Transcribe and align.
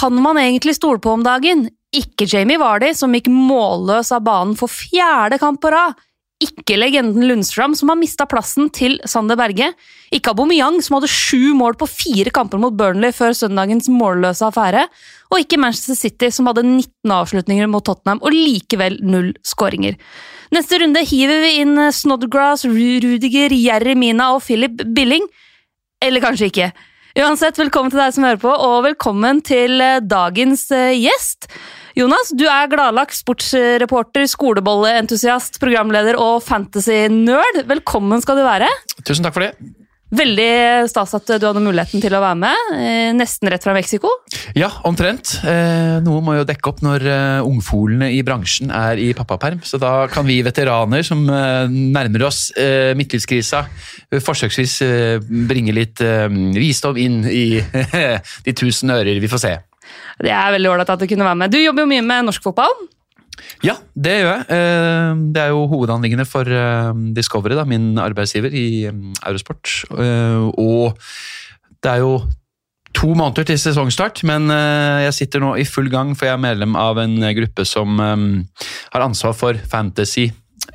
Kan 0.00 0.16
man 0.22 0.38
egentlig 0.40 0.78
stole 0.78 0.98
på 0.98 1.12
om 1.12 1.24
dagen? 1.24 1.66
Ikke 1.92 2.24
Jamie 2.24 2.56
Vardy, 2.60 2.94
som 2.96 3.12
gikk 3.12 3.26
målløs 3.28 4.14
av 4.16 4.22
banen 4.24 4.54
for 4.56 4.72
fjerde 4.72 5.36
kamp 5.42 5.60
på 5.60 5.72
rad. 5.74 5.98
Ikke 6.40 6.78
legenden 6.78 7.26
Lundstrøm, 7.28 7.74
som 7.76 7.90
har 7.92 7.98
mista 8.00 8.24
plassen 8.24 8.70
til 8.72 8.96
Sander 9.04 9.36
Berge. 9.36 9.74
Ikke 10.08 10.32
Aubameyang, 10.32 10.78
som 10.80 10.96
hadde 10.96 11.10
sju 11.12 11.52
mål 11.58 11.76
på 11.76 11.90
fire 11.90 12.32
kamper 12.32 12.62
mot 12.62 12.72
Burnley 12.72 13.12
før 13.12 13.36
søndagens 13.36 13.90
målløse 13.92 14.46
affære. 14.48 14.86
Og 15.34 15.42
ikke 15.42 15.60
Manchester 15.60 15.98
City, 15.98 16.30
som 16.32 16.48
hadde 16.48 16.64
19 16.64 17.12
avslutninger 17.18 17.68
mot 17.68 17.84
Tottenham 17.84 18.24
og 18.24 18.32
likevel 18.32 18.96
null 19.04 19.34
skåringer. 19.44 20.00
Neste 20.56 20.80
runde 20.80 21.04
hiver 21.12 21.44
vi 21.44 21.58
inn 21.60 21.76
Snodgrass, 21.92 22.64
Rudiger, 22.64 23.52
Jerry 23.52 23.98
Mina 24.00 24.32
og 24.32 24.46
Philip 24.48 24.80
Billing. 24.96 25.28
Eller 26.00 26.24
kanskje 26.24 26.48
ikke. 26.48 26.72
Uansett, 27.18 27.58
velkommen 27.58 27.90
til 27.90 27.98
deg 27.98 28.12
som 28.14 28.22
hører 28.22 28.38
på, 28.38 28.50
og 28.54 28.84
velkommen 28.84 29.40
til 29.42 29.82
eh, 29.82 29.98
dagens 29.98 30.68
eh, 30.70 30.92
gjest. 30.94 31.48
Jonas, 31.98 32.30
du 32.38 32.44
er 32.46 32.70
gladlagt 32.70 33.16
sportsreporter, 33.18 34.28
skolebolleentusiast, 34.30 35.58
programleder 35.62 36.20
og 36.22 36.38
fantasy-nerd. 36.46 37.64
Velkommen 37.66 38.22
skal 38.22 38.38
du 38.38 38.46
være. 38.46 38.70
Tusen 39.02 39.26
takk 39.26 39.34
for 39.34 39.48
det. 39.48 39.79
Veldig 40.10 40.88
stas 40.90 41.12
at 41.14 41.28
du 41.38 41.44
hadde 41.46 41.62
muligheten 41.62 42.02
til 42.02 42.14
å 42.16 42.22
være 42.22 42.38
med. 42.42 42.72
Eh, 42.74 43.10
nesten 43.14 43.50
rett 43.52 43.62
fra 43.62 43.74
Mexico. 43.76 44.10
Ja, 44.58 44.70
omtrent. 44.88 45.36
Eh, 45.46 46.00
noe 46.02 46.22
må 46.24 46.34
jo 46.34 46.46
dekke 46.48 46.72
opp 46.72 46.82
når 46.82 47.06
eh, 47.06 47.46
ungfolene 47.46 48.10
i 48.16 48.20
bransjen 48.26 48.74
er 48.74 48.98
i 48.98 49.12
pappaperm. 49.14 49.62
Så 49.62 49.78
da 49.82 50.08
kan 50.10 50.26
vi 50.26 50.40
veteraner 50.46 51.06
som 51.06 51.22
nærmer 51.30 52.26
oss 52.26 52.48
midtlivskrisa, 52.96 53.62
forsøksvis 54.24 54.78
bringe 55.48 55.74
litt 55.76 56.00
visdom 56.00 56.98
inn 56.98 57.20
i 57.28 57.60
de 58.46 58.54
tusen 58.56 58.90
ører. 58.94 59.20
Vi 59.22 59.30
får 59.30 59.44
se. 59.44 59.52
Det 60.20 60.32
er 60.34 60.56
veldig 60.56 60.72
ålreit 60.72 60.90
at 60.92 61.02
du 61.02 61.08
kunne 61.10 61.28
være 61.28 61.38
med. 61.44 61.54
Du 61.54 61.60
jobber 61.60 61.86
jo 61.86 61.92
mye 61.92 62.06
med 62.06 62.26
norsk 62.28 62.50
fotball. 62.50 62.74
Ja, 63.64 63.76
det 63.94 64.16
gjør 64.20 64.30
jeg. 64.32 64.44
Eh, 64.56 65.22
det 65.34 65.42
er 65.42 65.52
jo 65.52 65.66
hovedanliggende 65.70 66.26
for 66.28 66.48
eh, 66.48 66.90
Discovery, 67.16 67.56
da, 67.58 67.66
min 67.68 67.92
arbeidsgiver 68.00 68.54
i 68.56 68.66
eh, 68.88 69.00
Eurosport. 69.26 69.72
Og 69.90 70.96
det 71.80 71.94
er 71.94 72.04
jo 72.04 72.14
to 72.96 73.12
måneder 73.14 73.46
til 73.46 73.58
sesongstart, 73.60 74.24
men 74.26 74.50
jeg 74.50 75.14
sitter 75.14 75.40
nå 75.40 75.52
i 75.60 75.64
full 75.68 75.86
gang, 75.92 76.10
for 76.18 76.26
jeg 76.26 76.34
er 76.34 76.42
medlem 76.42 76.74
av 76.76 76.98
en 76.98 77.14
gruppe 77.38 77.62
som 77.68 78.00
har 78.02 79.04
ansvar 79.04 79.36
for 79.38 79.60
fantasy 79.70 80.26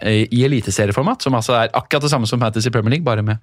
i 0.05 0.41
eliteserieformat, 0.43 1.23
som 1.23 1.35
altså 1.37 1.55
er 1.55 1.71
akkurat 1.77 2.03
det 2.03 2.11
samme 2.11 2.27
som 2.29 2.41
Fantasy 2.41 2.71
Premier 2.73 2.97
League, 2.97 3.05
bare 3.05 3.23
med, 3.25 3.37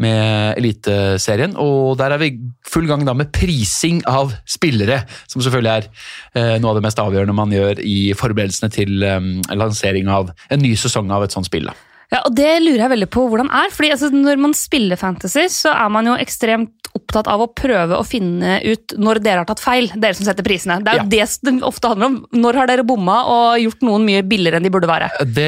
med 0.00 0.58
eliteserien. 0.58 1.56
Og 1.60 1.98
der 2.00 2.14
er 2.14 2.22
vi 2.22 2.30
full 2.66 2.88
gang 2.88 3.04
da 3.06 3.14
med 3.16 3.32
prising 3.34 4.00
av 4.08 4.32
spillere, 4.48 5.02
som 5.28 5.42
selvfølgelig 5.44 5.72
er 5.74 5.90
eh, 6.38 6.56
noe 6.62 6.72
av 6.72 6.80
det 6.80 6.86
mest 6.88 7.02
avgjørende 7.02 7.36
man 7.36 7.52
gjør 7.54 7.82
i 7.84 7.98
forberedelsene 8.16 8.72
til 8.74 9.06
eh, 9.06 9.20
lansering 9.52 10.10
av 10.10 10.32
en 10.50 10.64
ny 10.64 10.74
sesong 10.78 11.12
av 11.14 11.26
et 11.26 11.36
sånt 11.36 11.50
spill. 11.50 11.68
Da. 11.70 11.89
Ja, 12.10 12.24
og 12.26 12.34
Det 12.34 12.50
lurer 12.64 12.84
jeg 12.84 12.92
veldig 12.96 13.10
på 13.12 13.26
hvordan 13.30 13.50
er. 13.54 13.70
fordi 13.74 13.92
altså, 13.94 14.10
Når 14.10 14.36
man 14.42 14.54
spiller 14.54 14.98
fantasy, 14.98 15.46
så 15.48 15.74
er 15.74 15.88
man 15.88 16.06
jo 16.10 16.18
ekstremt 16.18 16.74
opptatt 16.90 17.28
av 17.30 17.42
å 17.44 17.46
prøve 17.54 17.94
å 17.94 18.06
finne 18.06 18.56
ut 18.66 18.96
når 18.98 19.20
dere 19.22 19.42
har 19.44 19.48
tatt 19.48 19.62
feil, 19.62 19.86
dere 19.94 20.16
som 20.18 20.26
setter 20.26 20.42
prisene. 20.46 20.80
Det 20.82 20.90
er 20.90 20.98
jo 20.98 21.04
ja. 21.04 21.10
det 21.12 21.18
det 21.46 21.52
ofte 21.66 21.90
handler 21.92 22.08
om. 22.08 22.16
Når 22.34 22.58
har 22.58 22.70
dere 22.70 22.86
bomma 22.86 23.20
og 23.30 23.60
gjort 23.62 23.84
noen 23.86 24.06
mye 24.08 24.24
billigere 24.26 24.58
enn 24.58 24.66
de 24.66 24.72
burde 24.74 24.90
være? 24.90 25.10
Det 25.22 25.46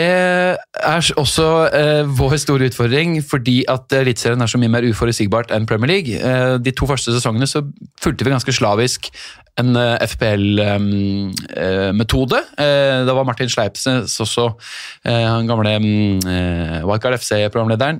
er 0.55 1.11
også 1.19 1.49
eh, 1.75 2.12
vår 2.19 2.37
store 2.45 2.71
utfordring, 2.71 3.19
fordi 3.27 3.62
at 3.71 3.91
Eliteserien 3.99 4.44
er 4.44 4.53
så 4.53 4.61
mye 4.62 4.71
mer 4.71 4.87
uforutsigbart 4.87 5.50
enn 5.55 5.67
Premier 5.67 5.97
League. 5.97 6.19
Eh, 6.19 6.56
de 6.62 6.75
to 6.79 6.87
første 6.87 7.15
sesongene 7.15 7.50
så 7.50 7.65
fulgte 8.03 8.29
vi 8.29 8.34
ganske 8.37 8.55
slavisk 8.55 9.11
en 9.61 9.77
eh, 9.77 10.07
FPL-metode. 10.09 12.39
Uh, 12.57 12.65
uh, 12.65 13.07
det 13.07 13.15
var 13.17 13.29
Martin 13.29 13.51
Sleipnes, 13.53 14.21
også 14.21 14.45
han 15.05 15.47
gamle 15.47 15.79
Wildcard 16.87 17.19
FC-programlederen, 17.19 17.99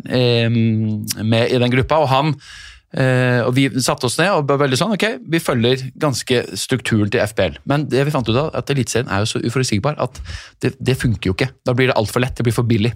med 1.25 1.51
i 1.51 1.59
den 1.59 1.71
gruppa. 1.71 1.95
og 1.95 2.09
han 2.09 2.35
Uh, 2.93 3.47
og 3.47 3.55
Vi 3.57 3.65
satte 3.81 4.05
oss 4.09 4.19
ned 4.21 4.29
og 4.35 4.49
var 4.51 4.61
veldig 4.61 4.77
sånn, 4.77 4.93
ok, 4.97 5.07
vi 5.33 5.41
følger 5.41 5.87
ganske 6.01 6.43
strukturen 6.61 7.09
til 7.13 7.23
FPL. 7.25 7.57
Men 7.69 7.87
det 7.89 8.05
vi 8.05 8.13
fant 8.13 8.29
ut 8.29 8.37
av, 8.37 8.51
at 8.59 8.73
Eliteserien 8.73 9.09
er 9.09 9.23
jo 9.23 9.31
så 9.31 9.41
uforutsigbar 9.41 9.97
at 10.03 10.21
det, 10.61 10.75
det, 10.77 10.99
funker 11.01 11.31
jo 11.31 11.37
ikke. 11.37 11.49
Da 11.65 11.75
blir 11.77 11.89
det 11.89 11.97
altfor 11.97 12.25
lett, 12.25 12.37
det 12.37 12.45
blir 12.47 12.57
for 12.57 12.69
billig. 12.69 12.93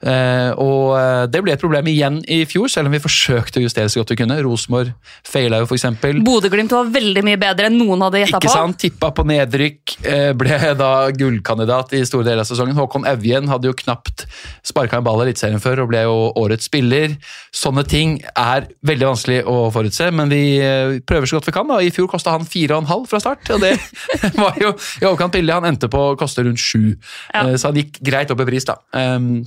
Eh, 0.00 0.50
og 0.60 0.94
uh, 0.96 1.24
Det 1.30 1.42
ble 1.44 1.54
et 1.54 1.60
problem 1.60 1.90
igjen 1.92 2.20
i 2.24 2.40
fjor, 2.48 2.70
selv 2.72 2.88
om 2.88 2.96
vi 2.96 3.02
forsøkte 3.04 3.60
å 3.60 3.66
justere 3.66 3.92
så 3.92 4.00
godt 4.00 4.14
vi 4.14 4.20
kunne. 4.22 4.40
Rosenborg 4.44 4.94
feila 5.28 5.60
jo 5.60 5.68
f.eks. 5.68 5.86
Bodø-Glimt 6.24 6.72
var 6.72 6.88
veldig 6.94 7.26
mye 7.26 7.40
bedre 7.40 7.68
enn 7.68 7.78
noen 7.78 8.06
hadde 8.06 8.24
gjetta 8.24 8.40
på. 8.40 8.48
Ikke 8.48 8.56
sant, 8.56 8.80
Tippa 8.84 9.12
på 9.16 9.24
nedrykk, 9.28 9.94
ble 10.36 10.58
da 10.76 10.90
gullkandidat 11.14 11.94
i 11.96 12.02
store 12.08 12.26
deler 12.26 12.42
av 12.42 12.48
sesongen. 12.48 12.76
Håkon 12.76 13.06
Evjen 13.08 13.48
hadde 13.52 13.70
jo 13.70 13.76
knapt 13.76 14.26
sparka 14.66 14.98
en 14.98 15.06
ball 15.06 15.22
i 15.22 15.28
Eliteserien 15.28 15.62
før 15.62 15.84
og 15.84 15.92
ble 15.92 16.04
jo 16.04 16.16
årets 16.40 16.68
spiller. 16.68 17.14
Sånne 17.54 17.84
ting 17.88 18.18
er 18.32 18.68
veldig 18.86 19.12
vanskelig 19.12 19.33
vanskelig 19.34 19.42
å 19.50 19.70
forutse, 19.72 20.10
men 20.12 20.30
vi 20.30 20.58
eh, 20.60 21.00
prøver 21.04 21.26
så 21.26 21.38
godt 21.38 21.48
vi 21.48 21.54
kan. 21.54 21.68
da. 21.68 21.80
I 21.80 21.90
fjor 21.90 22.08
kosta 22.08 22.34
han 22.34 22.46
4,5 22.46 23.08
fra 23.08 23.20
start, 23.20 23.50
og 23.50 23.60
det 23.60 23.74
var 24.42 24.54
jo 24.60 24.74
i 25.00 25.08
overkant 25.08 25.34
billig. 25.34 25.54
Han 25.54 25.68
endte 25.68 25.88
på 25.88 26.12
å 26.12 26.16
koste 26.16 26.44
rundt 26.44 26.60
7, 26.60 26.94
ja. 27.32 27.48
Eh, 27.48 27.56
så 27.56 27.70
han 27.70 27.78
gikk 27.80 28.00
greit 28.04 28.30
opp 28.30 28.40
i 28.40 28.48
pris. 28.48 28.64
da. 28.64 28.78
Um, 28.92 29.44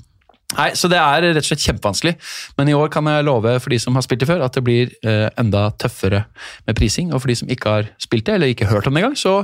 Nei, 0.56 0.70
så 0.80 0.88
Det 0.88 0.96
er 0.96 1.26
rett 1.26 1.42
og 1.42 1.44
slett 1.44 1.66
kjempevanskelig, 1.66 2.14
men 2.56 2.70
i 2.72 2.74
år 2.74 2.88
kan 2.88 3.04
jeg 3.04 3.26
love 3.28 3.58
for 3.60 3.74
de 3.74 3.82
som 3.84 3.98
har 4.00 4.06
spilt 4.06 4.22
det 4.22 4.30
før, 4.30 4.46
at 4.46 4.56
det 4.56 4.64
blir 4.64 4.94
eh, 5.04 5.28
enda 5.36 5.66
tøffere 5.76 6.22
med 6.64 6.78
prising. 6.78 7.12
Og 7.12 7.20
for 7.20 7.28
de 7.28 7.36
som 7.36 7.52
ikke 7.52 7.74
har 7.74 7.90
spilt 8.00 8.30
det, 8.30 8.38
eller 8.38 8.54
ikke 8.54 8.70
hørt 8.72 8.88
om 8.88 8.96
det 8.96 9.04
engang, 9.04 9.18
så 9.20 9.42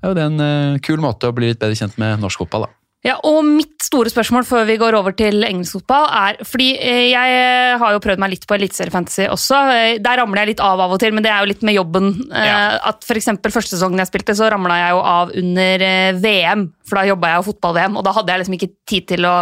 er 0.00 0.16
det 0.16 0.24
en 0.24 0.40
eh, 0.40 0.78
kul 0.80 1.04
måte 1.04 1.28
å 1.28 1.36
bli 1.36 1.52
litt 1.52 1.60
bedre 1.60 1.76
kjent 1.76 2.00
med 2.00 2.24
norsk 2.24 2.40
fotball. 2.40 2.64
da. 2.64 2.75
Ja, 3.06 3.14
og 3.22 3.44
Mitt 3.46 3.84
store 3.86 4.10
spørsmål 4.10 4.46
før 4.48 4.64
vi 4.66 4.78
går 4.80 4.96
over 4.98 5.14
til 5.14 5.44
engelsk 5.46 5.78
fotball, 5.78 6.08
er 6.10 6.40
fordi 6.46 6.72
eh, 6.74 7.12
jeg 7.12 7.76
har 7.78 7.92
jo 7.94 8.00
prøvd 8.02 8.22
meg 8.22 8.32
litt 8.32 8.46
på 8.48 8.56
eliteseriefantasy 8.56 9.28
også. 9.30 9.60
Eh, 9.74 9.90
der 10.02 10.18
ramler 10.20 10.42
jeg 10.42 10.54
litt 10.54 10.64
av 10.64 10.82
av 10.82 10.96
og 10.96 11.00
til, 11.02 11.14
men 11.14 11.22
det 11.22 11.30
er 11.30 11.44
jo 11.44 11.50
litt 11.52 11.62
med 11.66 11.76
jobben. 11.76 12.10
Eh, 12.26 12.48
ja. 12.48 12.58
At 12.90 13.06
for 13.06 13.22
Første 13.56 13.76
sesongen 13.76 14.02
jeg 14.02 14.10
spilte, 14.10 14.34
så 14.36 14.50
ramla 14.52 14.80
jeg 14.80 14.96
jo 14.96 15.04
av 15.06 15.30
under 15.38 15.86
VM, 16.18 16.66
for 16.88 16.98
da 16.98 17.06
jobba 17.12 17.30
jeg 17.30 17.40
jo 17.40 17.46
fotball-VM, 17.52 17.96
og 17.96 18.04
da 18.04 18.12
hadde 18.16 18.34
jeg 18.34 18.42
liksom 18.42 18.58
ikke 18.58 18.72
tid 18.90 19.08
til 19.14 19.30
å 19.30 19.36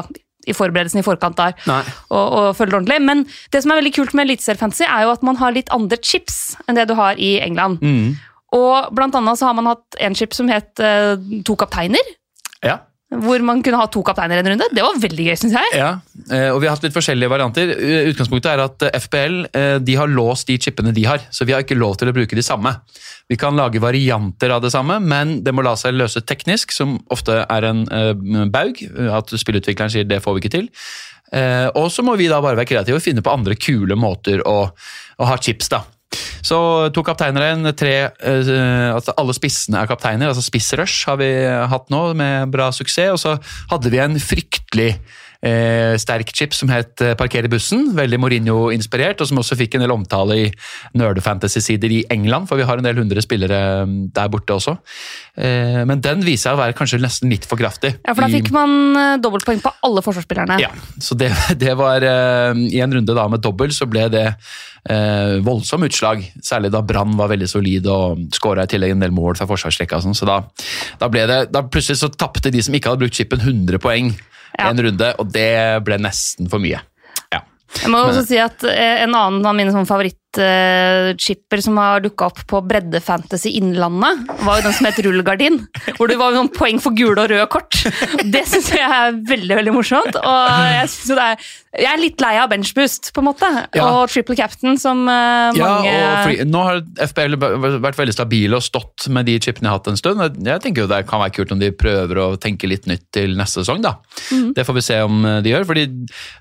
i 0.45 0.53
forberedelsen 0.53 1.01
i 1.01 1.05
forkant 1.07 1.39
der 1.39 1.55
og, 1.65 2.19
og 2.21 2.47
følge 2.53 2.75
det 2.75 2.77
ordentlig. 2.77 2.99
Men 3.01 3.23
det 3.55 3.63
som 3.65 3.73
er 3.73 3.79
veldig 3.81 3.95
kult 3.97 4.13
med 4.13 4.29
eliteseriefantasy, 4.29 4.85
er 4.85 5.07
jo 5.07 5.15
at 5.15 5.25
man 5.25 5.41
har 5.41 5.57
litt 5.57 5.73
andre 5.73 5.97
chips 6.05 6.59
enn 6.69 6.77
det 6.77 6.85
du 6.91 6.93
har 6.99 7.17
i 7.17 7.39
England. 7.41 7.81
Mm. 7.81 8.13
Og 8.55 8.93
blant 8.95 9.17
annet 9.17 9.41
så 9.41 9.49
har 9.49 9.57
man 9.57 9.73
hatt 9.73 10.03
en 10.05 10.15
chip 10.15 10.37
som 10.37 10.53
het 10.53 10.85
uh, 10.85 11.17
To 11.49 11.57
kapteiner. 11.59 12.13
Ja 12.61 12.83
hvor 13.23 13.45
man 13.47 13.63
kunne 13.65 13.79
ha 13.81 13.87
to 13.91 14.03
kapteiner 14.07 14.41
en 14.41 14.49
runde. 14.53 14.69
Det 14.75 14.85
var 14.85 14.99
veldig 15.01 15.27
gøy, 15.29 15.37
syns 15.39 15.57
jeg. 15.57 15.79
Ja, 15.79 15.91
eh, 16.29 16.49
og 16.53 16.61
Vi 16.63 16.69
har 16.69 16.77
hatt 16.77 16.87
litt 16.87 16.97
forskjellige 16.97 17.31
varianter. 17.31 17.73
Utgangspunktet 18.11 18.51
er 18.53 18.65
at 18.65 18.87
FBL 19.05 19.25
FPL 19.25 19.37
eh, 19.57 19.77
de 19.85 19.97
har 19.97 20.11
låst 20.11 20.49
de 20.49 20.59
chipene 20.59 20.93
de 20.95 21.05
har, 21.07 21.23
så 21.31 21.47
vi 21.47 21.55
har 21.55 21.65
ikke 21.65 21.79
lov 21.79 21.97
til 22.01 22.11
å 22.11 22.17
bruke 22.17 22.37
de 22.37 22.45
samme. 22.45 22.75
Vi 23.29 23.39
kan 23.41 23.57
lage 23.57 23.83
varianter 23.83 24.53
av 24.53 24.63
det 24.65 24.73
samme, 24.75 24.99
men 25.01 25.39
det 25.45 25.55
må 25.55 25.65
la 25.65 25.77
seg 25.81 25.97
løse 25.97 26.25
teknisk, 26.27 26.73
som 26.73 26.99
ofte 27.15 27.45
er 27.45 27.69
en 27.71 27.85
baug. 28.53 28.83
At 29.09 29.33
spillutvikleren 29.33 29.93
sier 29.93 30.09
det 30.09 30.21
får 30.25 30.37
vi 30.37 30.45
ikke 30.45 30.55
til. 30.59 30.69
Og 31.81 31.89
så 31.91 32.05
må 32.05 32.19
vi 32.21 32.28
da 32.28 32.43
bare 32.45 32.59
være 32.60 32.69
kreative 32.69 33.01
og 33.01 33.03
finne 33.03 33.25
på 33.25 33.33
andre 33.33 33.57
kule 33.57 33.97
måter 33.97 34.45
å, 34.47 34.59
å 34.69 35.31
ha 35.31 35.39
chips. 35.41 35.72
da. 35.72 35.81
Så 36.45 36.59
to 36.95 37.05
kapteiner 37.07 37.47
igjen. 37.47 37.71
Tre, 37.78 37.95
uh, 38.11 38.95
altså 38.95 39.16
alle 39.21 39.37
spissene 39.37 39.83
er 39.83 39.91
kapteiner. 39.91 40.31
altså 40.31 40.45
Spissrush 40.45 41.09
har 41.11 41.21
vi 41.21 41.31
hatt 41.45 41.93
nå, 41.93 42.07
med 42.19 42.53
bra 42.55 42.71
suksess. 42.75 43.15
Og 43.15 43.21
så 43.22 43.37
hadde 43.72 43.93
vi 43.93 44.03
en 44.03 44.19
fryktelig 44.21 44.93
eh, 45.45 45.95
sterk 46.01 46.33
chip 46.35 46.55
som 46.57 46.71
het 46.73 47.03
eh, 47.05 47.15
Parker 47.19 47.47
i 47.47 47.51
bussen. 47.53 47.91
Veldig 47.97 48.21
Mourinho-inspirert, 48.23 49.21
og 49.21 49.31
som 49.31 49.41
også 49.43 49.59
fikk 49.61 49.77
en 49.77 49.85
del 49.85 49.95
omtale 49.95 50.39
i 50.41 50.47
nerdefantasy-sider 50.99 51.93
i 51.93 52.03
England, 52.15 52.49
for 52.51 52.61
vi 52.61 52.67
har 52.69 52.81
en 52.81 52.87
del 52.87 52.99
hundre 53.03 53.23
spillere 53.25 53.61
mm, 53.89 53.97
der 54.17 54.31
borte 54.33 54.57
også. 54.57 54.77
Eh, 55.37 55.83
men 55.89 56.03
den 56.05 56.25
viser 56.25 56.51
seg 56.51 56.59
å 56.59 56.63
være 56.63 56.77
kanskje 56.79 57.03
nesten 57.03 57.33
litt 57.33 57.49
for 57.49 57.61
kraftig. 57.61 57.95
Ja, 58.03 58.15
for 58.15 58.25
da 58.25 58.31
fikk 58.33 58.53
man 58.55 58.99
eh, 59.01 59.17
dobbeltpoeng 59.23 59.63
på 59.65 59.75
alle 59.87 60.05
forsvarsspillerne. 60.05 60.61
Ja, 60.63 60.73
så 61.03 61.17
det, 61.19 61.33
det 61.63 61.77
var 61.79 62.05
eh, 62.05 62.65
I 62.71 62.85
en 62.85 62.95
runde 62.99 63.17
da 63.17 63.29
med 63.31 63.45
dobbel 63.45 63.75
så 63.75 63.89
ble 63.91 64.07
det 64.13 64.27
eh, 64.31 65.41
voldsom 65.45 65.87
utslag. 65.87 66.25
Særlig 66.45 66.73
da 66.75 66.85
Brann 66.87 67.17
var 67.19 67.33
veldig 67.33 67.51
solid 67.51 67.89
og 67.91 68.29
skåra 68.35 68.67
i 68.67 68.75
tillegg 68.75 68.95
en 68.95 69.05
del 69.05 69.15
mål 69.15 69.39
fra 69.39 69.49
forsvarsrekka. 69.51 70.03
Sånn, 70.05 70.17
så 70.17 70.29
da, 70.29 70.41
da, 71.01 71.11
ble 71.13 71.27
det, 71.31 71.41
da 71.55 71.65
plutselig 71.67 72.01
så 72.03 72.13
tapte 72.13 72.53
de 72.55 72.63
som 72.65 72.77
ikke 72.77 72.93
hadde 72.93 73.05
brukt 73.05 73.19
chipen, 73.19 73.45
100 73.45 73.83
poeng 73.83 74.15
ja. 74.59 74.71
en 74.71 74.83
runde, 74.86 75.12
og 75.18 75.30
det 75.34 75.51
ble 75.86 75.98
nesten 76.03 76.51
for 76.51 76.62
mye. 76.62 76.80
Ja. 77.34 77.42
Jeg 77.80 77.92
må 77.92 78.04
også 78.06 78.22
si 78.28 78.39
at 78.39 78.62
eh, 78.71 79.03
En 79.03 79.16
annen 79.18 79.47
av 79.47 79.56
mine 79.56 79.72
favoritter, 79.74 79.91
favoritt 79.91 80.23
favorittchipper 80.34 81.60
som 81.63 81.77
har 81.78 82.03
dukka 82.04 82.27
opp 82.27 82.41
på 82.51 82.60
Breddefantasy 82.69 83.54
Innlandet, 83.59 84.25
var 84.45 84.59
jo 84.60 84.66
den 84.66 84.75
som 84.77 84.89
het 84.89 84.98
Rullegardin. 85.04 85.60
Hvor 85.98 86.10
det 86.10 86.19
var 86.21 86.34
noen 86.34 86.51
poeng 86.53 86.81
for 86.83 86.95
gule 86.97 87.16
og 87.21 87.31
røde 87.31 87.47
kort. 87.53 87.81
Det 88.25 88.45
syns 88.48 88.71
jeg 88.75 88.84
er 88.84 89.16
veldig 89.28 89.59
veldig 89.60 89.75
morsomt. 89.75 90.16
Og 90.19 90.54
jeg, 90.75 90.89
er, 91.15 91.45
jeg 91.78 91.91
er 91.91 92.01
litt 92.03 92.25
lei 92.25 92.34
av 92.41 92.51
benchboost, 92.53 93.13
på 93.15 93.22
en 93.22 93.28
måte. 93.28 93.51
Ja. 93.77 93.86
Og 93.91 94.10
triple 94.13 94.36
captain, 94.39 94.78
som 94.81 95.04
mange 95.04 95.59
Ja, 95.59 95.71
og 95.75 96.28
fordi, 96.28 96.48
Nå 96.48 96.65
har 96.66 96.83
FBL 97.10 97.39
vært 97.84 97.98
veldig 98.01 98.16
stabile 98.16 98.59
og 98.59 98.65
stått 98.66 99.09
med 99.13 99.28
de 99.28 99.36
chipene 99.42 99.69
jeg 99.69 99.72
har 99.72 99.81
hatt 99.81 99.92
en 99.92 100.01
stund. 100.01 100.25
Jeg 100.45 100.65
tenker 100.65 100.84
jo 100.84 100.91
Det 100.91 101.03
kan 101.10 101.22
være 101.22 101.34
kult 101.39 101.54
om 101.54 101.63
de 101.63 101.71
prøver 101.75 102.21
å 102.22 102.28
tenke 102.41 102.69
litt 102.71 102.89
nytt 102.91 103.07
til 103.15 103.36
neste 103.39 103.63
sesong. 103.63 103.83
da. 103.84 103.97
Mm. 104.33 104.53
Det 104.57 104.66
får 104.66 104.78
vi 104.78 104.86
se 104.89 105.01
om 105.04 105.22
de 105.45 105.53
gjør. 105.54 105.66
fordi 105.69 105.86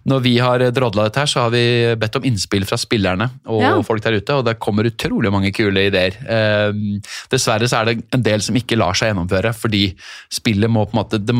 Når 0.09 0.23
vi 0.25 0.37
har 0.43 0.65
drodla 0.73 1.07
dette 1.09 1.23
her, 1.23 1.29
så 1.29 1.45
har 1.45 1.53
vi 1.53 1.63
bedt 1.99 2.17
om 2.19 2.27
innspill 2.27 2.65
fra 2.69 2.79
spillerne 2.79 3.29
og 3.47 3.61
Ja. 3.63 3.73
Folk 3.87 4.03
der 4.05 4.19
ute, 4.19 4.37
og 4.37 4.47
det 4.47 4.57
kommer 4.63 4.89
utrolig 4.89 5.31
mange 5.33 5.53
kule 5.55 5.87
ideer. 5.89 6.17
Eh, 6.23 6.71
dessverre 7.31 7.69
så 7.69 7.81
er 7.81 7.91
det 7.91 7.97
en 8.15 8.25
del 8.25 8.43
som 8.45 8.57
ikke 8.59 8.79
lar 8.79 8.97
seg 8.97 9.11
gjennomføre, 9.11 9.53
fordi 9.57 9.85
spillet 10.33 10.71
må 10.71 10.85
på 10.87 10.97
en 10.97 11.01
måte, 11.03 11.21
det, 11.23 11.35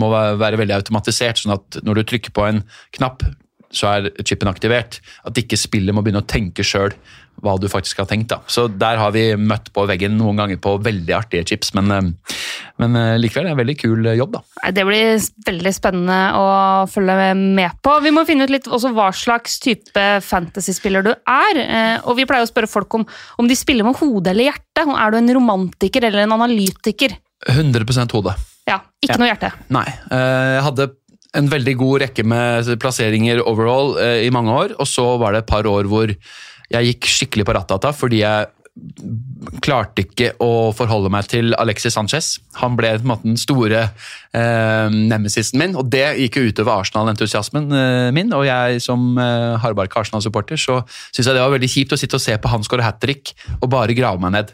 må 0.00 0.10
være 0.12 0.60
veldig 0.60 0.78
automatisert, 0.78 1.40
sånn 1.40 1.56
at 1.56 1.80
når 1.86 2.00
du 2.00 2.06
trykker 2.10 2.34
på 2.34 2.46
en 2.48 2.62
knapp, 2.98 3.24
så 3.74 3.90
er 3.90 4.10
chipen 4.22 4.50
aktivert. 4.50 5.00
At 5.26 5.38
ikke 5.40 5.58
spillet 5.58 5.94
må 5.94 6.04
begynne 6.04 6.22
å 6.22 6.30
tenke 6.30 6.66
sjøl 6.66 6.94
hva 7.42 7.56
du 7.60 7.66
faktisk 7.68 7.98
har 7.98 8.06
tenkt. 8.08 8.28
da. 8.30 8.40
Så 8.46 8.66
der 8.68 8.96
har 9.00 9.10
vi 9.12 9.34
møtt 9.36 9.70
på 9.74 9.84
veggen 9.88 10.16
noen 10.18 10.38
ganger 10.38 10.60
på 10.62 10.76
veldig 10.82 11.14
artige 11.16 11.44
chips, 11.48 11.74
men, 11.74 11.90
eh, 11.90 12.38
men 12.78 12.96
eh, 12.96 13.16
likevel 13.20 13.44
er 13.44 13.50
det 13.50 13.54
en 13.56 13.60
veldig 13.62 13.76
kul 13.80 14.06
eh, 14.06 14.16
jobb, 14.18 14.36
da. 14.36 14.70
Det 14.72 14.84
blir 14.86 15.18
veldig 15.46 15.72
spennende 15.76 16.18
å 16.38 16.46
følge 16.90 17.34
med 17.36 17.76
på. 17.84 17.98
Vi 18.04 18.12
må 18.14 18.24
finne 18.28 18.46
ut 18.46 18.54
litt 18.54 18.68
også 18.70 18.94
hva 18.96 19.10
slags 19.12 19.58
type 19.60 20.06
fantasyspiller 20.24 21.04
du 21.04 21.12
er. 21.12 21.60
Og 22.08 22.16
vi 22.16 22.24
pleier 22.28 22.46
å 22.46 22.50
spørre 22.50 22.70
folk 22.70 22.94
om, 22.96 23.04
om 23.38 23.48
de 23.50 23.56
spiller 23.58 23.84
med 23.84 23.98
hodet 24.00 24.32
eller 24.32 24.48
hjertet. 24.52 24.88
Er 24.88 25.12
du 25.12 25.18
en 25.20 25.32
romantiker 25.36 26.06
eller 26.08 26.24
en 26.24 26.36
analytiker? 26.38 27.16
100% 27.50 28.14
hode. 28.16 28.32
Ja, 28.68 28.80
ikke 29.04 29.18
Ja. 29.18 29.20
noe 29.20 29.28
hjerte. 29.28 29.52
Nei. 29.68 29.84
Jeg 30.08 30.62
hadde 30.64 30.88
en 31.34 31.48
veldig 31.50 31.76
god 31.76 32.00
rekke 32.06 32.24
med 32.24 32.72
plasseringer 32.80 33.42
overall 33.44 33.98
i 34.00 34.30
mange 34.32 34.54
år, 34.54 34.74
og 34.78 34.86
så 34.88 35.04
var 35.20 35.34
det 35.34 35.44
et 35.44 35.50
par 35.50 35.66
år 35.68 35.84
hvor 35.90 36.14
jeg 36.74 36.92
gikk 36.92 37.10
skikkelig 37.10 37.48
på 37.48 37.56
rattata 37.56 37.94
fordi 37.96 38.22
jeg 38.24 38.52
klarte 39.62 40.02
ikke 40.02 40.32
å 40.42 40.72
forholde 40.74 41.10
meg 41.12 41.28
til 41.30 41.54
Alexis 41.62 41.94
Sanchez. 41.94 42.32
Han 42.58 42.74
ble 42.78 42.90
på 42.96 43.04
en 43.04 43.10
måte 43.12 43.28
den 43.28 43.38
store 43.38 43.84
eh, 43.86 44.88
nemesisen 44.90 45.60
min, 45.62 45.76
og 45.78 45.92
det 45.92 46.02
gikk 46.18 46.40
jo 46.40 46.48
utover 46.48 46.82
Arsenal-entusiasmen 46.82 47.70
eh, 47.70 48.08
min. 48.16 48.32
Og 48.34 48.46
jeg 48.48 48.82
som 48.82 49.14
eh, 49.20 49.54
hardbarka 49.62 50.02
Arsenal-supporter, 50.02 50.58
så 50.58 50.80
syns 50.88 51.22
jeg 51.22 51.36
det 51.36 51.44
var 51.44 51.54
veldig 51.54 51.70
kjipt 51.70 51.94
å 51.94 52.00
sitte 52.00 52.18
og 52.18 52.24
se 52.24 52.34
på 52.34 52.50
han 52.50 52.66
skåre 52.66 52.86
hat 52.86 52.98
trick 53.02 53.36
og 53.60 53.70
bare 53.72 53.96
grave 53.96 54.22
meg 54.24 54.34
ned. 54.34 54.50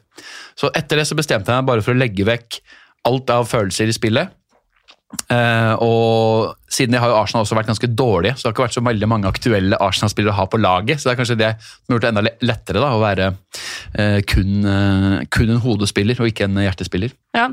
Så 0.59 0.69
etter 0.77 1.01
det 1.01 1.09
så 1.09 1.17
bestemte 1.17 1.49
jeg 1.49 1.65
meg 1.65 1.73
bare 1.73 1.87
for 1.87 1.97
å 1.97 2.03
legge 2.03 2.29
vekk 2.29 2.61
alt 3.09 3.33
av 3.33 3.49
følelser 3.49 3.89
i 3.89 3.97
spillet. 3.97 4.37
Eh, 5.11 5.73
og 5.83 6.55
siden 6.71 6.95
jeg 6.95 7.03
har 7.03 7.11
jo 7.11 7.19
Arsenal 7.19 7.45
også 7.45 7.57
vært 7.59 7.71
ganske 7.71 7.91
dårlige, 7.99 8.37
så 8.37 8.45
det 8.45 8.49
har 8.49 8.55
ikke 8.55 8.67
vært 8.69 8.77
så 8.77 8.85
veldig 8.87 9.09
mange 9.11 9.31
aktuelle 9.31 9.79
Arsenal-spillere 9.83 10.35
å 10.35 10.39
ha 10.39 10.47
på 10.51 10.61
laget. 10.61 11.01
Så 11.01 11.09
det 11.09 11.15
er 11.15 11.21
kanskje 11.21 11.39
det 11.41 11.51
som 11.63 11.91
har 11.91 11.97
gjort 11.97 12.07
det 12.07 12.13
enda 12.13 12.25
lettere 12.47 12.85
da, 12.85 12.93
å 12.95 13.03
være 13.03 13.33
uh, 13.33 14.21
kun, 14.31 14.53
uh, 14.67 15.17
kun 15.35 15.55
en 15.57 15.65
hodespiller 15.65 16.23
og 16.23 16.31
ikke 16.31 16.47
en 16.47 16.63
hjertespiller. 16.63 17.15
Ja. 17.37 17.49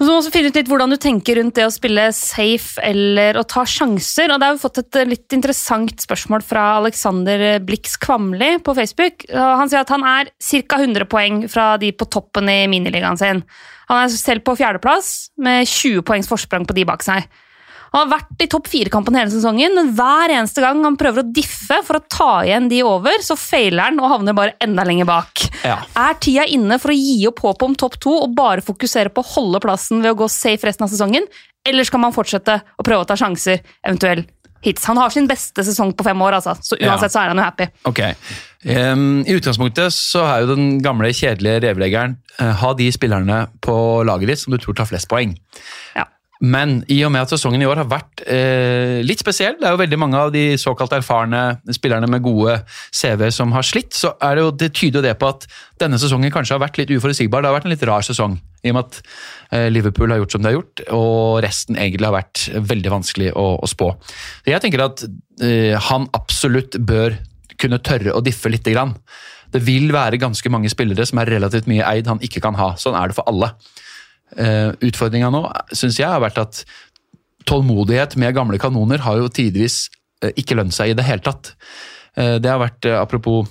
Så 0.00 0.08
må 0.08 0.14
også 0.16 0.30
finne 0.32 0.48
ut 0.48 0.56
litt 0.56 0.68
hvordan 0.70 0.94
du 0.94 0.96
tenker 0.96 1.36
rundt 1.36 1.58
det 1.58 1.66
å 1.68 1.72
spille 1.72 2.06
safe 2.16 2.80
eller 2.80 3.36
å 3.36 3.44
ta 3.44 3.66
sjanser. 3.68 4.32
Og 4.32 4.40
Der 4.40 4.48
har 4.48 4.56
vi 4.56 4.62
fått 4.62 4.80
et 4.80 4.96
eh, 4.96 5.10
litt 5.10 5.36
interessant 5.36 6.06
spørsmål 6.06 6.44
fra 6.46 6.62
Alexander 6.78 7.44
Blix 7.60 7.98
Kvamli 8.00 8.54
på 8.64 8.74
Facebook. 8.78 9.26
Han 9.28 9.68
sier 9.68 9.82
at 9.82 9.92
han 9.92 10.06
er 10.08 10.32
ca. 10.32 10.80
100 10.80 11.04
poeng 11.10 11.42
fra 11.52 11.74
de 11.82 11.92
på 11.92 12.08
toppen 12.08 12.48
i 12.48 12.62
miniligaen 12.72 13.20
sin. 13.20 13.44
Han 13.92 14.06
er 14.06 14.16
selv 14.16 14.46
på 14.46 14.56
fjerdeplass 14.56 15.34
med 15.36 15.68
20 15.68 16.06
poengs 16.08 16.32
forsprang 16.32 16.64
på 16.64 16.78
de 16.80 16.88
bak 16.88 17.04
seg. 17.04 17.28
Han 17.90 18.04
har 18.04 18.10
vært 18.12 18.44
i 18.44 18.48
topp 18.50 18.68
fire-kampen 18.70 19.16
hele 19.18 19.32
sesongen, 19.32 19.74
men 19.76 19.92
hver 19.98 20.32
eneste 20.36 20.62
gang 20.62 20.82
han 20.86 20.98
prøver 21.00 21.24
å 21.24 21.32
diffe 21.34 21.80
for 21.86 21.98
å 21.98 22.04
ta 22.06 22.30
igjen 22.46 22.68
de 22.70 22.82
over, 22.86 23.22
så 23.26 23.36
feiler 23.38 23.88
han 23.88 24.00
og 24.02 24.12
havner 24.12 24.36
bare 24.36 24.56
enda 24.62 24.84
lenger 24.86 25.08
bak. 25.10 25.44
Ja. 25.66 25.80
Er 25.98 26.18
tida 26.22 26.46
inne 26.46 26.78
for 26.82 26.94
å 26.94 26.98
gi 26.98 27.18
opp 27.30 27.42
håpet 27.44 27.66
om 27.66 27.78
topp 27.78 27.98
to 28.02 28.16
og 28.22 28.34
bare 28.36 28.64
fokusere 28.64 29.12
på 29.14 29.24
å 29.24 29.30
holde 29.34 29.62
plassen 29.64 30.04
ved 30.04 30.14
å 30.14 30.20
gå 30.22 30.30
safe 30.30 30.68
resten 30.68 30.86
av 30.86 30.92
sesongen, 30.92 31.26
eller 31.66 31.86
skal 31.86 32.02
man 32.02 32.14
fortsette 32.14 32.60
å 32.78 32.86
prøve 32.86 33.04
å 33.04 33.08
ta 33.08 33.18
sjanser, 33.18 33.64
eventuelt 33.84 34.30
hits? 34.64 34.84
Han 34.88 35.00
har 35.00 35.12
sin 35.12 35.26
beste 35.28 35.64
sesong 35.66 35.92
på 35.96 36.06
fem 36.06 36.22
år, 36.24 36.38
altså, 36.38 36.54
så 36.62 36.78
uansett 36.78 37.12
så 37.12 37.24
er 37.24 37.32
han 37.32 37.40
jo 37.40 37.48
happy. 37.48 37.68
Ok. 37.90 38.00
Um, 38.60 39.22
I 39.24 39.36
utgangspunktet 39.38 39.94
så 39.96 40.24
er 40.28 40.44
jo 40.44 40.54
den 40.54 40.72
gamle, 40.84 41.12
kjedelige 41.16 41.64
revleggeren 41.66 42.18
uh, 42.38 42.52
ha 42.60 42.72
de 42.76 42.90
spillerne 42.92 43.42
på 43.64 43.76
laget 44.08 44.34
ditt 44.34 44.42
som 44.42 44.54
du 44.54 44.60
tror 44.60 44.76
tar 44.78 44.88
flest 44.90 45.08
poeng. 45.10 45.34
Ja. 45.96 46.06
Men 46.40 46.78
i 46.88 46.96
og 47.04 47.10
med 47.12 47.26
at 47.26 47.32
sesongen 47.34 47.60
i 47.60 47.66
år 47.68 47.82
har 47.82 47.88
vært 47.90 48.22
eh, 48.24 49.00
litt 49.04 49.20
spesiell, 49.20 49.58
det 49.60 49.66
er 49.68 49.74
jo 49.74 49.80
veldig 49.82 49.98
mange 50.00 50.16
av 50.16 50.30
de 50.32 50.44
såkalt 50.60 50.94
erfarne 50.96 51.42
spillerne 51.76 52.08
med 52.08 52.24
gode 52.24 52.54
CV 52.96 53.26
som 53.34 53.52
har 53.52 53.66
slitt, 53.66 53.92
så 53.92 54.14
er 54.24 54.38
det 54.38 54.46
jo, 54.46 54.52
det 54.62 54.70
tyder 54.72 55.00
jo 55.00 55.04
det 55.04 55.12
på 55.20 55.28
at 55.28 55.44
denne 55.82 56.00
sesongen 56.00 56.32
kanskje 56.32 56.56
har 56.56 56.62
vært 56.62 56.80
litt 56.80 56.92
uforutsigbar. 56.94 57.44
Det 57.44 57.50
har 57.50 57.58
vært 57.58 57.68
en 57.68 57.74
litt 57.74 57.84
rar 57.88 58.06
sesong, 58.06 58.38
i 58.64 58.72
og 58.72 58.78
med 58.78 58.86
at 58.86 59.00
eh, 59.52 59.66
Liverpool 59.72 60.14
har 60.14 60.22
gjort 60.22 60.36
som 60.36 60.44
de 60.44 60.48
har 60.48 60.56
gjort, 60.56 60.84
og 60.96 61.42
resten 61.44 61.76
egentlig 61.76 62.08
har 62.08 62.16
vært 62.16 62.46
veldig 62.72 62.94
vanskelig 62.96 63.34
å, 63.36 63.46
å 63.60 63.68
spå. 63.68 63.90
Så 64.40 64.54
jeg 64.54 64.64
tenker 64.64 64.86
at 64.86 65.04
eh, 65.44 65.76
han 65.90 66.08
absolutt 66.16 66.80
bør 66.80 67.20
kunne 67.60 67.82
tørre 67.84 68.16
å 68.16 68.24
diffe 68.24 68.48
lite 68.48 68.72
grann. 68.72 68.96
Det 69.52 69.60
vil 69.66 69.90
være 69.92 70.20
ganske 70.22 70.52
mange 70.52 70.72
spillere 70.72 71.04
som 71.04 71.20
er 71.20 71.34
relativt 71.36 71.68
mye 71.68 71.84
eid 71.84 72.08
han 72.08 72.24
ikke 72.24 72.40
kan 72.40 72.56
ha. 72.56 72.72
Sånn 72.80 72.96
er 72.96 73.10
det 73.10 73.18
for 73.18 73.28
alle. 73.28 73.52
Uh, 74.30 74.70
Utfordringa 74.86 75.30
nå 75.34 75.42
syns 75.74 75.98
jeg 75.98 76.06
har 76.06 76.22
vært 76.22 76.38
at 76.38 76.62
tålmodighet 77.48 78.16
med 78.20 78.34
gamle 78.36 78.58
kanoner 78.60 79.02
har 79.04 79.20
jo 79.20 79.30
tidvis 79.32 79.88
eh, 80.22 80.32
ikke 80.38 80.58
lønt 80.58 80.74
seg 80.76 80.92
i 80.92 80.98
det 80.98 81.06
hele 81.06 81.24
tatt. 81.24 81.54
Eh, 82.18 82.36
det 82.42 82.50
har 82.50 82.60
vært, 82.62 82.84
eh, 82.86 82.98
apropos 83.00 83.48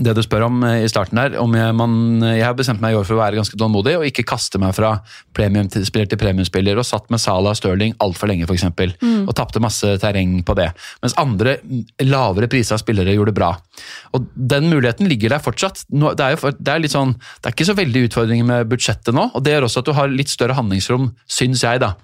det 0.00 0.14
du 0.16 0.22
spør 0.24 0.46
om 0.48 0.62
eh, 0.68 0.82
i 0.84 0.90
starten 0.90 1.20
der, 1.20 1.38
om 1.40 1.54
jeg, 1.56 1.76
man, 1.78 1.96
jeg 2.26 2.46
har 2.46 2.56
bestemt 2.58 2.82
meg 2.82 2.94
i 2.94 3.00
år 3.00 3.08
for 3.08 3.16
å 3.18 3.22
være 3.22 3.40
ganske 3.40 3.58
tålmodig 3.58 3.96
og 3.98 4.06
ikke 4.08 4.26
kaste 4.28 4.60
meg 4.62 4.74
fra 4.76 4.94
premiumspiller 5.36 6.10
til 6.10 6.20
premiumspiller 6.20 6.78
og 6.80 6.86
satt 6.88 7.10
med 7.12 7.22
Salah 7.22 7.54
og 7.54 7.58
Stirling 7.58 7.96
altfor 8.02 8.30
lenge 8.30 8.48
f.eks. 8.48 8.68
Mm. 9.02 9.24
og 9.26 9.34
tapte 9.36 9.62
masse 9.62 9.96
terreng 10.02 10.38
på 10.46 10.56
det. 10.58 10.70
Mens 11.04 11.16
andre 11.20 11.58
lavere 12.02 12.42
lavere 12.42 12.74
av 12.74 12.80
spillere 12.80 13.14
gjorde 13.14 13.32
det 13.32 13.38
bra. 13.38 13.50
Og 14.12 14.26
Den 14.34 14.68
muligheten 14.70 15.08
ligger 15.08 15.34
der 15.34 15.42
fortsatt. 15.42 15.84
Det, 15.88 16.20
er 16.20 16.36
jo, 16.36 16.52
det, 16.58 16.72
er 16.72 16.82
litt 16.82 16.94
sånn, 16.94 17.14
det 17.40 17.48
er 17.48 17.56
ikke 17.56 17.68
så 17.68 17.76
veldig 17.78 18.04
utfordringer 18.08 18.48
med 18.48 18.70
budsjettet 18.70 19.14
nå, 19.14 19.28
og 19.32 19.44
det 19.44 19.54
gjør 19.54 19.68
også 19.68 19.82
at 19.82 19.88
du 19.88 19.94
har 19.96 20.12
litt 20.12 20.32
større 20.32 20.56
handlingsrom, 20.58 21.10
syns 21.26 21.64
jeg. 21.64 21.82
da. 21.82 21.94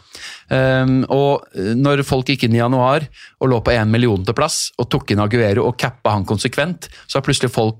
Um, 0.48 1.02
og 1.12 1.44
når 1.76 2.02
folk 2.08 2.30
gikk 2.32 2.46
inn 2.46 2.56
i 2.56 2.62
januar 2.62 3.04
og 3.38 3.52
lå 3.52 3.60
på 3.64 3.74
én 3.76 3.90
million 3.92 4.24
til 4.24 4.36
plass, 4.36 4.70
og 4.78 4.88
tok 4.92 5.12
inn 5.12 5.22
Aguero 5.22 5.66
og 5.68 5.76
cappa 5.80 6.14
han 6.16 6.26
konsekvent, 6.28 6.88
så 7.06 7.18
har 7.18 7.26
plutselig 7.26 7.52
folk 7.54 7.77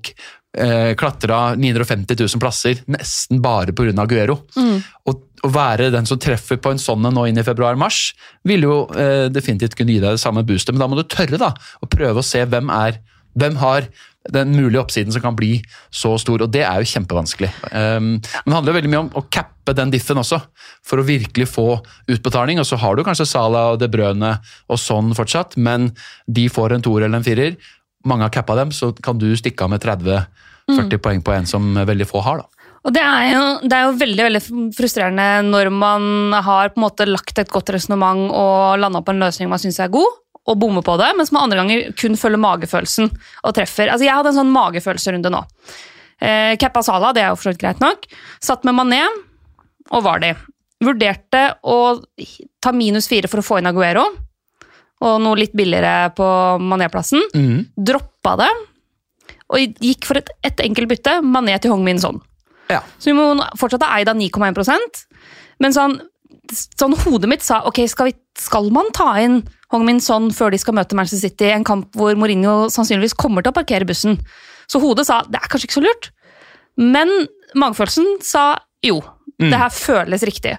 eh, 0.57 0.93
klatra 0.99 1.55
950 1.59 2.15
000 2.19 2.41
plasser 2.41 2.83
nesten 2.87 3.41
bare 3.43 3.75
pga. 3.75 3.95
Aguero. 4.03 4.39
Og 5.09 5.25
å 5.45 5.51
være 5.53 5.91
den 5.93 6.07
som 6.09 6.19
treffer 6.19 6.59
på 6.59 6.73
en 6.73 6.81
sånn 6.81 7.05
en 7.07 7.15
nå 7.15 7.27
inn 7.29 7.39
i 7.39 7.45
februar-mars, 7.47 8.09
vil 8.47 8.65
jo 8.67 8.81
eh, 8.95 9.27
definitivt 9.31 9.77
kunne 9.79 9.95
gi 9.95 10.01
deg 10.03 10.17
det 10.17 10.23
samme 10.23 10.43
boostet, 10.47 10.75
men 10.75 10.83
da 10.83 10.89
må 10.91 10.99
du 10.99 11.07
tørre 11.07 11.39
da, 11.39 11.53
å 11.79 11.91
prøve 11.91 12.19
å 12.19 12.25
se 12.25 12.43
hvem 12.43 12.71
er 12.75 12.99
hvem 13.39 13.59
har 13.61 13.87
den 14.33 14.51
mulige 14.51 14.81
oppsiden 14.81 15.13
som 15.13 15.23
kan 15.23 15.35
bli 15.37 15.61
så 15.95 16.11
stor, 16.19 16.43
og 16.43 16.51
det 16.51 16.65
er 16.67 16.81
jo 16.81 16.89
kjempevanskelig. 16.91 17.49
Um, 17.71 18.17
men 18.19 18.51
det 18.51 18.55
handler 18.55 18.73
jo 18.73 18.77
veldig 18.77 18.91
mye 18.91 19.03
om 19.05 19.11
å 19.15 19.25
cappe 19.31 19.73
den 19.77 19.93
diffen 19.93 20.19
også, 20.19 20.41
for 20.85 20.99
å 20.99 21.07
virkelig 21.07 21.47
få 21.49 21.67
utbetaling. 22.11 22.59
Og 22.59 22.67
så 22.67 22.77
har 22.81 22.97
du 22.97 23.05
kanskje 23.07 23.29
Salah 23.29 23.73
og 23.73 23.79
De 23.81 23.89
Brøne 23.91 24.35
og 24.67 24.81
sånn 24.81 25.13
fortsatt, 25.17 25.55
men 25.61 25.91
de 26.27 26.49
får 26.51 26.75
en 26.75 26.85
toer 26.85 27.07
eller 27.07 27.21
en 27.21 27.25
firer. 27.25 27.55
Mange 28.07 28.27
har 28.27 28.33
cappa 28.33 28.55
dem, 28.55 28.71
så 28.71 28.93
kan 29.03 29.19
du 29.19 29.27
stikke 29.35 29.65
av 29.65 29.73
med 29.73 29.83
30-40 29.83 31.01
poeng 31.03 31.23
på 31.25 31.35
en 31.35 31.49
som 31.49 31.73
veldig 31.75 32.07
få 32.07 32.23
har. 32.23 32.43
da. 32.43 32.59
Og 32.87 32.95
det 32.95 33.01
er, 33.03 33.25
jo, 33.33 33.43
det 33.67 33.75
er 33.75 33.85
jo 33.85 33.97
veldig 33.99 34.25
veldig 34.25 34.41
frustrerende 34.77 35.27
når 35.49 35.69
man 35.73 36.31
har 36.31 36.71
på 36.71 36.79
en 36.79 36.85
måte 36.85 37.07
lagt 37.09 37.41
et 37.41 37.51
godt 37.51 37.73
resonnement 37.75 38.29
og 38.31 38.79
landa 38.79 39.01
på 39.03 39.11
en 39.11 39.25
løsning 39.25 39.51
man 39.51 39.59
syns 39.59 39.81
er 39.83 39.91
god, 39.91 40.19
og 40.49 40.57
bommer 40.57 40.85
på 40.85 40.95
det, 40.97 41.09
mens 41.17 41.33
man 41.35 41.45
andre 41.45 41.59
ganger 41.59 41.89
kun 41.99 42.15
følger 42.17 42.41
magefølelsen 42.41 43.09
og 43.11 43.55
treffer. 43.57 43.91
Altså 43.91 44.07
Jeg 44.07 44.15
hadde 44.15 44.31
en 44.31 44.39
sånn 44.39 44.53
magefølelserunde 44.53 45.31
nå. 45.33 45.43
Eh, 46.23 46.55
Kappa 46.59 46.81
Sala, 46.85 47.11
det 47.13 47.23
er 47.23 47.33
jo 47.33 47.37
for 47.37 47.49
så 47.49 47.53
vidt 47.53 47.61
greit 47.61 47.83
nok. 47.83 48.07
Satt 48.43 48.65
med 48.67 48.77
Mané 48.79 49.03
og 49.91 50.03
Vardi. 50.07 50.31
Vurderte 50.83 51.43
å 51.67 51.77
ta 52.63 52.73
minus 52.73 53.09
fire 53.11 53.29
for 53.29 53.43
å 53.43 53.45
få 53.45 53.59
inn 53.59 53.69
Aguero, 53.69 54.07
og 55.01 55.21
noe 55.23 55.37
litt 55.39 55.53
billigere 55.55 56.09
på 56.15 56.25
Mané-plassen. 56.59 57.21
Mhm. 57.35 57.65
Droppa 57.77 58.35
det, 58.41 58.49
og 59.49 59.79
gikk 59.81 60.05
for 60.05 60.19
et, 60.19 60.29
et 60.45 60.59
enkelt 60.65 60.89
bytte. 60.91 61.19
Mané 61.25 61.55
til 61.61 61.71
Hong 61.71 61.83
Min 61.83 61.99
Son. 62.01 62.19
Ja. 62.69 62.81
Så 62.99 63.09
vi 63.09 63.15
må 63.17 63.31
fortsatt 63.57 63.81
ha 63.81 63.95
eid 63.97 64.09
av 64.11 64.15
9,1% 64.19 64.99
Men 65.59 65.73
sånn, 65.73 65.95
sånn 66.77 66.93
hodet 67.01 67.27
mitt 67.31 67.41
sa 67.41 67.63
ok, 67.65 67.79
skal, 67.89 68.11
vi, 68.11 68.13
skal 68.37 68.69
man 68.69 68.91
ta 68.93 69.15
inn 69.23 69.39
Hong-Min 69.73 69.99
Son 70.01 70.29
før 70.33 70.51
de 70.53 70.59
skal 70.61 70.75
møte 70.77 70.93
Manchester 70.97 71.29
City, 71.29 71.49
en 71.49 71.65
kamp 71.65 71.93
hvor 71.97 72.13
Mourinho 72.17 72.69
sannsynligvis 72.69 73.17
kommer 73.17 73.41
til 73.41 73.51
å 73.51 73.57
parkere 73.57 73.85
bussen. 73.89 74.19
Så 74.69 74.79
hodet 74.81 75.07
sa 75.09 75.23
det 75.25 75.41
er 75.41 75.49
kanskje 75.49 75.65
ikke 75.69 75.77
så 75.79 75.83
lurt. 75.85 76.11
Men 76.77 77.09
magefølelsen 77.57 78.19
sa 78.25 78.51
jo, 78.85 79.01
Mm. 79.39 79.51
det 79.53 79.59
her 79.61 79.69
føles 79.71 80.23
riktig. 80.27 80.57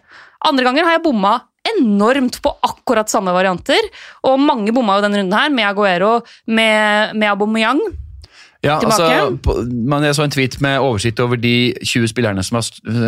Andre 0.49 0.65
ganger 0.65 0.85
har 0.87 0.93
jeg 0.97 1.03
bomma 1.05 1.35
enormt 1.79 2.41
på 2.43 2.53
akkurat 2.67 3.11
samme 3.12 3.33
varianter, 3.35 3.89
og 4.27 4.41
mange 4.43 4.73
bomma 4.77 4.99
jo 4.99 5.05
denne 5.07 5.21
runden 5.23 5.37
her, 5.39 5.50
med 5.55 5.69
Aguero, 5.71 6.12
med, 6.47 7.17
med 7.17 7.29
Aubameyang. 7.31 7.81
Ja, 8.62 8.75
altså, 8.77 9.39
man, 9.89 10.05
jeg 10.05 10.15
så 10.19 10.27
en 10.27 10.33
tweet 10.35 10.59
med 10.61 10.83
oversikt 10.85 11.21
over 11.25 11.39
de 11.41 11.73
20 11.81 12.11
spillerne 12.12 12.43
som 12.45 12.59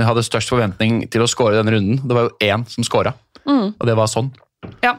hadde 0.07 0.25
størst 0.25 0.49
forventning 0.49 1.03
til 1.13 1.21
å 1.21 1.29
score 1.29 1.59
denne 1.59 1.75
runden. 1.75 1.99
Det 2.09 2.17
var 2.17 2.31
jo 2.31 2.37
én 2.41 2.65
som 2.73 2.87
scora, 2.89 3.13
Mm. 3.43 3.75
og 3.75 3.87
det 3.89 3.97
var 3.99 4.07
sånn. 4.07 4.31
Ja. 4.85 4.95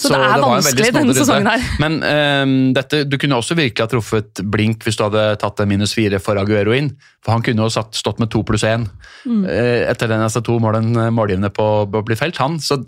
Så, 0.00 0.08
det 0.14 0.16
er 0.24 0.30
det 0.40 0.46
vanskelig 0.48 0.92
denne 0.96 1.14
sesongen 1.16 1.48
her. 1.50 1.64
Men 1.82 1.96
um, 2.00 2.52
dette, 2.76 3.02
du 3.04 3.18
kunne 3.20 3.36
også 3.36 3.56
virkelig 3.58 3.84
ha 3.84 3.90
truffet 3.92 4.40
blink 4.48 4.86
hvis 4.86 4.96
du 4.96 5.02
hadde 5.04 5.24
tatt 5.42 5.60
en 5.60 5.68
minus 5.68 5.92
fire 5.96 6.16
for 6.24 6.40
Aguero 6.40 6.72
inn. 6.72 6.88
For 7.20 7.34
han 7.36 7.44
kunne 7.44 7.66
jo 7.66 7.72
satt, 7.74 7.92
stått 7.98 8.18
med 8.22 8.30
to 8.32 8.42
pluss 8.48 8.64
én 8.64 8.88
Mm. 9.28 9.42
eh, 9.44 9.82
etter 9.90 10.08
den 10.08 10.22
neste 10.24 10.40
to 10.40 10.54
målene 10.64 11.10
målgivende 11.12 11.50
på 11.52 11.64
å 11.84 12.00
bli 12.08 12.16
felt. 12.16 12.38
Han, 12.40 12.54
så 12.64 12.78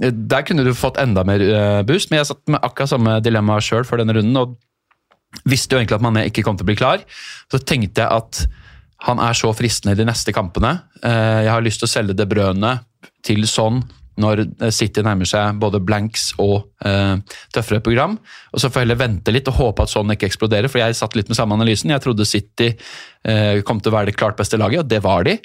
eh, 0.00 0.08
der 0.08 0.46
kunne 0.48 0.64
du 0.64 0.70
fått 0.72 0.96
enda 1.02 1.20
mer 1.28 1.42
eh, 1.44 1.82
boost. 1.84 2.08
Men 2.10 2.22
jeg 2.22 2.30
satt 2.30 2.40
med 2.48 2.62
akkurat 2.64 2.88
samme 2.94 3.18
dilemma 3.20 3.58
sjøl 3.60 3.84
for 3.84 4.00
denne 4.00 4.16
runden. 4.16 4.38
og 4.40 4.56
visste 5.44 5.76
jo 5.76 5.82
egentlig 5.82 5.98
at 5.98 6.04
Mané 6.06 6.22
ikke 6.30 6.46
kom 6.46 6.56
til 6.56 6.64
å 6.64 6.70
bli 6.70 6.78
klar. 6.80 7.02
Så 7.52 7.60
tenkte 7.60 8.00
jeg 8.06 8.08
at 8.08 8.46
han 9.04 9.20
er 9.20 9.36
så 9.36 9.50
fristende 9.52 9.92
i 9.92 9.98
de 10.00 10.06
neste 10.08 10.32
kampene. 10.32 10.70
Eh, 11.04 11.42
Jeg 11.44 11.52
har 11.52 11.60
lyst 11.66 11.82
til 11.84 11.90
å 11.90 11.92
selge 11.92 12.16
det 12.16 12.24
brødene 12.32 12.78
til 13.26 13.44
sånn 13.44 13.82
når 14.20 14.44
City 14.74 15.04
nærmer 15.04 15.28
seg 15.28 15.58
både 15.60 15.80
blanks 15.84 16.30
og 16.42 16.70
eh, 16.86 17.16
tøffere 17.54 17.82
program. 17.84 18.16
Og 18.52 18.62
Så 18.62 18.70
får 18.70 18.82
jeg 18.82 18.88
heller 18.88 19.02
vente 19.02 19.34
litt 19.34 19.50
og 19.52 19.58
håpe 19.60 19.84
at 19.84 19.92
sånn 19.92 20.14
ikke 20.14 20.28
eksploderer. 20.30 20.72
For 20.72 20.82
jeg 20.82 20.96
satt 20.98 21.16
litt 21.18 21.30
med 21.30 21.38
samme 21.38 21.58
analysen. 21.58 21.92
Jeg 21.92 22.04
trodde 22.04 22.28
City 22.28 22.72
eh, 22.72 23.62
kom 23.66 23.82
til 23.82 23.92
å 23.92 23.98
være 23.98 24.12
det 24.12 24.18
klart 24.18 24.38
beste 24.40 24.60
laget, 24.60 24.84
og 24.84 24.90
det 24.90 25.02
var 25.04 25.28
de. 25.28 25.38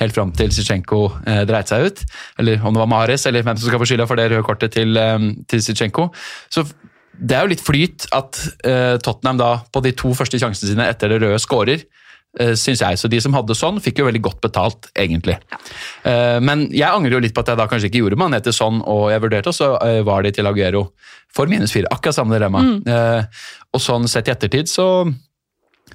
Helt 0.00 0.16
fram 0.16 0.32
til 0.34 0.50
Zichenko 0.54 1.04
eh, 1.26 1.44
dreit 1.48 1.70
seg 1.70 1.86
ut. 1.86 2.02
Eller 2.42 2.64
om 2.64 2.74
det 2.74 2.82
var 2.82 2.90
Mares, 2.90 3.28
eller 3.30 3.44
hvem 3.46 3.60
som 3.60 3.68
skal 3.68 3.82
få 3.82 3.88
skylda 3.92 4.08
for 4.10 4.18
det 4.18 4.30
røde 4.32 4.46
kortet 4.46 4.74
til, 4.74 4.96
eh, 4.98 5.30
til 5.50 5.62
Zichenko. 5.62 6.08
Så 6.50 6.66
det 7.14 7.36
er 7.36 7.44
jo 7.44 7.52
litt 7.52 7.62
flyt 7.62 8.08
at 8.14 8.40
eh, 8.66 8.96
Tottenham 9.04 9.38
da 9.38 9.50
på 9.70 9.82
de 9.84 9.94
to 9.94 10.10
første 10.18 10.40
sjansene 10.40 10.72
sine 10.72 10.88
etter 10.90 11.12
det 11.12 11.20
røde 11.22 11.38
skårer, 11.42 11.84
syns 12.58 12.80
jeg. 12.82 12.98
Så 12.98 13.10
de 13.10 13.20
som 13.22 13.34
hadde 13.36 13.54
sånn, 13.54 13.76
fikk 13.82 14.00
jo 14.00 14.08
veldig 14.08 14.22
godt 14.24 14.40
betalt, 14.42 14.88
egentlig. 14.98 15.36
Ja. 15.52 15.58
men 16.42 16.66
jeg 16.74 16.88
angrer 16.88 17.16
jo 17.16 17.20
litt 17.22 17.34
på 17.36 17.44
at 17.44 17.52
jeg 17.52 17.60
da 17.60 17.68
kanskje 17.70 17.90
ikke 17.90 18.00
gjorde 18.02 18.18
Mané 18.18 18.40
til 18.42 18.56
sånn, 18.56 18.80
og 18.90 19.06
jeg 19.12 19.22
vurderte, 19.22 19.52
og 19.52 19.56
så 19.56 19.68
eh, 19.86 20.00
var 20.06 20.24
de 20.26 20.32
til 20.34 20.50
Aguero 20.50 20.88
for 21.34 21.50
minus 21.50 21.74
fire. 21.74 21.90
Akkurat 21.94 22.16
samme 22.16 22.34
dilemma. 22.34 22.64
Mm. 22.64 22.82
og 23.74 23.82
sånn 23.82 24.06
sett 24.10 24.28
i 24.30 24.34
ettertid 24.34 24.70
så 24.70 24.86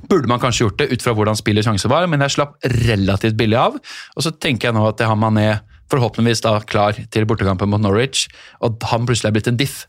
burde 0.07 0.29
man 0.31 0.39
kanskje 0.39 0.65
gjort 0.65 0.79
det 0.79 0.89
ut 0.93 1.03
fra 1.03 1.13
hvordan 1.17 1.37
spillets 1.39 1.67
sjanse 1.67 1.89
var, 1.91 2.07
men 2.07 2.23
jeg 2.23 2.37
slapp 2.37 2.57
relativt 2.85 3.37
billig 3.39 3.59
av. 3.59 3.77
Og 4.15 4.25
så 4.25 4.31
tenker 4.31 4.69
jeg 4.69 4.77
nå 4.77 4.85
at 4.87 5.01
jeg 5.01 5.09
har 5.09 5.19
Mané 5.19 5.49
forhåpentligvis 5.89 6.43
da 6.45 6.57
klar 6.69 6.97
til 7.11 7.25
bortekampen 7.29 7.71
mot 7.71 7.81
Norwich, 7.81 8.27
og 8.63 8.77
han 8.91 9.07
plutselig 9.09 9.31
er 9.31 9.37
blitt 9.37 9.49
en 9.51 9.59
diff. 9.59 9.81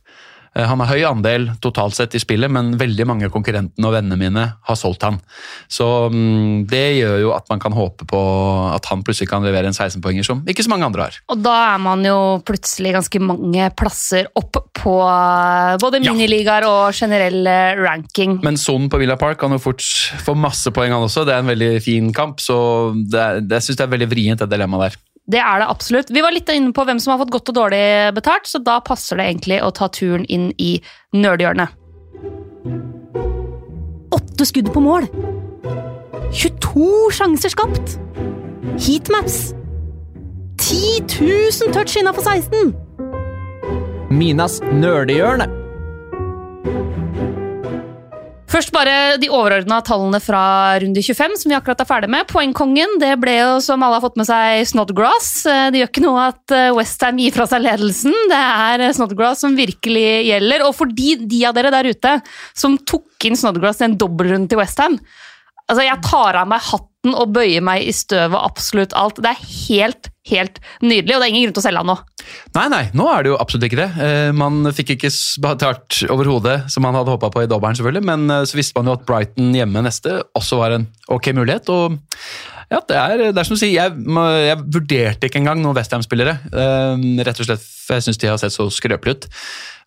Eh, 0.57 0.67
Han 0.67 0.81
har 0.83 0.91
høy 0.95 1.05
andel 1.07 1.49
totalt 1.63 1.95
sett 1.95 2.15
i 2.15 2.23
spillet, 2.23 2.51
men 2.51 2.73
veldig 2.81 3.07
mange 3.07 3.31
konkurrentene 3.31 3.87
og 3.87 3.95
vennene 3.95 4.19
mine 4.19 4.47
har 4.67 4.79
solgt 4.79 5.05
han. 5.07 5.21
Så 5.71 5.87
mm, 6.11 6.67
det 6.71 6.85
gjør 7.01 7.19
jo 7.27 7.33
at 7.37 7.47
man 7.53 7.63
kan 7.63 7.75
håpe 7.77 8.07
på 8.11 8.21
at 8.75 8.87
han 8.91 9.05
plutselig 9.07 9.31
kan 9.31 9.45
levere 9.47 9.71
en 9.71 9.77
16-poenger 9.77 10.27
som 10.27 10.43
ikke 10.51 10.65
så 10.67 10.73
mange 10.73 10.89
andre 10.89 11.07
har. 11.09 11.21
Og 11.31 11.43
da 11.45 11.55
er 11.75 11.83
man 11.83 12.03
jo 12.07 12.19
plutselig 12.47 12.95
ganske 12.97 13.23
mange 13.23 13.71
plasser 13.79 14.27
opp 14.39 14.59
på 14.81 14.97
både 15.01 15.79
både 15.81 16.01
Ja. 16.05 16.13
miniligaer 16.15 16.65
og 16.69 16.95
generell 16.95 17.47
eh, 17.47 17.77
ranking. 17.81 18.39
Men 18.45 18.57
Son 18.57 18.89
på 18.91 18.99
Villa 19.01 19.17
Park 19.21 19.39
kan 19.41 19.53
jo 19.53 19.59
fort 19.59 19.83
få 20.25 20.35
masse 20.39 20.71
poeng, 20.75 20.93
han 20.93 21.03
også. 21.07 21.25
Det 21.27 21.35
er 21.35 21.45
en 21.45 21.51
veldig 21.53 21.83
fin 21.85 22.13
kamp, 22.13 22.41
så 22.41 22.57
det, 22.95 23.47
det, 23.49 23.61
jeg 23.61 23.69
syns 23.71 23.81
det 23.81 23.87
er 23.87 23.95
veldig 23.95 24.11
vrient, 24.11 24.43
det 24.45 24.51
dilemmaet 24.51 24.91
der. 24.91 24.99
Det 25.31 25.39
er 25.39 25.63
det 25.63 25.69
absolutt. 25.71 26.11
Vi 26.11 26.23
var 26.25 26.35
litt 26.35 26.49
inne 26.51 26.73
på 26.75 26.85
hvem 26.87 26.99
som 27.03 27.15
har 27.15 27.21
fått 27.23 27.33
godt 27.35 27.53
og 27.53 27.59
dårlig 27.61 27.83
betalt, 28.17 28.49
så 28.51 28.59
da 28.63 28.81
passer 28.83 29.21
det 29.21 29.29
egentlig 29.29 29.61
å 29.63 29.71
ta 29.75 29.87
turen 29.93 30.25
inn 30.27 30.51
i 30.59 30.73
nerdhjørnet. 31.15 31.77
Åtte 34.17 34.49
skudd 34.49 34.73
på 34.75 34.83
mål. 34.83 35.07
22 36.35 36.91
sjanser 37.15 37.55
skapt. 37.55 37.97
Heatmaps. 38.81 39.53
10 40.61 41.07
000 41.21 41.75
touch 41.75 41.97
innafor 42.01 42.27
16. 42.27 42.75
Minas 44.11 44.59
nerdehjørne. 44.75 45.47
Først 48.51 48.73
bare 48.75 49.15
de 49.23 49.29
overordna 49.31 49.77
tallene 49.87 50.19
fra 50.19 50.41
runde 50.83 51.03
25, 51.07 51.37
som 51.39 51.53
vi 51.53 51.55
akkurat 51.55 51.85
er 51.85 51.87
ferdig 51.87 52.11
med. 52.11 52.27
Poengkongen 52.27 52.97
det 52.99 53.13
ble 53.23 53.37
jo, 53.37 53.53
som 53.63 53.85
alle 53.87 54.01
har 54.01 54.03
fått 54.03 54.19
med 54.19 54.27
seg, 54.27 54.65
Snodgrass. 54.67 55.31
Eh, 55.47 55.69
Det 55.71 55.79
gjør 55.79 55.93
ikke 55.93 56.03
noe 56.03 56.27
at 56.33 56.57
Westham 56.75 57.23
gir 57.23 57.37
fra 57.37 57.47
seg 57.47 57.63
ledelsen. 57.63 58.17
Det 58.33 58.43
er 58.67 58.87
eh, 58.89 58.95
Snodgrass 58.97 59.45
som 59.47 59.55
virkelig 59.55 60.07
gjelder. 60.33 60.67
Og 60.67 60.75
for 60.75 60.91
de, 60.91 61.15
de 61.31 61.45
av 61.47 61.55
dere 61.55 61.71
der 61.71 61.93
ute 61.95 62.17
som 62.59 62.75
tok 62.83 63.31
inn 63.31 63.39
Snodgrass 63.39 63.85
i 63.85 63.87
en 63.87 63.99
dobbeltrunde 64.01 64.51
til 64.51 64.59
Westham 64.59 64.99
Altså, 65.71 65.85
jeg 65.87 66.03
tar 66.03 66.35
av 66.41 66.49
meg 66.51 66.65
hatten 66.67 66.89
og 67.09 67.31
bøye 67.33 67.63
meg 67.65 67.87
i 67.89 67.93
støvet 67.97 68.37
og 68.37 68.45
absolutt 68.51 68.93
alt. 68.99 69.21
Det 69.25 69.31
er 69.33 69.45
helt, 69.71 70.11
helt 70.29 70.59
nydelig, 70.85 71.15
og 71.17 71.23
det 71.23 71.27
er 71.27 71.33
ingen 71.33 71.47
grunn 71.47 71.57
til 71.57 71.63
å 71.63 71.65
selge 71.65 71.81
han 71.81 71.89
nå. 71.89 71.97
Nei, 72.59 72.67
nei, 72.75 72.83
nå 72.99 73.07
er 73.09 73.25
det 73.25 73.33
jo 73.33 73.39
absolutt 73.41 73.65
ikke 73.71 73.81
det. 73.81 73.89
Eh, 74.05 74.33
Man 74.37 74.61
fikk 74.77 74.93
ikke 74.99 75.13
betalt 75.47 76.03
overhodet, 76.13 76.59
som 76.73 76.85
man 76.85 76.99
hadde 76.99 77.15
håpa 77.15 77.33
på 77.33 77.47
i 77.47 77.49
dobbelen, 77.51 77.79
selvfølgelig, 77.81 78.05
men 78.11 78.29
eh, 78.37 78.45
så 78.45 78.61
visste 78.61 78.77
man 78.77 78.93
jo 78.93 78.99
at 78.99 79.07
Brighton 79.09 79.55
hjemme 79.57 79.85
neste 79.87 80.19
også 80.37 80.61
var 80.61 80.77
en 80.77 80.89
ok 81.09 81.33
mulighet. 81.41 81.73
og 81.73 81.97
ja, 82.71 82.79
det 82.87 83.01
er, 83.01 83.25
det 83.33 83.41
er 83.41 83.49
som 83.49 83.57
du 83.57 83.63
sier, 83.65 83.73
jeg, 83.81 83.97
jeg 84.47 84.61
vurderte 84.77 85.27
ikke 85.27 85.41
engang 85.41 85.59
noen 85.65 85.75
Westham-spillere. 85.81 86.37
eh, 86.53 87.09
Rett 87.27 87.41
og 87.43 87.49
slett 87.49 87.65
for 87.65 87.97
jeg 87.99 88.07
syns 88.07 88.21
de 88.23 88.29
har 88.31 88.39
sett 88.39 88.55
så 88.55 88.69
skrøpelige 88.71 89.17
ut. 89.17 89.25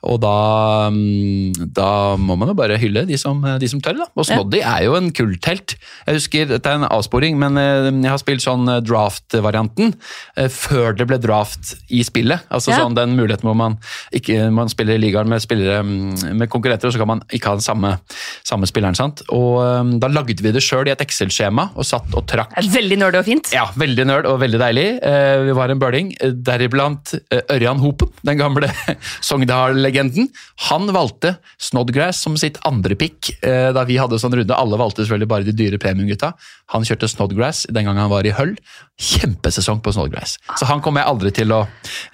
Og 0.04 0.18
da, 0.20 0.90
mm, 0.92 1.70
da 1.72 2.18
må 2.20 2.36
man 2.36 2.50
jo 2.52 2.56
bare 2.60 2.76
hylle 2.82 3.06
de 3.08 3.16
som, 3.16 3.40
de 3.62 3.70
som 3.72 3.80
tør. 3.80 4.02
da. 4.02 4.08
Og 4.20 4.26
Snoddy 4.28 4.60
er 4.60 4.82
jo 4.84 4.98
en 5.00 5.08
kulltelt. 5.16 5.78
Jeg 6.10 6.18
husker, 6.20 6.50
Dette 6.50 6.74
er 6.74 6.82
en 6.82 6.90
avsporing, 7.04 7.36
men 7.40 7.58
eh, 7.60 7.90
jeg 7.92 8.10
har 8.10 8.20
spilt 8.22 8.42
sånn 8.44 8.66
eh, 8.72 8.80
draft-varianten 8.86 9.94
eh, 10.40 10.48
før 10.50 10.96
det 10.98 11.06
ble 11.10 11.20
draft 11.22 11.76
i 11.94 12.02
spillet. 12.08 12.46
Altså 12.50 12.72
Ja. 12.74 12.80
sånn 12.82 12.96
Den 12.98 13.14
muligheten 13.18 13.46
hvor 13.46 13.56
man, 13.60 13.78
ikke, 14.16 14.50
man 14.54 14.70
spiller 14.72 14.96
i 14.98 15.02
ligaen 15.04 15.28
med, 15.30 15.42
spillere, 15.44 15.82
mm, 15.84 16.34
med 16.40 16.50
konkurrenter, 16.50 16.88
og 16.88 16.94
så 16.96 17.02
kan 17.04 17.10
man 17.12 17.22
ikke 17.34 17.52
ha 17.52 17.58
den 17.60 17.66
samme, 17.66 17.94
samme 18.48 18.66
spilleren. 18.70 18.96
sant? 18.96 19.22
Og 19.30 20.00
Da 20.00 20.08
lagde 20.08 20.42
vi 20.42 20.52
det 20.54 20.62
sjøl 20.64 20.88
i 20.88 20.92
et 20.94 21.02
Excel-skjema 21.04 21.72
og 21.76 21.84
satt 21.86 22.14
og 22.16 22.26
trakk 22.30 22.54
veldig 22.74 22.98
nerd 23.02 23.16
og 23.20 23.26
fint. 23.26 23.52
ja, 23.54 23.66
veldig 23.76 24.06
nerd 24.08 24.26
og 24.30 24.40
veldig 24.40 24.60
deilig. 24.60 24.86
Vi 25.48 25.52
var 25.58 25.70
en 25.70 25.80
bøling, 25.80 26.14
deriblant 26.44 27.14
Ørjan 27.50 27.80
Hopen, 27.80 28.10
den 28.24 28.38
gamle 28.38 28.70
Sogndal-legenden. 29.22 30.30
Han 30.70 30.88
valgte 30.94 31.36
Snodgrass 31.60 32.22
som 32.24 32.38
sitt 32.38 32.58
andre 32.66 32.96
pick 32.96 33.34
da 33.42 33.84
vi 33.84 33.98
hadde 33.98 34.20
sånn 34.22 34.34
runde. 34.38 34.54
Alle 34.56 34.78
valgte 34.78 35.04
selvfølgelig 35.04 35.28
bare 35.28 35.44
de 35.44 35.52
dyre 35.58 35.78
premiumgutta. 35.82 36.34
Han 36.74 36.84
kjørte 36.84 36.93
Snodgrass 37.10 37.66
den 37.70 37.86
gangen 37.86 38.02
han 38.02 38.12
var 38.12 38.26
i 38.26 38.32
Hull. 38.32 38.56
Kjempesesong 39.02 39.82
på 39.84 39.94
Snodgrass. 39.96 40.38
Så 40.60 40.66
han 40.70 40.82
kommer 40.82 41.02
jeg 41.04 41.10
aldri 41.14 41.32
til 41.36 41.54
å, 41.56 41.64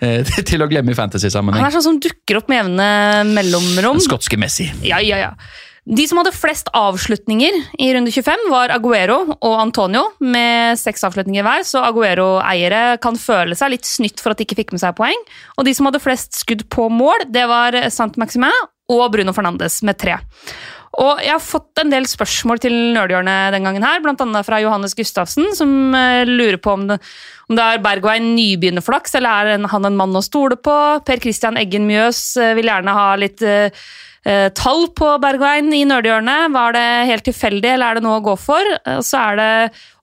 eh, 0.02 0.24
til 0.50 0.64
å 0.64 0.70
glemme 0.72 0.92
i 0.92 0.96
Han 0.96 1.04
fantasy-sammenheng. 1.06 1.66
er 1.66 1.76
sånn 1.76 1.88
som 1.92 2.00
dukker 2.00 2.40
opp 2.40 2.50
med 2.52 2.64
jevne 2.64 2.92
mellomrom. 3.34 4.00
Den 4.00 4.08
skotske 4.08 4.40
Messi. 4.40 4.70
Ja, 4.86 5.02
ja, 5.04 5.18
ja. 5.18 5.34
De 5.90 6.04
som 6.06 6.20
hadde 6.20 6.36
flest 6.36 6.68
avslutninger 6.76 7.56
i 7.82 7.88
runde 7.96 8.12
25, 8.14 8.50
var 8.52 8.70
Aguero 8.76 9.22
og 9.34 9.56
Antonio, 9.58 10.12
med 10.22 10.78
seks 10.78 11.02
avslutninger 11.08 11.46
hver, 11.46 11.64
så 11.66 11.82
Aguero-eiere 11.88 13.00
kan 13.02 13.18
føle 13.18 13.58
seg 13.58 13.74
litt 13.74 13.88
snytt 13.90 14.22
for 14.22 14.32
at 14.34 14.38
de 14.38 14.46
ikke 14.46 14.60
fikk 14.60 14.76
med 14.76 14.84
seg 14.84 14.94
poeng. 15.00 15.24
Og 15.58 15.66
de 15.66 15.74
som 15.74 15.90
hadde 15.90 16.04
flest 16.04 16.38
skudd 16.38 16.68
på 16.70 16.90
mål, 16.94 17.26
det 17.34 17.48
var 17.50 17.78
Sant 17.90 18.20
Maximin 18.22 18.54
og 18.90 19.08
Bruno 19.14 19.34
Fernandes 19.34 19.82
med 19.86 19.98
tre. 20.02 20.20
Og 21.00 21.22
jeg 21.24 21.32
har 21.32 21.44
fått 21.44 21.80
en 21.80 21.94
del 21.94 22.06
spørsmål 22.10 22.60
til 22.64 22.74
nerdhjørnet 22.96 23.54
den 23.56 23.68
gangen 23.68 23.86
her, 23.86 24.02
annet 24.04 24.48
fra 24.48 24.60
Johannes 24.60 24.96
Gustavsen, 24.98 25.54
som 25.56 25.96
eh, 25.96 26.28
lurer 26.28 26.60
på 26.60 26.76
om 26.76 26.90
det, 26.90 27.00
om 27.48 27.56
det 27.56 27.64
er 27.66 27.84
Bergwijn 27.84 28.34
nybegynnerflaks, 28.36 29.16
eller 29.16 29.54
er 29.54 29.70
han 29.72 29.88
en 29.88 30.00
mann 30.00 30.18
å 30.18 30.26
stole 30.26 30.60
på? 30.60 30.76
Per 31.08 31.24
Christian 31.24 31.60
Eggen 31.62 31.88
Mjøs 31.88 32.20
eh, 32.42 32.52
vil 32.60 32.68
gjerne 32.68 32.98
ha 32.98 33.08
litt 33.22 33.46
eh, 33.48 33.72
tall 34.60 34.90
på 34.92 35.14
Bergwijn 35.24 35.72
i 35.72 35.86
nerdhjørnet. 35.88 36.52
Var 36.52 36.76
det 36.76 36.86
helt 37.14 37.28
tilfeldig, 37.30 37.72
eller 37.78 37.88
er 37.88 38.00
det 38.00 38.06
noe 38.10 38.20
å 38.20 38.26
gå 38.28 38.36
for? 38.36 38.74
Og 38.98 39.06
så 39.08 39.24
er 39.30 39.40
det 39.40 39.50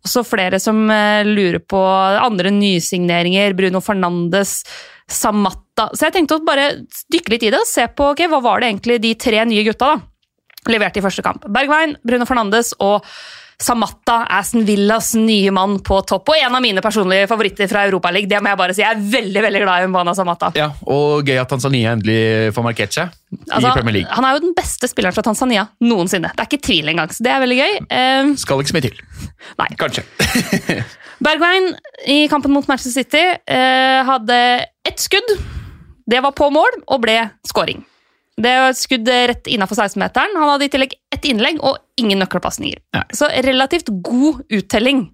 også 0.08 0.24
flere 0.24 0.58
som 0.62 0.80
lurer 1.28 1.60
på 1.60 1.82
andre 2.24 2.50
nysigneringer. 2.56 3.52
Bruno 3.58 3.84
Fernandes, 3.84 4.62
Samatta. 5.12 5.90
Så 5.92 6.08
jeg 6.08 6.16
tenkte 6.16 6.40
å 6.40 6.46
bare 6.48 6.70
dykke 7.12 7.36
litt 7.36 7.44
i 7.44 7.52
det 7.52 7.60
og 7.60 7.68
se 7.68 7.84
på 7.92 8.14
okay, 8.14 8.32
hva 8.32 8.40
var 8.42 8.64
det 8.64 8.72
egentlig 8.72 9.02
de 9.04 9.14
tre 9.20 9.44
nye 9.46 9.68
gutta 9.68 9.92
da 9.92 10.15
leverte 10.73 11.00
i 11.00 11.04
første 11.04 11.25
kamp. 11.26 11.46
Bergwijn, 11.52 11.96
Bruno 12.06 12.26
Fernandes 12.28 12.75
og 12.82 13.04
Samatta, 13.56 14.18
Aston 14.37 14.66
Villas 14.68 15.14
nye 15.16 15.50
mann 15.54 15.78
på 15.80 15.96
topp, 16.04 16.28
og 16.28 16.37
en 16.37 16.54
av 16.58 16.61
mine 16.61 16.82
personlige 16.85 17.25
favoritter 17.30 17.70
fra 17.70 17.87
Europaligaen. 17.88 18.28
Det 18.28 18.40
må 18.44 18.50
jeg 18.52 18.61
bare 18.61 18.75
si. 18.76 18.82
Jeg 18.85 18.92
er 18.99 19.06
veldig 19.14 19.44
veldig 19.46 19.62
glad 19.62 19.87
i 19.87 19.88
Mbana 19.88 20.12
Samatta. 20.18 20.50
Ja, 20.58 20.66
Og 20.85 21.25
gøy 21.25 21.40
at 21.40 21.49
Tanzania 21.49 21.94
endelig 21.96 22.52
får 22.52 22.66
markert 22.66 22.92
seg 22.92 23.14
Altså, 23.49 23.70
i 23.70 23.73
Premier 23.73 23.96
League. 23.96 24.12
han 24.12 24.28
er 24.28 24.37
jo 24.37 24.44
den 24.44 24.52
beste 24.56 24.90
spilleren 24.92 25.16
fra 25.16 25.25
Tanzania 25.25 25.64
noensinne. 25.80 26.35
Det 26.37 26.44
er 26.44 26.50
ikke 26.50 26.66
tvil 26.68 26.92
engang, 26.92 27.08
så 27.16 27.25
det 27.25 27.32
er 27.32 27.40
veldig 27.46 27.58
gøy. 27.62 27.75
Eh, 27.96 28.35
Skal 28.44 28.61
ikke 28.61 28.75
så 28.75 28.76
mye 28.76 28.87
til. 28.90 29.00
Nei. 29.62 29.68
Kanskje. 29.80 30.04
Bergwijn 31.25 31.73
i 32.12 32.28
kampen 32.28 32.52
mot 32.52 32.68
Manchester 32.68 32.92
City 32.92 33.25
uh, 33.25 34.04
hadde 34.04 34.66
ett 34.85 35.00
skudd. 35.00 35.32
Det 36.06 36.20
var 36.23 36.37
på 36.37 36.50
mål 36.52 36.82
og 36.87 37.00
ble 37.02 37.16
scoring. 37.49 37.80
Det 38.36 38.52
var 38.52 38.68
et 38.68 38.76
skudd 38.76 39.08
rett 39.08 39.46
innafor 39.48 39.78
16-meteren. 39.80 40.34
Han 40.36 40.50
hadde 40.50 40.66
i 40.66 40.72
tillegg 40.72 40.92
ett 41.14 41.24
innlegg 41.24 41.56
og 41.64 41.78
ingen 41.96 42.20
nøkkelpasninger. 42.20 42.82
Så 43.16 43.30
relativt 43.46 43.88
god 44.04 44.42
uttelling, 44.52 45.06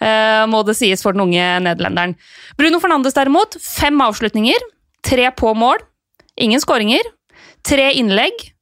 eh, 0.00 0.44
må 0.46 0.60
det 0.66 0.76
sies 0.78 1.02
for 1.02 1.12
den 1.16 1.24
unge 1.26 1.48
nederlenderen. 1.66 2.14
Bruno 2.56 2.78
Fernandes 2.78 3.14
derimot, 3.18 3.58
fem 3.60 3.98
avslutninger, 4.04 4.62
tre 5.02 5.26
på 5.34 5.54
mål, 5.58 5.82
ingen 6.38 6.62
skåringer, 6.62 7.02
tre 7.66 7.90
innlegg, 7.98 8.52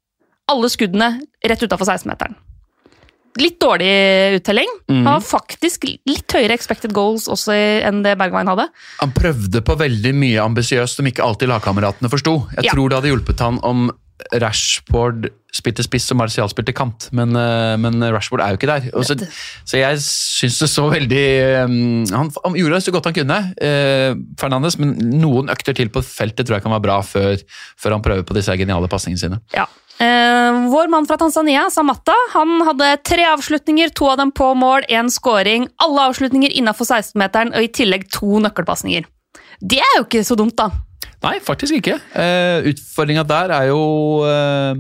alle 0.49 0.71
skuddene 0.73 1.21
rett 1.45 1.63
utafor 1.67 1.85
16-meteren. 1.85 2.39
Litt 3.37 3.59
dårlig 3.61 4.39
uttelling. 4.39 4.71
Mm. 4.89 5.03
Han 5.05 5.11
har 5.19 5.21
faktisk 5.21 5.85
litt 5.85 6.33
høyere 6.33 6.55
expected 6.57 6.95
goals 6.97 7.27
også 7.29 7.53
enn 7.85 8.01
det 8.07 8.15
Bergwijn 8.17 8.49
hadde. 8.49 8.65
Han 9.03 9.13
prøvde 9.13 9.61
på 9.61 9.77
veldig 9.77 10.15
mye 10.17 10.41
ambisiøst 10.41 10.97
som 10.97 11.05
ikke 11.11 11.21
alltid 11.27 11.51
lagkameratene 11.53 12.09
forsto. 12.09 12.49
Jeg 12.57 12.65
Ja. 12.65 12.73
tror 12.73 12.89
det 12.89 12.97
hadde 12.97 13.13
hjulpet 13.13 13.45
han 13.45 13.61
om 13.63 13.91
Rashford 14.41 15.29
spilte 15.57 15.85
spiss 15.85 16.11
og 16.13 16.19
Martial 16.21 16.51
spilte 16.53 16.75
kant, 16.77 17.09
men, 17.17 17.33
eh, 17.37 17.77
men 17.81 18.03
Rashford 18.13 18.43
er 18.45 18.53
jo 18.53 18.61
ikke 18.61 18.71
der. 18.71 18.89
Så, 19.07 19.17
så 19.65 19.81
jeg 19.81 20.03
syns 20.05 20.61
det 20.63 20.69
så 20.73 20.87
veldig 20.93 21.25
um, 21.65 22.05
han, 22.13 22.31
han 22.45 22.59
gjorde 22.59 22.83
så 22.85 22.95
godt 22.95 23.11
han 23.11 23.17
kunne, 23.17 23.41
eh, 23.63 24.13
Fernandes, 24.41 24.79
men 24.83 24.95
noen 25.21 25.53
økter 25.53 25.77
til 25.77 25.93
på 25.93 26.05
feltet 26.05 26.47
tror 26.47 26.59
jeg 26.59 26.67
kan 26.67 26.77
være 26.77 26.87
bra 26.89 27.01
før, 27.07 27.41
før 27.81 27.97
han 27.97 28.05
prøver 28.05 28.27
på 28.29 28.37
disse 28.37 28.57
geniale 28.59 28.91
pasningene 28.93 29.23
sine. 29.23 29.41
Ja. 29.57 29.69
Eh, 29.99 30.57
vår 30.73 30.91
mann 30.93 31.07
fra 31.09 31.17
Tanzania, 31.17 31.71
Samatta, 31.73 32.17
han 32.35 32.61
hadde 32.69 32.91
tre 33.09 33.25
avslutninger, 33.33 33.95
to 33.97 34.11
av 34.13 34.21
dem 34.21 34.33
på 34.33 34.53
mål, 34.59 34.85
én 34.93 35.09
scoring. 35.13 35.71
Alle 35.85 36.11
avslutninger 36.11 36.53
innafor 36.53 36.89
16-meteren 36.89 37.55
og 37.57 37.65
i 37.65 37.73
tillegg 37.73 38.11
to 38.13 38.43
nøkkelpasninger. 38.45 39.09
Det 39.61 39.81
er 39.81 39.95
jo 39.97 40.05
ikke 40.05 40.25
så 40.27 40.37
dumt, 40.37 40.57
da. 40.59 40.69
Nei, 41.25 41.37
faktisk 41.45 41.79
ikke. 41.79 41.97
Uh, 42.13 42.67
Utfordringa 42.73 43.25
der 43.27 43.55
er 43.57 43.71
jo 43.71 43.81
uh, 44.27 44.75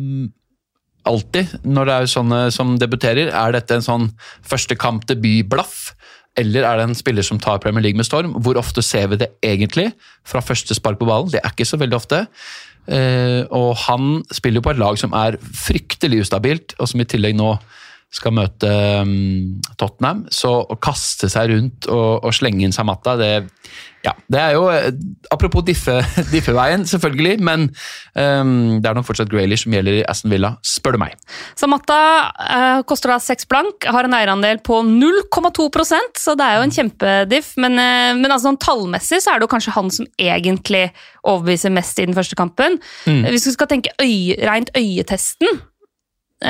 alltid, 1.08 1.56
når 1.64 1.88
det 1.88 1.96
er 1.96 2.12
sånne 2.12 2.40
som 2.54 2.76
debuterer, 2.80 3.30
er 3.30 3.56
dette 3.56 3.78
en 3.78 3.86
sånn 3.86 4.10
første 4.46 4.76
kamp 4.78 5.06
debut-blaff? 5.08 5.94
Eller 6.36 6.66
er 6.68 6.78
det 6.78 6.90
en 6.90 6.98
spiller 6.98 7.24
som 7.24 7.40
tar 7.40 7.62
Premier 7.62 7.86
League 7.86 7.96
med 7.96 8.08
storm? 8.08 8.34
Hvor 8.44 8.58
ofte 8.60 8.84
ser 8.84 9.08
vi 9.12 9.20
det 9.22 9.30
egentlig 9.44 9.88
fra 10.26 10.44
første 10.44 10.76
spark 10.76 11.00
på 11.00 11.08
ballen? 11.08 11.32
Det 11.32 11.40
er 11.40 11.54
ikke 11.54 11.68
så 11.68 11.80
veldig 11.80 11.96
ofte. 11.96 12.26
Uh, 12.86 13.42
og 13.56 13.72
han 13.86 14.20
spiller 14.34 14.60
jo 14.60 14.66
på 14.68 14.76
et 14.76 14.82
lag 14.82 15.00
som 15.00 15.16
er 15.16 15.40
fryktelig 15.40 16.26
ustabilt, 16.26 16.76
og 16.78 16.90
som 16.90 17.02
i 17.02 17.08
tillegg 17.08 17.38
nå 17.38 17.54
skal 18.16 18.34
møte 18.36 18.70
um, 19.02 19.58
Tottenham. 19.80 20.24
Så 20.32 20.52
å 20.64 20.78
kaste 20.80 21.30
seg 21.32 21.52
rundt 21.52 21.88
og, 21.90 22.24
og 22.24 22.34
slenge 22.36 22.64
inn 22.66 22.74
Samatta, 22.74 23.16
det, 23.20 23.30
ja, 24.06 24.12
det 24.30 24.40
er 24.40 24.54
jo 24.54 24.66
eh, 24.70 24.88
Apropos 25.34 25.64
diffe- 25.66 26.04
diffeveien, 26.34 26.86
selvfølgelig, 26.88 27.36
men 27.44 27.68
um, 28.14 28.78
det 28.80 28.88
er 28.88 28.96
nok 28.96 29.08
fortsatt 29.08 29.30
Graylish 29.32 29.66
som 29.66 29.74
gjelder 29.74 29.98
i 29.98 30.04
Aston 30.08 30.32
Villa, 30.32 30.54
spør 30.64 30.96
du 30.96 31.02
meg. 31.02 31.16
Samatta 31.58 31.98
uh, 32.38 32.80
koster 32.88 33.12
da 33.12 33.18
seks 33.22 33.48
blank, 33.50 33.88
har 33.90 34.06
en 34.06 34.16
eierandel 34.16 34.62
på 34.64 34.80
0,2% 34.86 36.22
så 36.22 36.36
det 36.38 36.46
er 36.46 36.60
jo 36.60 36.66
en 36.68 36.76
kjempediff. 36.78 37.52
Men, 37.60 37.78
uh, 37.80 38.12
men 38.16 38.30
altså, 38.30 38.50
sånn 38.50 38.62
tallmessig 38.62 39.20
så 39.24 39.34
er 39.34 39.40
det 39.40 39.48
jo 39.48 39.54
kanskje 39.56 39.76
han 39.76 39.92
som 39.92 40.08
egentlig 40.22 40.86
overbeviser 41.26 41.74
mest 41.74 41.98
i 41.98 42.06
den 42.06 42.16
første 42.16 42.38
kampen. 42.38 42.78
Mm. 43.04 43.24
Hvis 43.32 43.48
vi 43.50 43.56
skal 43.56 43.70
tenke 43.70 43.94
øye, 44.02 44.38
rent 44.46 44.70
øyetesten, 44.76 45.50
eh, 45.50 45.64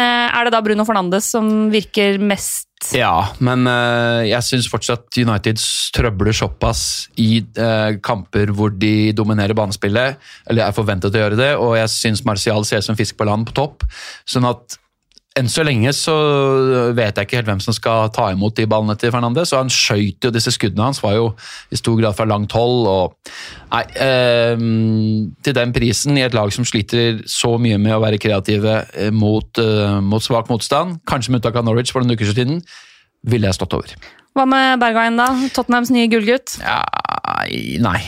er 0.03 0.47
det 0.47 0.53
da 0.55 0.63
Bruno 0.65 0.85
Fernandes 0.89 1.31
som 1.33 1.69
virker 1.73 2.19
mest 2.23 2.67
Ja, 2.93 3.33
men 3.41 3.65
eh, 3.71 4.27
jeg 4.29 4.45
syns 4.45 4.69
fortsatt 4.69 5.17
United 5.17 5.61
trøbler 5.97 6.37
såpass 6.37 6.83
i 7.23 7.41
eh, 7.41 7.97
kamper 8.05 8.53
hvor 8.57 8.75
de 8.75 9.13
dominerer 9.17 9.57
banespillet, 9.57 10.21
eller 10.51 10.67
er 10.67 10.77
forventet 10.77 11.17
å 11.17 11.23
gjøre 11.23 11.41
det, 11.41 11.53
og 11.57 11.77
jeg 11.81 11.95
syns 11.95 12.25
Martial 12.29 12.67
ser 12.69 12.85
ut 12.85 12.91
som 12.91 12.99
fisk 12.99 13.17
på 13.17 13.29
land 13.29 13.49
på 13.49 13.57
topp. 13.57 13.87
sånn 14.29 14.49
at 14.49 14.79
enn 15.37 15.49
så 15.53 15.65
lenge 15.67 15.93
så 15.97 16.15
vet 16.97 17.19
jeg 17.19 17.29
ikke 17.29 17.39
helt 17.41 17.51
hvem 17.51 17.63
som 17.63 17.77
skal 17.77 18.11
ta 18.15 18.31
imot 18.33 18.57
de 18.57 18.67
ballene 18.71 18.97
til 18.99 19.13
Fernandes. 19.13 19.53
og 19.53 19.65
Han 19.65 19.73
skøyt 19.73 20.25
jo 20.25 20.33
disse 20.33 20.53
skuddene 20.55 20.89
hans, 20.89 21.03
var 21.05 21.17
jo 21.19 21.29
i 21.71 21.79
stor 21.79 21.99
grad 22.01 22.17
fra 22.17 22.27
langt 22.29 22.57
hold. 22.57 22.89
og 22.89 23.33
Nei, 23.73 23.83
eh, 24.01 24.57
til 25.45 25.57
den 25.57 25.75
prisen, 25.77 26.17
i 26.17 26.25
et 26.25 26.37
lag 26.37 26.53
som 26.55 26.65
sliter 26.65 27.23
så 27.29 27.57
mye 27.61 27.79
med 27.79 27.97
å 27.97 28.03
være 28.03 28.21
kreative 28.23 28.79
eh, 28.95 29.11
mot, 29.11 29.59
eh, 29.59 30.01
mot 30.01 30.23
svak 30.23 30.49
motstand, 30.53 31.01
kanskje 31.09 31.35
med 31.35 31.43
unntak 31.43 31.59
av 31.61 31.67
Norwich 31.67 31.93
for 31.93 32.01
noen 32.01 32.17
uker 32.17 32.33
siden, 32.33 32.63
ville 33.27 33.51
jeg 33.51 33.59
stått 33.59 33.75
over. 33.77 33.97
Hva 34.37 34.45
med 34.45 34.81
Bergwijn, 34.83 35.17
da? 35.17 35.31
Tottenhams 35.57 35.89
nye 35.95 36.11
gullgutt? 36.13 36.59
Ja, 36.61 36.83
nei, 37.81 38.01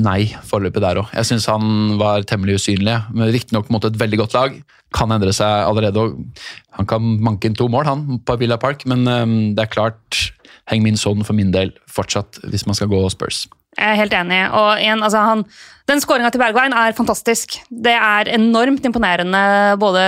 nei 0.00 0.20
foreløpig 0.48 0.80
der 0.80 1.02
òg. 1.02 1.10
Jeg 1.12 1.28
syns 1.28 1.48
han 1.50 1.98
var 2.00 2.24
temmelig 2.24 2.56
usynlig. 2.62 2.96
Riktignok 3.12 3.68
mot 3.72 3.84
et 3.84 3.98
veldig 4.00 4.22
godt 4.22 4.36
lag. 4.38 4.56
Kan 4.94 5.12
endre 5.14 5.34
seg 5.34 5.66
allerede. 5.66 6.00
og 6.00 6.78
Han 6.78 6.88
kan 6.90 7.10
manke 7.24 7.50
inn 7.50 7.58
to 7.58 7.68
mål 7.72 7.88
han, 7.88 8.06
på 8.24 8.38
Villa 8.40 8.58
Park, 8.60 8.86
men 8.90 9.06
um, 9.08 9.36
det 9.56 9.66
er 9.66 9.74
klart 9.74 10.24
Heng 10.70 10.80
min 10.80 10.96
sånn 10.96 11.20
for 11.28 11.36
min 11.36 11.50
del 11.52 11.74
fortsatt, 11.92 12.38
hvis 12.48 12.62
man 12.64 12.76
skal 12.78 12.88
gå 12.88 13.02
Spurs. 13.12 13.42
Jeg 13.74 13.90
er 13.90 13.98
helt 13.98 14.14
enig. 14.16 14.38
Og 14.54 14.80
igjen, 14.80 15.02
altså 15.04 15.20
han, 15.26 15.42
den 15.90 16.00
skåringa 16.00 16.30
til 16.32 16.40
Bergwijn 16.40 16.72
er 16.78 16.94
fantastisk. 16.96 17.58
Det 17.68 17.92
er 17.92 18.30
enormt 18.32 18.86
imponerende. 18.86 19.42
Både 19.82 20.04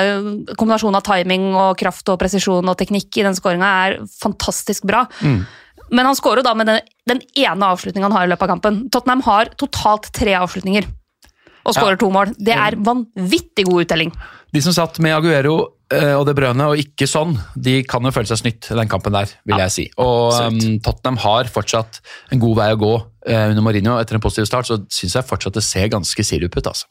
kombinasjonen 0.55 0.97
av 1.01 1.05
timing 1.05 1.51
og 1.51 1.75
kraft 1.81 2.09
og 2.13 2.17
presisjon 2.23 2.73
og 2.73 2.79
teknikk 2.81 3.19
i 3.19 3.27
den 3.27 3.37
skåringa 3.37 3.73
er 3.85 3.99
fantastisk 4.23 4.87
bra. 4.89 5.05
Men 5.91 6.09
han 6.09 6.17
skårer 6.19 6.41
jo 6.41 6.47
da 6.47 6.55
med 6.59 6.71
den, 6.71 6.95
den 7.11 7.21
ene 7.37 7.73
avslutninga 7.75 8.09
han 8.09 8.17
har 8.17 8.29
i 8.29 8.31
løpet 8.33 8.47
av 8.47 8.55
kampen. 8.55 8.81
Tottenham 8.95 9.27
har 9.27 9.53
totalt 9.59 10.09
tre 10.15 10.39
avslutninger 10.39 10.89
og 11.67 11.75
skårer 11.75 11.97
Ja. 11.97 12.01
to 12.01 12.11
mål. 12.15 12.35
Det 12.39 12.55
er 12.55 12.77
vanvittig 12.79 13.67
god 13.67 13.85
uttelling. 13.85 14.13
De 14.55 14.63
som 14.63 14.73
satt 14.73 15.01
med 15.03 15.17
Aguero 15.17 15.57
eh, 15.93 16.15
og 16.15 16.25
det 16.29 16.37
brødene, 16.39 16.69
og 16.71 16.81
ikke 16.81 17.09
sånn, 17.11 17.35
de 17.59 17.83
kan 17.85 18.03
jo 18.07 18.13
føle 18.15 18.31
seg 18.31 18.41
snytt 18.41 18.71
i 18.71 18.79
den 18.79 18.89
kampen 18.89 19.13
der, 19.13 19.33
vil 19.45 19.61
jeg 19.67 19.75
si. 19.75 19.87
Og 19.99 20.33
um, 20.47 20.61
Tottenham 20.87 21.19
har 21.27 21.51
fortsatt 21.53 22.01
en 22.33 22.43
god 22.43 22.57
vei 22.61 22.69
å 22.73 22.81
gå 22.81 22.93
uh, 22.97 23.47
under 23.51 23.63
Mourinho. 23.67 23.99
Etter 24.01 24.19
en 24.19 24.25
positiv 24.25 24.49
start 24.49 24.71
så 24.71 24.79
syns 24.87 25.19
jeg 25.19 25.29
fortsatt 25.29 25.59
det 25.59 25.67
ser 25.67 25.91
ganske 25.93 26.25
sirup 26.27 26.57
ut, 26.57 26.67
altså. 26.67 26.87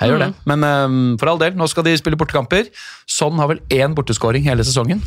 Jeg 0.00 0.08
gjør 0.10 0.22
det. 0.24 0.30
Men 0.48 0.64
um, 0.64 1.00
for 1.20 1.30
all 1.32 1.40
del, 1.40 1.56
nå 1.58 1.66
skal 1.68 1.84
de 1.84 1.92
spille 2.00 2.16
bortekamper. 2.18 2.70
Sånn 3.10 3.38
har 3.40 3.50
vel 3.50 3.60
én 3.76 3.94
borteskåring 3.96 4.46
hele 4.48 4.64
sesongen. 4.64 5.02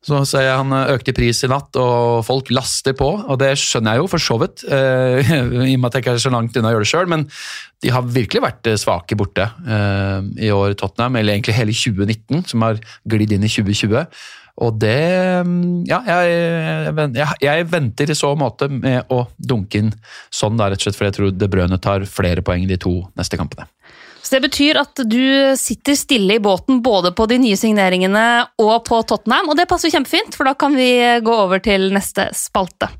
Så 0.00 0.22
ser 0.24 0.46
jeg 0.46 0.56
han 0.56 0.72
eh, 0.72 0.94
økte 0.94 1.12
i 1.12 1.16
pris 1.16 1.42
i 1.44 1.50
natt, 1.52 1.76
og 1.76 2.24
folk 2.24 2.48
laster 2.56 2.96
på. 2.96 3.08
Og 3.20 3.36
det 3.40 3.52
skjønner 3.60 3.96
jeg 3.96 4.02
jo 4.02 4.10
for 4.14 4.24
så 4.24 4.38
vidt, 4.40 4.64
eh, 4.64 5.32
i 5.70 5.74
og 5.74 5.82
med 5.82 5.90
at 5.90 5.98
jeg 5.98 6.06
ikke 6.06 6.16
er 6.16 6.24
så 6.24 6.32
langt 6.32 6.56
unna 6.56 6.72
å 6.72 6.74
gjøre 6.74 6.86
det 6.86 6.92
sjøl. 6.92 7.10
Men 7.12 7.26
de 7.84 7.92
har 7.92 8.08
virkelig 8.08 8.44
vært 8.46 8.70
eh, 8.70 8.80
svake 8.80 9.18
borte 9.20 9.50
i 10.40 10.52
år, 10.54 10.76
Tottenham. 10.80 11.20
Eller 11.20 11.36
egentlig 11.36 11.58
hele 11.58 11.76
2019, 11.76 12.46
som 12.52 12.64
har 12.64 12.80
glidd 13.08 13.36
inn 13.36 13.44
i 13.44 13.52
2020. 13.52 14.06
Og 14.60 14.76
det 14.80 14.96
mm, 15.46 15.84
Ja, 15.88 16.00
jeg, 16.04 16.40
jeg, 17.16 17.36
jeg 17.44 17.68
venter 17.70 18.12
i 18.12 18.16
så 18.18 18.32
måte 18.38 18.68
med 18.72 19.08
å 19.12 19.22
dunke 19.36 19.80
inn 19.80 19.92
sånn, 20.32 20.58
da, 20.60 20.68
rett 20.68 20.80
og 20.80 20.88
slett 20.88 20.98
for 20.98 21.08
jeg 21.08 21.16
tror 21.16 21.30
De 21.32 21.48
Brøne 21.50 21.80
tar 21.80 22.04
flere 22.08 22.44
poeng 22.44 22.66
de 22.68 22.80
to 22.80 22.98
neste 23.18 23.40
kampene. 23.40 23.68
Så 24.22 24.36
det 24.36 24.42
betyr 24.44 24.78
at 24.80 25.00
du 25.08 25.56
sitter 25.58 25.96
stille 25.98 26.36
i 26.36 26.42
båten 26.42 26.82
både 26.84 27.12
på 27.16 27.26
de 27.30 27.38
nye 27.40 27.56
signeringene 27.58 28.24
og 28.60 28.84
på 28.86 29.00
Tottenham, 29.08 29.48
og 29.50 29.56
det 29.58 29.68
passer 29.70 29.92
kjempefint, 29.92 30.36
for 30.36 30.48
da 30.48 30.54
kan 30.58 30.76
vi 30.76 30.90
gå 31.24 31.36
over 31.46 31.62
til 31.64 31.88
neste 31.94 32.28
spalte. 32.36 32.90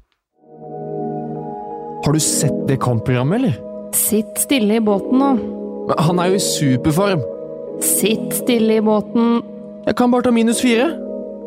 Har 2.00 2.16
du 2.16 2.22
sett 2.24 2.64
det 2.68 2.80
kampprogrammet, 2.80 3.42
eller? 3.42 3.58
Sitt 3.94 4.38
stille 4.40 4.78
i 4.78 4.82
båten 4.84 5.20
nå. 5.20 5.30
Men 5.90 6.04
Han 6.06 6.20
er 6.22 6.32
jo 6.32 6.38
i 6.38 6.44
superform. 6.44 7.22
Sitt 7.84 8.32
stille 8.36 8.78
i 8.78 8.84
båten. 8.84 9.40
Jeg 9.86 9.96
kan 9.98 10.12
bare 10.12 10.26
ta 10.26 10.32
minus 10.32 10.62
fire. 10.64 10.90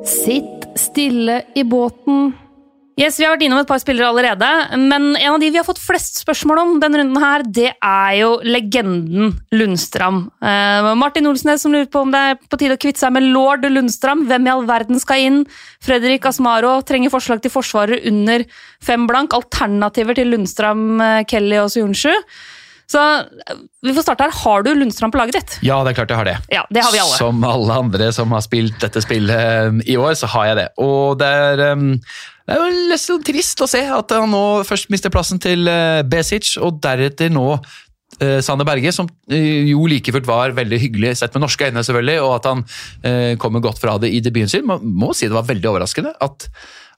Sitt 0.06 0.68
stille 0.78 1.42
i 1.56 1.64
båten. 1.64 2.34
Yes, 2.94 3.18
Vi 3.18 3.26
har 3.26 3.34
vært 3.34 3.48
innom 3.48 3.58
et 3.58 3.70
par 3.70 3.80
spillere 3.82 4.06
allerede, 4.06 4.48
men 4.78 5.16
en 5.16 5.32
av 5.32 5.40
de 5.42 5.50
vi 5.50 5.58
har 5.58 5.66
fått 5.66 5.82
flest 5.82 6.20
spørsmål 6.22 6.62
om 6.62 6.74
denne 6.82 7.00
runden, 7.02 7.18
her, 7.24 7.42
det 7.42 7.72
er 7.74 8.12
jo 8.20 8.36
legenden 8.46 9.34
Lundstram. 9.56 10.28
Eh, 10.38 10.92
Martin 11.00 11.26
Olsnes 11.32 11.66
som 11.66 11.74
lurer 11.74 11.90
på 11.90 12.04
om 12.06 12.14
det 12.14 12.22
er 12.22 12.38
på 12.38 12.60
tide 12.62 12.78
å 12.78 12.82
kvitte 12.82 13.02
seg 13.02 13.16
med 13.16 13.26
lord 13.34 13.66
Lundstram. 13.66 14.28
Hvem 14.30 14.46
i 14.46 14.54
all 14.54 14.66
verden 14.70 15.02
skal 15.02 15.26
inn? 15.26 15.44
Fredrik 15.82 16.28
Asmaro 16.30 16.76
trenger 16.86 17.14
forslag 17.14 17.42
til 17.42 17.54
forsvarere 17.54 18.04
under 18.12 18.46
fem 18.84 19.08
blank. 19.10 19.34
Alternativer 19.34 20.22
til 20.22 20.30
Lundstram, 20.30 20.92
eh, 21.02 21.24
Kelly 21.26 21.64
og 21.64 21.74
Sujonsju. 21.74 22.14
Så 22.94 23.02
eh, 23.20 23.56
vi 23.82 23.94
får 23.94 24.06
starte 24.06 24.28
her. 24.28 24.36
Har 24.44 24.64
du 24.64 24.74
Lundstrand 24.76 25.14
på 25.14 25.22
laget 25.22 25.40
ditt? 25.40 25.58
Ja, 25.66 25.80
det 25.84 25.94
er 25.94 26.02
klart 26.02 26.14
jeg 26.14 26.20
har 26.20 26.30
det. 26.30 26.38
Ja, 26.54 26.64
det 26.70 26.84
har 26.86 26.94
vi 26.94 27.02
alle. 27.02 27.18
Som 27.18 27.44
alle 27.48 27.80
andre 27.86 28.12
som 28.16 28.34
har 28.36 28.44
spilt 28.46 28.78
dette 28.84 29.02
spillet 29.04 29.72
um, 29.72 29.82
i 29.86 29.98
år, 29.98 30.14
så 30.20 30.30
har 30.36 30.52
jeg 30.52 30.60
det. 30.62 30.68
Og 30.84 31.18
det 31.22 31.30
er, 31.48 31.64
um, 31.74 31.88
det 32.44 32.56
er 32.56 32.60
jo 32.60 32.92
litt 32.92 33.26
trist 33.28 33.64
å 33.64 33.70
se 33.70 33.82
at 33.88 34.14
han 34.18 34.32
nå 34.32 34.44
først 34.68 34.92
mister 34.92 35.14
plassen 35.14 35.40
til 35.44 35.68
uh, 35.70 36.04
Besic, 36.08 36.56
og 36.60 36.82
deretter 36.84 37.32
nå 37.32 37.48
uh, 37.56 38.40
Sander 38.44 38.68
Berge, 38.68 38.92
som 38.96 39.08
uh, 39.08 39.64
jo 39.70 39.88
like 39.88 40.12
fullt 40.12 40.28
var 40.28 40.56
veldig 40.58 40.80
hyggelig 40.82 41.18
sett 41.22 41.36
med 41.36 41.46
norske 41.46 41.70
øyne, 41.70 41.86
selvfølgelig, 41.88 42.20
og 42.26 42.38
at 42.42 42.50
han 42.52 42.64
uh, 42.68 43.34
kommer 43.42 43.64
godt 43.64 43.80
fra 43.84 43.98
det 44.02 44.12
i 44.12 44.24
debuten 44.24 44.52
sin. 44.52 44.68
Man 44.68 44.84
må 44.84 45.14
si 45.16 45.30
det 45.30 45.38
var 45.38 45.48
veldig 45.50 45.72
overraskende 45.76 46.18
at 46.24 46.50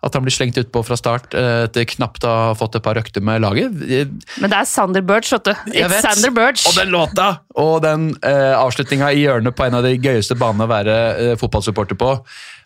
at 0.06 0.14
han 0.14 0.22
blir 0.22 0.34
slengt 0.36 0.58
utpå 0.60 0.84
fra 0.86 0.94
start 1.00 1.34
etter 1.34 1.88
knapt 1.96 2.26
å 2.28 2.30
ha 2.30 2.50
fått 2.54 2.76
et 2.78 2.84
par 2.86 3.00
økter 3.00 3.24
med 3.26 3.42
laget. 3.42 3.74
Men 3.74 4.52
det 4.52 4.60
er 4.60 4.68
Sander 4.70 5.02
Burge, 5.02 5.32
vet 5.34 5.48
du. 5.48 5.72
It's. 5.72 5.96
Sander 6.04 6.34
Birch. 6.36 6.68
Og 6.70 6.76
den 6.78 6.92
låta! 6.94 7.30
Og 7.58 7.80
den 7.82 8.12
uh, 8.20 8.54
avslutninga 8.60 9.10
i 9.16 9.24
hjørnet 9.24 9.58
på 9.58 9.66
en 9.66 9.80
av 9.80 9.88
de 9.88 9.96
gøyeste 9.96 10.38
banene 10.38 10.68
å 10.68 10.70
være 10.70 10.98
eh, 11.16 11.34
fotballsupporter 11.42 11.98
på. 11.98 12.12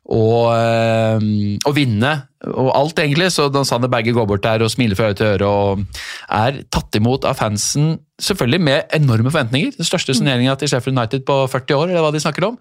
Og, 0.09 0.49
eh, 0.55 1.25
og 1.67 1.73
vinne, 1.75 2.13
og 2.47 2.69
alt 2.73 3.01
egentlig. 3.03 3.31
Så 3.35 3.49
da 3.53 3.63
Sander 3.67 3.91
Berge 3.91 4.15
går 4.15 4.27
bort 4.29 4.45
der 4.45 4.63
og 4.65 4.71
smiler 4.73 4.97
fra 4.97 5.11
øre 5.11 5.17
til 5.19 5.33
øre 5.33 5.49
og 5.49 5.83
er 6.29 6.61
tatt 6.71 6.95
imot 6.97 7.27
av 7.29 7.37
fansen, 7.41 7.97
selvfølgelig 8.21 8.61
med 8.63 8.95
enorme 8.95 9.29
forventninger. 9.29 9.75
Den 9.77 9.87
største 9.87 10.15
signeringa 10.17 10.55
til 10.57 10.71
Sheffield 10.71 10.97
United 10.97 11.27
på 11.27 11.41
40 11.51 11.77
år, 11.77 11.89
eller 11.89 12.05
hva 12.07 12.13
de 12.15 12.23
snakker 12.23 12.47
om. 12.49 12.57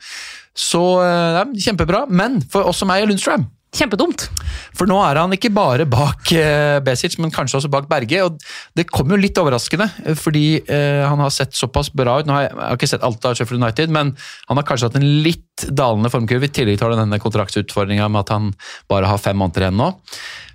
Så 0.58 0.82
eh, 1.04 1.38
ja, 1.38 1.46
kjempebra. 1.68 2.04
Men 2.10 2.42
for 2.52 2.68
oss 2.68 2.82
som 2.82 2.92
eier 2.92 3.08
Lundstrøm 3.08 3.46
Kjempedumt. 3.68 4.30
for 4.72 4.88
nå 4.88 4.96
er 5.04 5.18
han 5.20 5.32
ikke 5.34 5.50
bare 5.52 5.84
bak 5.88 6.30
eh, 6.32 6.78
Besic, 6.84 7.18
men 7.20 7.32
kanskje 7.34 7.58
også 7.58 7.70
bak 7.72 7.88
Berge. 7.90 8.22
og 8.24 8.38
Det 8.76 8.86
kommer 8.88 9.16
jo 9.16 9.22
litt 9.26 9.40
overraskende, 9.40 9.90
eh, 10.06 10.16
fordi 10.16 10.62
eh, 10.64 11.04
han 11.04 11.20
har 11.20 11.32
sett 11.34 11.52
såpass 11.58 11.90
bra 11.92 12.18
ut. 12.20 12.28
Nå 12.28 12.32
har 12.32 12.46
jeg, 12.46 12.54
jeg 12.54 12.64
har 12.64 12.80
ikke 12.80 12.90
sett 12.94 13.04
alt 13.04 13.28
av 13.28 13.36
Sheffield 13.36 13.62
United, 13.62 13.92
men 13.92 14.14
han 14.48 14.60
har 14.60 14.66
kanskje 14.68 14.88
hatt 14.88 14.98
en 15.00 15.08
litt 15.26 15.68
dalende 15.68 16.08
formkurve. 16.12 16.48
I 16.48 16.54
tillegg 16.54 16.80
til 16.80 16.96
denne 16.96 17.20
kontraktsutfordringa 17.20 18.08
med 18.08 18.24
at 18.24 18.34
han 18.36 18.52
bare 18.88 19.10
har 19.10 19.20
fem 19.20 19.36
måneder 19.36 19.66
igjen 19.68 19.82
nå. 19.82 19.92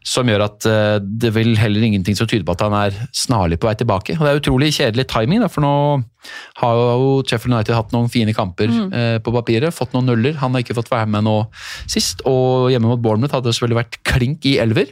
Som 0.08 0.28
gjør 0.28 0.46
at 0.46 0.68
eh, 0.68 0.98
det 1.02 1.32
vil 1.36 1.54
heller 1.60 1.86
ingenting 1.88 2.18
som 2.20 2.28
tyder 2.30 2.46
på 2.48 2.56
at 2.58 2.64
han 2.66 2.76
er 2.76 2.98
snarlig 3.16 3.60
på 3.62 3.70
vei 3.70 3.76
tilbake. 3.80 4.18
Og 4.18 4.26
Det 4.26 4.32
er 4.32 4.42
utrolig 4.42 4.74
kjedelig 4.76 5.08
timing, 5.12 5.44
da, 5.44 5.52
for 5.52 5.64
nå 5.64 5.74
har 6.62 6.80
jo 6.80 7.14
Sheffield 7.28 7.56
United 7.56 7.76
hatt 7.76 7.96
noen 7.96 8.12
fine 8.12 8.36
kamper 8.36 8.72
eh, 8.72 9.18
på 9.24 9.34
papiret. 9.36 9.76
Fått 9.76 9.96
noen 9.96 10.12
nuller. 10.12 10.36
Han 10.44 10.56
har 10.56 10.64
ikke 10.64 10.78
fått 10.78 10.92
være 10.92 11.10
med 11.12 11.28
nå 11.28 11.38
sist. 11.92 12.24
Og 12.30 12.72
hjemme 12.74 12.92
mot 12.92 13.02
Bournemouth 13.04 13.36
hadde 13.36 13.50
det 13.50 13.58
selvfølgelig 13.58 13.82
vært 13.82 14.00
klink 14.08 14.48
i 14.50 14.58
elver. 14.64 14.92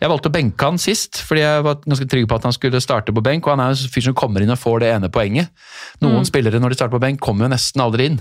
Jeg 0.00 0.08
valgte 0.08 0.30
å 0.30 0.32
benke 0.32 0.64
han 0.64 0.78
sist, 0.80 1.18
fordi 1.26 1.42
jeg 1.42 1.64
var 1.66 1.80
ganske 1.84 2.06
trygg 2.08 2.26
på 2.30 2.36
at 2.38 2.46
han 2.48 2.54
skulle 2.56 2.80
starte 2.80 3.12
på 3.12 3.22
benk. 3.24 3.44
og 3.46 3.54
Han 3.54 3.62
er 3.64 3.74
en 3.74 3.92
fyr 3.92 4.06
som 4.08 4.16
kommer 4.16 4.40
inn 4.40 4.52
og 4.52 4.60
får 4.60 4.80
det 4.80 4.92
ene 4.94 5.10
poenget. 5.12 5.50
Noen 6.00 6.24
spillere 6.28 6.60
når 6.62 6.72
de 6.72 6.78
starter 6.78 6.96
på 6.96 7.02
benk, 7.02 7.20
kommer 7.20 7.46
jo 7.46 7.52
nesten 7.52 7.84
aldri 7.84 8.08
inn. 8.10 8.20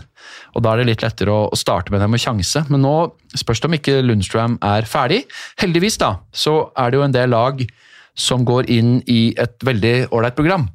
og 0.54 0.66
Da 0.66 0.74
er 0.74 0.82
det 0.82 0.90
litt 0.92 1.06
lettere 1.06 1.32
å, 1.32 1.48
å 1.48 1.60
starte 1.60 1.96
med 1.96 2.04
dem 2.04 2.12
med 2.12 2.24
sjanse. 2.24 2.66
Men 2.68 2.84
nå 2.84 2.96
spørs 3.40 3.64
det 3.64 3.72
om 3.72 3.78
ikke 3.80 4.02
Lundstrøm 4.04 4.60
er 4.66 4.90
ferdig. 4.90 5.24
Heldigvis 5.64 6.00
da, 6.02 6.18
så 6.36 6.74
er 6.76 6.92
det 6.92 7.00
jo 7.00 7.08
en 7.08 7.16
del 7.16 7.32
lag 7.32 7.64
som 8.20 8.44
går 8.44 8.68
inn 8.68 8.98
i 9.08 9.32
et 9.40 9.56
veldig 9.64 10.10
ålreit 10.12 10.36
program. 10.36 10.68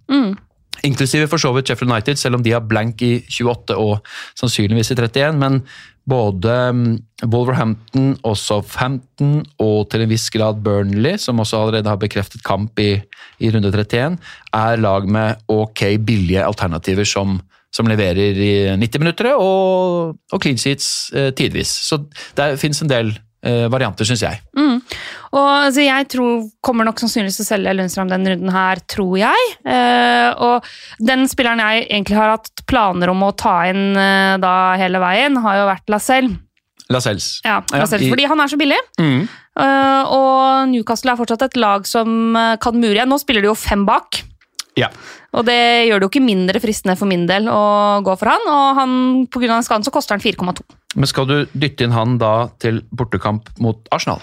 Inklusive 0.85 1.29
for 1.31 1.41
så 1.41 1.53
vidt 1.55 1.69
Sheffield 1.69 1.93
United, 1.93 2.19
selv 2.21 2.39
om 2.39 2.43
de 2.45 2.53
har 2.53 2.65
blank 2.65 3.03
i 3.05 3.19
28 3.29 3.77
og 3.81 4.01
sannsynligvis 4.41 4.91
i 4.93 4.97
31. 4.99 5.39
Men 5.41 5.61
både 6.09 6.55
mm, 6.77 6.93
Wolverhampton 7.33 8.13
og 8.27 8.37
Southampton 8.39 9.39
og 9.63 9.89
til 9.93 10.05
en 10.05 10.13
viss 10.13 10.29
grad 10.33 10.61
Burnley, 10.65 11.17
som 11.21 11.41
også 11.41 11.63
allerede 11.63 11.91
har 11.91 12.01
bekreftet 12.01 12.45
kamp 12.45 12.79
i, 12.83 12.99
i 13.41 13.51
runde 13.55 13.73
31, 13.73 14.19
er 14.55 14.83
lag 14.83 15.09
med 15.09 15.45
ok 15.49 15.87
billige 16.05 16.45
alternativer 16.45 17.09
som, 17.09 17.39
som 17.73 17.89
leverer 17.89 18.37
i 18.37 18.55
90 18.77 19.05
minutter 19.05 19.33
og, 19.35 20.17
og 20.33 20.43
clean 20.43 20.61
sheets 20.61 21.11
eh, 21.15 21.31
tidvis. 21.37 21.73
Så 21.89 22.03
det 22.37 22.55
fins 22.61 22.85
en 22.85 22.93
del 22.93 23.15
eh, 23.47 23.67
varianter, 23.73 24.09
syns 24.09 24.27
jeg. 24.27 24.43
Og 25.35 25.49
altså, 25.67 25.83
jeg 25.83 26.07
tror 26.15 26.45
kommer 26.63 26.87
nok 26.87 27.01
sannsynligvis 27.03 27.41
til 27.41 27.45
å 27.47 27.49
selge 27.49 27.73
Lundstrøm 27.75 28.11
den 28.13 28.27
runden 28.31 28.53
her, 28.55 28.79
tror 28.91 29.17
jeg. 29.19 29.49
Eh, 29.67 30.31
og 30.47 30.67
den 31.03 31.27
spilleren 31.31 31.63
jeg 31.65 31.89
egentlig 31.89 32.19
har 32.21 32.37
hatt 32.37 32.63
planer 32.71 33.11
om 33.11 33.25
å 33.27 33.33
ta 33.35 33.57
inn 33.71 33.97
eh, 33.99 34.37
da 34.43 34.53
hele 34.79 35.01
veien, 35.03 35.41
har 35.43 35.59
jo 35.59 35.67
vært 35.73 35.91
Lacelle. 35.91 36.37
Lascelles. 36.93 37.41
Ja, 37.47 37.63
Ja, 37.73 37.83
i- 37.97 38.11
Fordi 38.13 38.27
han 38.29 38.41
er 38.45 38.47
så 38.53 38.59
billig. 38.61 38.77
Mm. 39.01 39.23
Eh, 39.59 40.03
og 40.13 40.69
Newcastle 40.69 41.13
er 41.15 41.17
fortsatt 41.17 41.43
et 41.49 41.57
lag 41.57 41.87
som 41.89 42.37
eh, 42.37 42.57
kan 42.61 42.77
mure 42.79 42.93
igjen. 42.95 43.09
Nå 43.11 43.19
spiller 43.23 43.41
de 43.43 43.49
jo 43.51 43.55
fem 43.59 43.87
bak. 43.89 44.21
Ja. 44.77 44.89
Og 45.33 45.47
det 45.47 45.89
gjør 45.89 46.01
det 46.03 46.07
jo 46.07 46.11
ikke 46.13 46.25
mindre 46.27 46.61
fristende 46.63 46.97
for 46.99 47.07
min 47.11 47.27
del 47.31 47.47
å 47.51 48.03
gå 48.05 48.15
for 48.21 48.31
han. 48.35 48.45
Og 48.51 48.79
han, 48.79 48.95
på 49.33 49.41
grunn 49.43 49.57
av 49.57 49.65
skaden 49.67 49.87
så 49.87 49.93
koster 49.95 50.15
han 50.15 50.23
4,2. 50.23 50.63
Men 51.01 51.11
skal 51.11 51.27
du 51.31 51.37
dytte 51.57 51.87
inn 51.89 51.95
han 51.97 52.19
da 52.21 52.49
til 52.63 52.83
bortekamp 52.95 53.49
mot 53.65 53.89
Arsenal? 53.95 54.21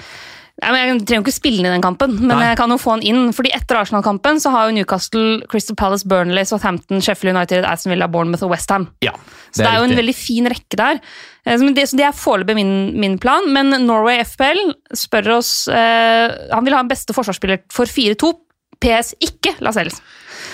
Jeg 0.61 0.99
trenger 1.07 1.15
jo 1.15 1.23
ikke 1.23 1.33
spille 1.33 1.61
inn 1.61 1.65
i 1.65 1.71
den 1.73 1.81
kampen, 1.81 2.11
men 2.19 2.35
Nei. 2.35 2.49
jeg 2.51 2.57
kan 2.59 2.69
jo 2.69 2.77
få 2.77 2.91
han 2.93 3.01
inn. 3.07 3.31
fordi 3.33 3.49
etter 3.55 3.79
Arsenal-kampen 3.79 4.37
så 4.43 4.51
har 4.53 4.67
jo 4.67 4.75
Newcastle, 4.75 5.41
Crystal 5.49 5.75
Palace, 5.79 6.05
Burnley, 6.05 6.43
Southampton, 6.45 7.01
Sheffield 7.01 7.35
United, 7.35 7.65
Aston 7.65 7.93
Villa, 7.93 8.07
Bournemouth 8.11 8.43
og 8.45 8.51
Westham. 8.51 8.89
Ja, 9.01 9.13
Så 9.49 9.63
det 9.63 9.71
er, 9.71 9.79
jo 9.79 9.87
en 9.89 9.97
veldig 9.97 10.15
fin 10.15 10.45
rekke 10.51 10.77
der. 10.77 11.01
Eh, 11.45 11.57
Så 11.57 11.73
det, 11.73 11.87
så 11.89 11.97
det 11.97 12.05
er 12.05 12.13
foreløpig 12.13 12.55
min, 12.59 12.99
min 12.99 13.17
plan. 13.17 13.47
Men 13.53 13.73
Norway 13.87 14.21
FPL 14.23 14.73
spør 14.93 15.37
oss 15.39 15.67
eh, 15.67 16.29
Han 16.53 16.65
vil 16.67 16.73
ha 16.77 16.83
en 16.83 16.91
beste 16.91 17.13
forsvarsspiller 17.15 17.63
for 17.73 17.85
4-2. 17.89 18.33
PS 18.81 19.13
ikke 19.21 19.55
Lascelles. 19.61 19.99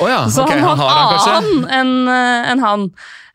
Oh 0.04 0.08
ja, 0.12 0.26
Så 0.28 0.44
ok, 0.44 0.52
han, 0.52 0.78
har 0.80 1.14
kanskje? 1.14 1.36
annen 1.38 1.68
enn 1.72 1.94
en 2.12 2.52
enn 2.54 2.64
han. 2.64 2.84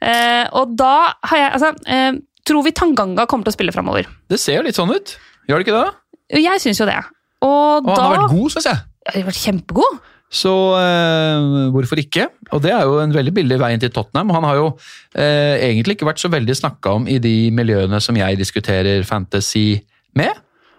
Eh, 0.05 0.45
og 0.53 0.75
da 0.77 1.15
har 1.31 1.39
jeg 1.39 1.53
altså, 1.57 1.71
eh, 1.87 2.13
Tror 2.45 2.65
vi 2.67 2.73
Tanganga 2.75 3.25
kommer 3.31 3.47
til 3.47 3.53
å 3.53 3.57
spille 3.57 3.73
framover? 3.73 4.09
Det 4.29 4.39
ser 4.41 4.59
jo 4.59 4.65
litt 4.67 4.75
sånn 4.77 4.91
ut. 4.91 5.15
Gjør 5.49 5.61
det 5.63 5.67
ikke 5.69 5.79
det? 5.79 5.91
Jeg 6.33 6.63
syns 6.65 6.81
jo 6.81 6.89
det. 6.89 6.99
Og, 7.43 7.85
Og 7.85 7.93
han 7.93 8.01
har 8.01 8.17
vært 8.17 8.35
god, 8.35 8.51
syns 8.55 8.69
jeg. 8.71 8.83
Ja, 9.03 9.13
Han 9.13 9.23
har 9.25 9.31
vært 9.33 9.43
kjempegod. 9.43 10.03
Så 10.33 10.53
eh, 10.79 11.47
hvorfor 11.75 12.01
ikke? 12.01 12.29
Og 12.57 12.63
det 12.65 12.71
er 12.73 12.87
jo 12.89 13.03
en 13.03 13.13
veldig 13.13 13.35
billig 13.37 13.59
vei 13.61 13.75
inn 13.75 13.83
til 13.83 13.93
Tottenham. 13.93 14.31
Han 14.33 14.47
har 14.49 14.57
jo 14.57 14.69
eh, 15.13 15.59
egentlig 15.67 15.99
ikke 15.99 16.09
vært 16.09 16.23
så 16.23 16.31
veldig 16.33 16.57
snakka 16.57 16.95
om 17.01 17.09
i 17.11 17.19
de 17.21 17.51
miljøene 17.53 18.01
som 18.01 18.17
jeg 18.17 18.41
diskuterer 18.41 19.05
fantasy 19.05 19.83
med. 20.17 20.33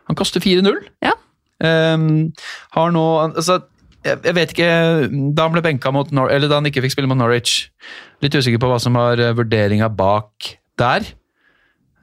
Han 0.09 0.17
koster 0.17 0.41
4-0. 0.41 0.79
Ja. 1.05 1.13
Eh, 1.61 2.07
har 2.73 2.95
nå 2.95 3.05
altså, 3.27 3.59
jeg, 4.03 4.19
jeg 4.25 4.35
vet 4.35 4.51
ikke 4.51 4.71
Da 5.37 5.45
han 5.45 5.53
ble 5.53 5.61
benka 5.63 5.91
mot 5.95 6.09
Nor 6.11 6.27
eller 6.33 6.49
da 6.51 6.57
han 6.57 6.65
ikke 6.67 6.81
fikk 6.83 6.95
spille 6.95 7.07
mot 7.07 7.15
Norwich 7.15 7.69
Litt 8.25 8.35
usikker 8.35 8.59
på 8.59 8.67
hva 8.67 8.79
som 8.81 8.97
var 8.99 9.21
eh, 9.21 9.31
vurderinga 9.37 9.87
bak 9.93 10.49
der. 10.81 11.05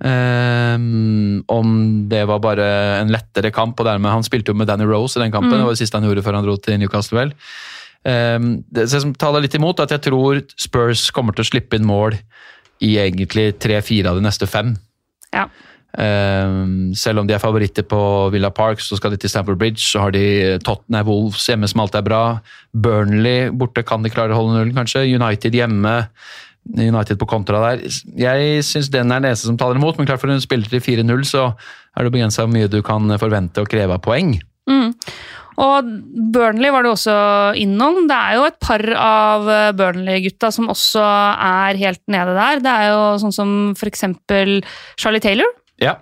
Ehm, 0.01 1.43
om 1.53 1.73
det 2.09 2.23
var 2.29 2.41
bare 2.41 2.67
en 3.01 3.13
lettere 3.13 3.51
kamp, 3.53 3.79
og 3.81 3.87
dermed 3.87 4.11
Han 4.11 4.25
spilte 4.25 4.53
jo 4.53 4.57
med 4.57 4.67
Danny 4.67 4.87
Rose 4.89 5.19
i 5.19 5.23
den 5.23 5.33
kampen. 5.33 5.53
Det 5.53 5.67
var 5.67 5.77
det 5.77 5.83
siste 5.83 5.99
han 5.99 6.09
gjorde 6.09 6.25
før 6.25 6.39
han 6.39 6.47
dro 6.47 6.57
til 6.57 6.79
Newcastle. 6.81 7.19
vel. 7.19 7.35
Ehm, 8.05 8.65
det 8.73 8.89
som 8.89 9.15
taler 9.15 9.41
litt 9.45 9.55
imot, 9.55 9.79
er 9.79 9.83
at 9.85 9.91
jeg 9.91 10.09
tror 10.09 10.43
Spurs 10.57 11.11
kommer 11.11 11.35
til 11.35 11.45
å 11.45 11.51
slippe 11.51 11.77
inn 11.77 11.85
mål 11.85 12.17
i 12.81 12.97
egentlig 12.97 13.59
tre-fire 13.59 14.09
av 14.09 14.17
de 14.17 14.25
neste 14.25 14.49
fem. 14.49 14.77
Ja. 15.35 15.49
Um, 15.91 16.95
selv 16.95 17.19
om 17.19 17.27
de 17.27 17.35
er 17.35 17.43
favoritter 17.43 17.83
på 17.83 18.31
Villa 18.31 18.51
Park, 18.55 18.79
så 18.79 18.97
skal 18.97 19.11
de 19.11 19.19
til 19.19 19.31
Stamford 19.31 19.59
Bridge. 19.59 19.83
Så 19.83 20.01
har 20.01 20.15
de 20.15 20.59
Tottenham 20.65 21.07
Wolves 21.07 21.49
hjemme, 21.51 21.69
som 21.69 21.83
alltid 21.83 22.01
er 22.01 22.09
bra. 22.09 22.23
Burnley 22.73 23.51
borte 23.51 23.83
kan 23.83 24.03
de 24.03 24.13
klare 24.13 24.33
å 24.33 24.39
holde 24.39 24.57
nullen, 24.57 24.77
kanskje. 24.77 25.09
United 25.11 25.53
hjemme. 25.53 25.97
United 26.69 27.19
på 27.19 27.27
kontra 27.27 27.61
der. 27.65 27.83
Jeg 28.21 28.63
syns 28.67 28.91
den 28.93 29.11
er 29.11 29.21
den 29.21 29.31
eneste 29.31 29.49
som 29.49 29.57
taler 29.59 29.79
imot, 29.81 29.99
men 29.99 30.07
klart 30.07 30.21
for 30.23 30.31
hun 30.31 30.41
spiller 30.43 30.69
til 30.71 30.81
4-0, 30.85 31.25
så 31.27 31.49
er 31.97 32.05
det 32.07 32.13
begrensa 32.15 32.45
hvor 32.45 32.53
mye 32.55 32.69
du 32.71 32.81
kan 32.87 33.09
forvente 33.19 33.63
og 33.65 33.69
kreve 33.73 33.97
av 33.97 34.03
poeng. 34.05 34.37
Mm. 34.71 34.93
Og 35.61 35.89
Burnley 36.33 36.71
var 36.73 36.85
du 36.87 36.91
også 36.93 37.15
innom. 37.59 38.07
Det 38.09 38.17
er 38.17 38.37
jo 38.39 38.45
et 38.49 38.61
par 38.63 38.85
av 38.97 39.49
Burnley-gutta 39.77 40.53
som 40.55 40.71
også 40.73 41.03
er 41.03 41.81
helt 41.81 42.01
nede 42.13 42.37
der. 42.39 42.63
Det 42.65 42.71
er 42.77 42.87
jo 42.93 43.03
sånn 43.25 43.35
som 43.35 43.51
for 43.77 43.91
eksempel 43.91 44.61
Charlie 44.97 45.21
Taylor, 45.21 45.51
Ja. 45.83 45.97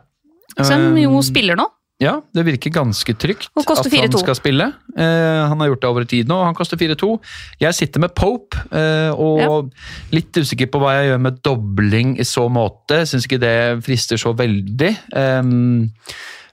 som 0.62 0.94
jo 0.98 1.10
Ehm, 1.10 1.22
spiller 1.26 1.56
nå. 1.58 1.66
Ja, 1.98 2.20
det 2.30 2.44
virker 2.46 2.70
ganske 2.70 3.10
trygt 3.18 3.48
at 3.58 3.66
han 3.66 4.12
skal 4.22 4.36
spille. 4.38 4.68
Eh, 4.94 5.40
han 5.50 5.58
har 5.58 5.72
gjort 5.72 5.80
det 5.82 5.88
over 5.88 6.04
tid 6.06 6.28
nå, 6.30 6.36
og 6.38 6.46
han 6.46 6.54
koster 6.54 6.78
4-2. 6.78 7.08
Jeg 7.58 7.74
sitter 7.74 8.04
med 8.04 8.14
Pope, 8.14 8.60
eh, 8.70 9.10
og 9.10 9.72
litt 10.14 10.38
usikker 10.38 10.70
på 10.70 10.78
hva 10.78 10.94
jeg 10.94 11.10
gjør 11.10 11.24
med 11.26 11.40
dobling 11.42 12.14
i 12.22 12.26
så 12.28 12.46
måte. 12.54 13.02
Syns 13.02 13.26
ikke 13.26 13.40
det 13.42 13.56
frister 13.86 14.20
så 14.20 14.30
veldig. 14.38 14.92
Ehm, 15.18 15.90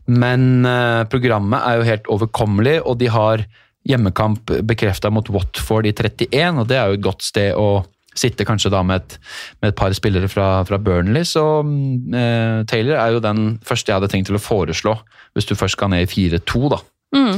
men 0.10 0.66
eh, 0.66 1.06
programmet 1.14 1.62
er 1.62 1.78
jo 1.78 1.90
helt 1.92 2.10
overkommelig, 2.18 2.80
og 2.82 2.98
de 3.04 3.14
har 3.14 3.46
hjemmekamp 3.86 4.50
bekrefta 4.66 5.14
mot 5.14 5.30
Watford 5.30 5.86
i 5.86 5.94
31, 5.94 6.64
og 6.64 6.74
det 6.74 6.82
er 6.82 6.90
jo 6.90 6.98
et 6.98 7.06
godt 7.06 7.22
sted 7.22 7.54
å 7.54 7.84
sitte 8.16 8.46
kanskje 8.48 8.72
da 8.74 8.80
med 8.88 9.02
et, 9.04 9.18
med 9.62 9.74
et 9.74 9.78
par 9.78 9.94
spillere 9.94 10.30
fra, 10.32 10.64
fra 10.68 10.78
Burnley, 10.80 11.24
så 11.28 11.44
mm, 11.68 12.14
eh, 12.16 12.66
Taylor 12.72 12.98
er 13.02 13.16
jo 13.18 13.24
den 13.24 13.46
første 13.68 13.92
jeg 13.92 14.00
hadde 14.00 14.12
tenkt 14.14 14.30
til 14.32 14.38
å 14.40 14.44
foreslå, 14.44 14.98
hvis 15.36 15.48
du 15.50 15.56
først 15.60 15.76
skal 15.78 15.92
ned 15.92 16.06
i 16.08 16.12
4-2, 16.40 16.70
da. 16.72 16.80
Mm. 17.16 17.36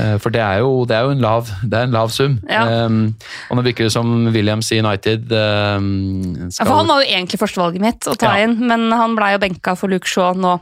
Eh, 0.00 0.16
For 0.20 0.32
det 0.34 0.40
er 0.42 0.58
jo, 0.64 0.82
det 0.88 0.96
er 0.96 1.06
jo 1.06 1.12
en, 1.14 1.20
lav, 1.22 1.48
det 1.62 1.78
er 1.78 1.86
en 1.86 1.94
lav 1.96 2.10
sum. 2.12 2.38
Ja. 2.50 2.64
Eh, 2.66 3.30
og 3.48 3.56
nå 3.56 3.62
virker 3.64 3.86
det 3.86 3.92
som 3.94 4.10
Williams 4.34 4.68
i 4.74 4.80
United 4.82 5.28
skal... 5.30 6.60
Ja, 6.60 6.66
for 6.68 6.76
han 6.80 6.90
var 6.90 7.00
jo 7.04 7.08
egentlig 7.12 7.40
førstevalget 7.40 7.84
mitt 7.84 8.08
å 8.10 8.16
ta 8.20 8.34
Ja. 8.34 8.44
inn, 8.48 8.58
men 8.68 8.88
han 8.92 9.16
blei 9.16 9.32
jo 9.36 9.42
benka 9.46 9.76
for 9.78 9.92
Luke 9.92 10.08
Shaw 10.10 10.34
nå 10.36 10.58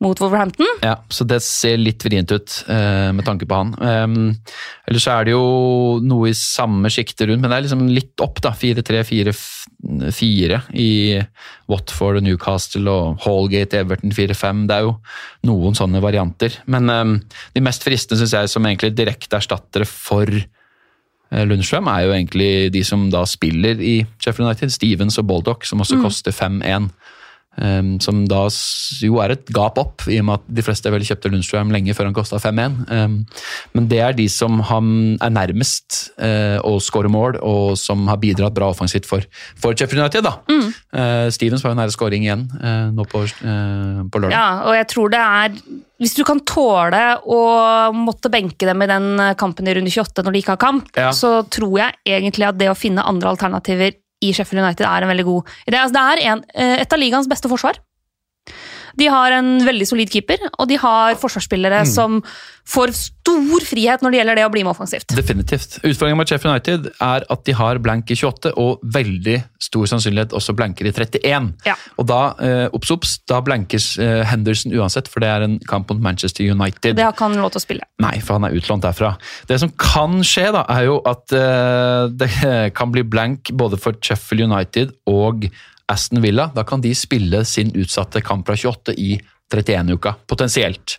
mot 0.00 0.20
Wolverhampton. 0.20 0.66
Ja, 0.82 1.04
så 1.10 1.24
det 1.26 1.40
ser 1.42 1.76
litt 1.80 2.04
vrient 2.06 2.30
ut 2.30 2.64
eh, 2.70 3.10
med 3.14 3.24
tanke 3.26 3.46
på 3.50 3.56
han. 3.58 3.72
Um, 3.82 4.36
Ellers 4.86 5.06
så 5.08 5.16
er 5.16 5.26
det 5.26 5.32
jo 5.34 5.98
noe 6.06 6.28
i 6.30 6.36
samme 6.38 6.90
sjiktet 6.92 7.26
rundt, 7.26 7.42
men 7.42 7.50
det 7.50 7.56
er 7.56 7.64
liksom 7.66 7.82
litt 7.90 8.22
opp, 8.22 8.38
da. 8.44 8.52
4-3-4-4 8.54 10.60
i 10.78 11.18
Watford 11.70 12.20
og 12.20 12.28
Newcastle 12.28 12.94
og 12.94 13.18
Hallgate, 13.26 13.82
Everton 13.82 14.14
4-5. 14.14 14.62
Det 14.70 14.78
er 14.78 14.86
jo 14.86 14.94
noen 15.50 15.74
sånne 15.78 16.02
varianter. 16.04 16.60
Men 16.70 16.94
um, 16.94 17.18
de 17.56 17.66
mest 17.66 17.82
fristende, 17.86 18.22
syns 18.22 18.36
jeg, 18.38 18.54
som 18.54 18.70
egentlig 18.70 18.94
direkte 18.94 19.42
erstattere 19.42 19.86
for 19.90 20.30
eh, 20.30 21.42
Lundstrøm, 21.42 21.90
er 21.90 22.06
jo 22.06 22.14
egentlig 22.14 22.52
de 22.78 22.86
som 22.86 23.10
da 23.10 23.26
spiller 23.26 23.82
i 23.82 23.98
Sheffield 24.22 24.46
United. 24.46 24.78
Stevens 24.78 25.18
og 25.18 25.26
Baldock, 25.32 25.66
som 25.66 25.82
også 25.82 25.98
koster 26.06 26.30
5-1. 26.30 26.92
Um, 27.58 27.96
som 27.98 28.20
da 28.30 28.44
jo 29.02 29.16
er 29.18 29.32
et 29.34 29.48
gap 29.50 29.80
opp, 29.82 30.04
i 30.06 30.20
og 30.20 30.28
med 30.28 30.38
at 30.38 30.44
de 30.58 30.62
fleste 30.62 30.92
vel 30.94 31.02
kjøpte 31.02 31.30
Lundstrøm 31.32 31.72
lenge 31.74 31.94
før 31.96 32.06
han 32.06 32.14
kosta 32.14 32.38
5-1. 32.38 32.76
Um, 32.86 33.16
men 33.74 33.88
det 33.90 33.98
er 34.04 34.14
de 34.14 34.28
som 34.30 34.60
han 34.68 34.92
er 35.24 35.32
nærmest 35.34 36.12
uh, 36.22 36.62
å 36.62 36.76
skåre 36.82 37.10
mål, 37.10 37.40
og 37.42 37.74
som 37.80 38.06
har 38.06 38.20
bidratt 38.22 38.54
bra 38.54 38.70
offensivt 38.70 39.08
for, 39.10 39.26
for 39.58 39.74
Sheffield 39.74 40.04
United. 40.04 40.28
da. 40.28 40.36
Uh, 40.48 41.26
Stevens 41.34 41.66
var 41.66 41.74
jo 41.74 41.80
nære 41.82 41.96
skåring 41.96 42.28
igjen 42.28 42.46
uh, 42.62 42.88
nå 42.94 43.06
på, 43.10 43.24
på 43.26 44.22
lørdag. 44.22 44.34
Ja, 44.38 44.48
og 44.68 44.78
jeg 44.78 44.88
tror 44.94 45.12
det 45.12 45.20
er 45.24 45.58
Hvis 45.98 46.14
du 46.14 46.22
kan 46.26 46.40
tåle 46.46 47.00
å 47.26 47.38
måtte 47.96 48.30
benke 48.30 48.68
dem 48.68 48.84
i 48.84 48.88
den 48.90 49.08
kampen 49.40 49.66
i 49.66 49.74
runde 49.74 49.90
28 49.90 50.22
når 50.22 50.36
de 50.36 50.42
ikke 50.44 50.54
har 50.54 50.62
kamp, 50.62 50.92
Ja. 50.94 51.10
så 51.10 51.40
tror 51.50 51.80
jeg 51.80 51.98
egentlig 52.06 52.46
at 52.46 52.58
det 52.60 52.70
å 52.70 52.78
finne 52.78 53.02
andre 53.02 53.32
alternativer 53.34 53.96
i 54.24 54.32
Sheffield 54.34 54.64
United 54.64 54.86
er 54.86 55.04
en 55.04 55.12
veldig 55.12 55.26
god 55.28 55.52
idé. 55.68 55.76
Altså, 55.78 55.94
det 55.94 56.04
er 56.04 56.24
en, 56.32 56.44
eh, 56.54 56.80
et 56.82 56.92
av 56.92 56.98
ligaens 56.98 57.28
beste 57.30 57.50
forsvar. 57.50 57.78
De 58.98 59.06
har 59.12 59.34
en 59.38 59.54
veldig 59.66 59.86
solid 59.88 60.10
keeper, 60.12 60.42
og 60.58 60.68
de 60.70 60.78
har 60.82 61.14
forsvarsspillere 61.20 61.84
Mm. 61.84 61.90
som 61.94 62.22
får 62.68 62.90
stor 62.92 63.64
frihet 63.64 64.02
når 64.04 64.12
det 64.12 64.18
gjelder 64.18 64.36
det 64.36 64.44
å 64.44 64.50
bli 64.52 64.62
med 64.66 64.74
offensivt. 64.74 65.06
Definitivt. 65.16 65.78
Utfordringen 65.80 66.18
med 66.20 66.28
Sheffield 66.28 66.52
United 66.52 66.88
er 67.00 67.24
at 67.32 67.44
de 67.46 67.54
har 67.56 67.78
blank 67.80 68.10
i 68.12 68.16
28, 68.18 68.52
og 68.60 68.82
veldig 68.84 69.38
stor 69.64 69.86
sannsynlighet 69.88 70.34
også 70.36 70.52
blanker 70.58 70.84
i 70.84 70.92
31. 70.92 71.54
Ja. 71.64 71.76
Og 71.96 72.06
da, 72.10 72.34
eh, 72.44 72.66
obs, 72.76 73.18
da 73.26 73.40
blankes 73.40 73.86
eh, 73.98 74.20
Henderson 74.28 74.72
uansett, 74.76 75.08
for 75.08 75.20
det 75.24 75.30
er 75.32 75.46
en 75.46 75.58
kamp 75.70 75.88
mot 75.88 76.02
Manchester 76.02 76.44
United. 76.44 76.96
Det 76.98 77.04
har 77.06 77.12
ikke 77.16 77.28
han 77.30 77.40
lov 77.40 77.54
til 77.54 77.62
å 77.62 77.64
spille. 77.64 77.88
Nei, 78.04 78.18
for 78.20 78.36
han 78.36 78.44
er 78.50 78.58
utlånt 78.58 78.84
derfra. 78.84 79.14
Det 79.48 79.60
som 79.60 79.72
kan 79.80 80.20
skje, 80.20 80.50
da, 80.52 80.66
er 80.68 80.90
jo 80.90 81.00
at 81.08 81.32
eh, 81.32 82.08
det 82.12 82.30
kan 82.74 82.92
bli 82.92 83.02
blank 83.02 83.48
både 83.56 83.80
for 83.80 83.96
Sheffield 84.02 84.44
United 84.50 84.92
og 85.08 85.48
Aston 85.88 86.22
Villa. 86.22 86.50
Da 86.54 86.64
kan 86.68 86.82
de 86.84 86.92
spille 86.96 87.44
sin 87.48 87.72
utsatte 87.76 88.22
kamp 88.24 88.46
fra 88.48 88.56
28 88.56 88.94
i 88.98 89.16
31-uka, 89.48 90.12
potensielt. 90.28 90.96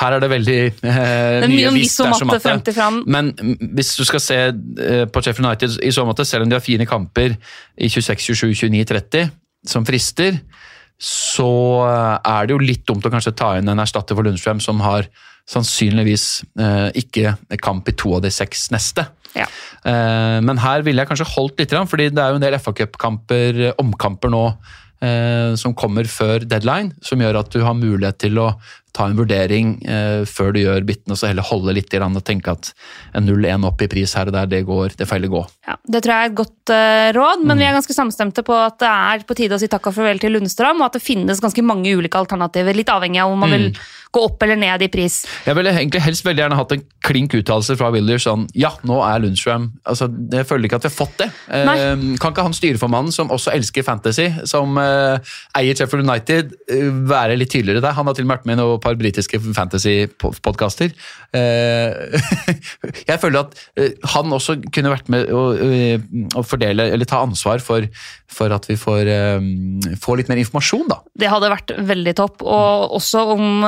Her 0.00 0.16
er 0.16 0.22
det 0.22 0.30
veldig 0.32 0.60
eh, 0.64 1.00
Mm. 1.34 1.42
Det 1.44 1.48
mye 1.50 1.68
om 1.68 1.74
det 1.76 1.84
er 1.84 2.08
dersom 2.08 2.30
matte 2.30 2.72
frem. 2.72 3.02
Men 3.06 3.32
mm, 3.36 3.56
hvis 3.76 3.94
du 3.98 4.04
skal 4.08 4.22
se 4.24 4.38
eh, 4.48 5.04
på 5.04 5.20
Sheffield 5.20 5.46
United 5.46 5.76
i 5.84 5.92
så 5.92 6.04
måte, 6.08 6.24
selv 6.24 6.46
om 6.46 6.50
de 6.50 6.56
har 6.56 6.64
fine 6.64 6.86
kamper 6.88 7.36
i 7.76 7.88
26, 7.88 8.24
27, 8.32 8.54
29, 8.70 8.84
30 8.88 9.28
som 9.68 9.84
frister, 9.84 10.40
så 11.00 11.50
eh, 11.84 12.32
er 12.32 12.46
det 12.46 12.56
jo 12.56 12.62
litt 12.62 12.86
dumt 12.88 13.04
å 13.04 13.12
kanskje 13.12 13.34
ta 13.36 13.54
inn 13.58 13.68
en 13.68 13.84
erstatter 13.84 14.16
for 14.16 14.24
Lundstrøm 14.24 14.62
som 14.64 14.80
har 14.84 15.10
sannsynligvis 15.50 16.26
eh, 16.60 16.88
ikke 17.04 17.34
kamp 17.62 17.88
i 17.90 17.96
to 17.98 18.14
av 18.16 18.24
de 18.24 18.32
seks 18.32 18.70
neste. 18.74 19.06
Ja. 19.34 19.48
Eh, 19.84 20.38
men 20.44 20.60
her 20.62 20.84
ville 20.86 21.02
jeg 21.02 21.10
kanskje 21.10 21.28
holdt 21.34 21.60
litt, 21.60 21.74
fordi 21.90 22.10
det 22.14 22.22
er 22.22 22.32
jo 22.32 22.40
en 22.40 22.46
del 22.46 22.58
FA 22.62 22.72
Cup-kamper, 22.72 23.60
eh, 23.70 23.76
omkamper 23.82 24.32
nå, 24.32 24.44
eh, 25.02 25.52
som 25.60 25.74
kommer 25.76 26.08
før 26.08 26.46
deadline, 26.48 26.94
som 27.02 27.20
gjør 27.20 27.42
at 27.42 27.52
du 27.52 27.60
har 27.66 27.76
mulighet 27.76 28.22
til 28.24 28.40
å 28.40 28.54
ta 28.94 29.08
en 29.10 29.16
vurdering 29.18 29.72
eh, 29.90 30.22
før 30.22 30.52
du 30.54 30.60
gjør 30.60 30.84
bytten, 30.86 31.10
og 31.10 31.18
så 31.18 31.26
heller 31.26 31.42
holde 31.42 31.74
litt 31.74 31.90
og 31.98 32.20
tenke 32.24 32.52
at 32.54 32.70
en 33.18 33.26
0-1 33.26 33.66
opp 33.66 33.82
i 33.82 33.88
pris 33.90 34.14
her 34.14 34.30
og 34.30 34.36
der, 34.36 34.46
det 34.46 34.62
går, 34.68 34.94
det 34.96 35.08
feiler 35.10 35.32
gå. 35.32 35.42
Ja, 35.66 35.74
det 35.82 36.04
tror 36.04 36.14
jeg 36.14 36.22
er 36.22 36.30
et 36.30 36.38
godt 36.38 36.70
eh, 36.70 37.08
råd, 37.18 37.42
men 37.42 37.56
Mm. 37.56 37.58
vi 37.58 37.66
er 37.66 37.74
ganske 37.74 37.96
samstemte 37.98 38.46
på 38.46 38.54
at 38.54 38.78
det 38.78 38.88
er 38.88 39.26
på 39.26 39.34
tide 39.34 39.58
å 39.58 39.60
si 39.60 39.66
takk 39.66 39.90
og 39.90 39.96
farvel 39.98 40.22
til 40.22 40.32
Lundstrøm, 40.38 40.78
og 40.78 40.86
at 40.86 40.92
det 41.00 41.02
finnes 41.02 41.42
ganske 41.42 41.66
mange 41.66 41.90
ulike 41.90 42.14
alternativer, 42.22 42.72
litt 42.72 42.88
avhengig 42.94 43.20
av 43.20 43.34
om 43.34 43.38
man 43.44 43.50
vil 43.50 43.68
Mm. 43.74 43.78
Gå 44.14 44.22
opp 44.28 44.44
eller 44.46 44.58
ned 44.60 44.84
i 44.86 44.90
pris. 44.92 45.22
Jeg 45.46 45.58
ville 45.58 45.72
egentlig 45.74 46.02
helst 46.04 46.24
veldig 46.26 46.44
gjerne 46.44 46.58
hatt 46.58 46.74
en 46.76 46.84
klink 47.04 47.34
uttalelse 47.36 47.76
fra 47.78 47.90
Willier 47.94 48.22
sånn 48.22 48.46
Ja, 48.58 48.72
nå 48.86 49.00
er 49.04 49.22
Lundstrøm 49.22 49.66
altså, 49.88 50.08
Jeg 50.32 50.46
føler 50.48 50.68
ikke 50.68 50.78
at 50.80 50.86
vi 50.86 50.90
har 50.90 50.96
fått 50.96 51.16
det. 51.20 51.28
Eh, 51.48 51.64
Nei. 51.68 51.76
kan 52.22 52.34
ikke 52.34 52.46
han 52.46 52.56
styreformannen, 52.56 53.14
som 53.14 53.32
også 53.34 53.52
elsker 53.54 53.86
fantasy, 53.86 54.28
som 54.48 54.78
eh, 54.80 55.34
eier 55.58 55.78
Sheffield 55.78 56.06
United, 56.06 56.54
eh, 56.70 56.88
være 57.10 57.38
litt 57.40 57.52
tydeligere 57.54 57.84
der? 57.84 57.96
Han 57.98 58.08
har 58.08 58.16
til 58.16 58.26
og 58.26 58.30
med 58.30 58.38
vært 58.38 58.48
med 58.48 58.58
i 58.58 58.62
noen 58.62 58.82
par 58.82 58.98
britiske 59.00 59.40
fantasy-podkaster. 59.44 60.94
Eh, 61.34 62.18
jeg 63.10 63.20
føler 63.22 63.44
at 63.44 63.58
han 64.14 64.34
også 64.34 64.58
kunne 64.74 64.92
vært 64.94 65.10
med 65.12 65.30
å, 65.34 65.44
å 66.38 66.44
fordele, 66.46 66.88
eller 66.94 67.08
ta 67.08 67.22
ansvar 67.24 67.62
for, 67.64 67.86
for 68.30 68.54
at 68.54 68.68
vi 68.70 68.76
får, 68.80 69.10
eh, 69.10 69.96
får 70.02 70.20
litt 70.20 70.32
mer 70.32 70.42
informasjon, 70.42 70.86
da. 70.90 71.00
Det 71.14 71.30
hadde 71.30 71.52
vært 71.52 71.74
veldig 71.92 72.16
topp, 72.18 72.44
og 72.44 72.96
også 72.98 73.24
om, 73.34 73.64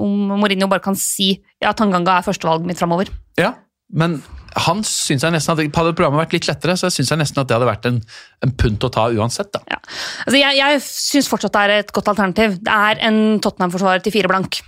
om 0.00 0.30
Mourinho 0.34 0.68
bare 0.70 0.84
kan 0.84 0.96
si 0.98 1.34
ja, 1.62 1.72
Tanganga 1.76 2.18
er 2.18 2.26
førstevalget 2.26 2.68
mitt 2.68 2.80
framover. 2.80 3.10
Ja, 3.40 3.54
men 3.92 4.20
han 4.52 4.82
synes 4.84 5.24
jeg 5.24 5.32
nesten 5.32 5.54
at 5.54 5.62
hadde 5.62 5.94
programmet 5.96 6.24
vært 6.24 6.34
litt 6.36 6.48
lettere, 6.48 6.74
så 6.76 6.90
syns 6.92 7.12
jeg 7.12 7.20
nesten 7.20 7.40
at 7.40 7.48
det 7.48 7.56
hadde 7.56 7.68
vært 7.68 7.88
en, 7.88 8.00
en 8.44 8.52
punt 8.60 8.84
å 8.84 8.90
ta 8.92 9.06
uansett. 9.12 9.52
da. 9.54 9.62
Ja. 9.70 9.78
Altså, 10.26 10.38
jeg 10.38 10.58
jeg 10.58 10.82
syns 10.84 11.30
fortsatt 11.30 11.56
det 11.56 11.62
er 11.62 11.74
et 11.78 11.92
godt 11.94 12.10
alternativ. 12.12 12.58
Det 12.64 12.76
er 12.90 13.00
en 13.08 13.22
Tottenham-forsvarer 13.44 14.04
til 14.04 14.14
fire 14.14 14.32
blank. 14.32 14.60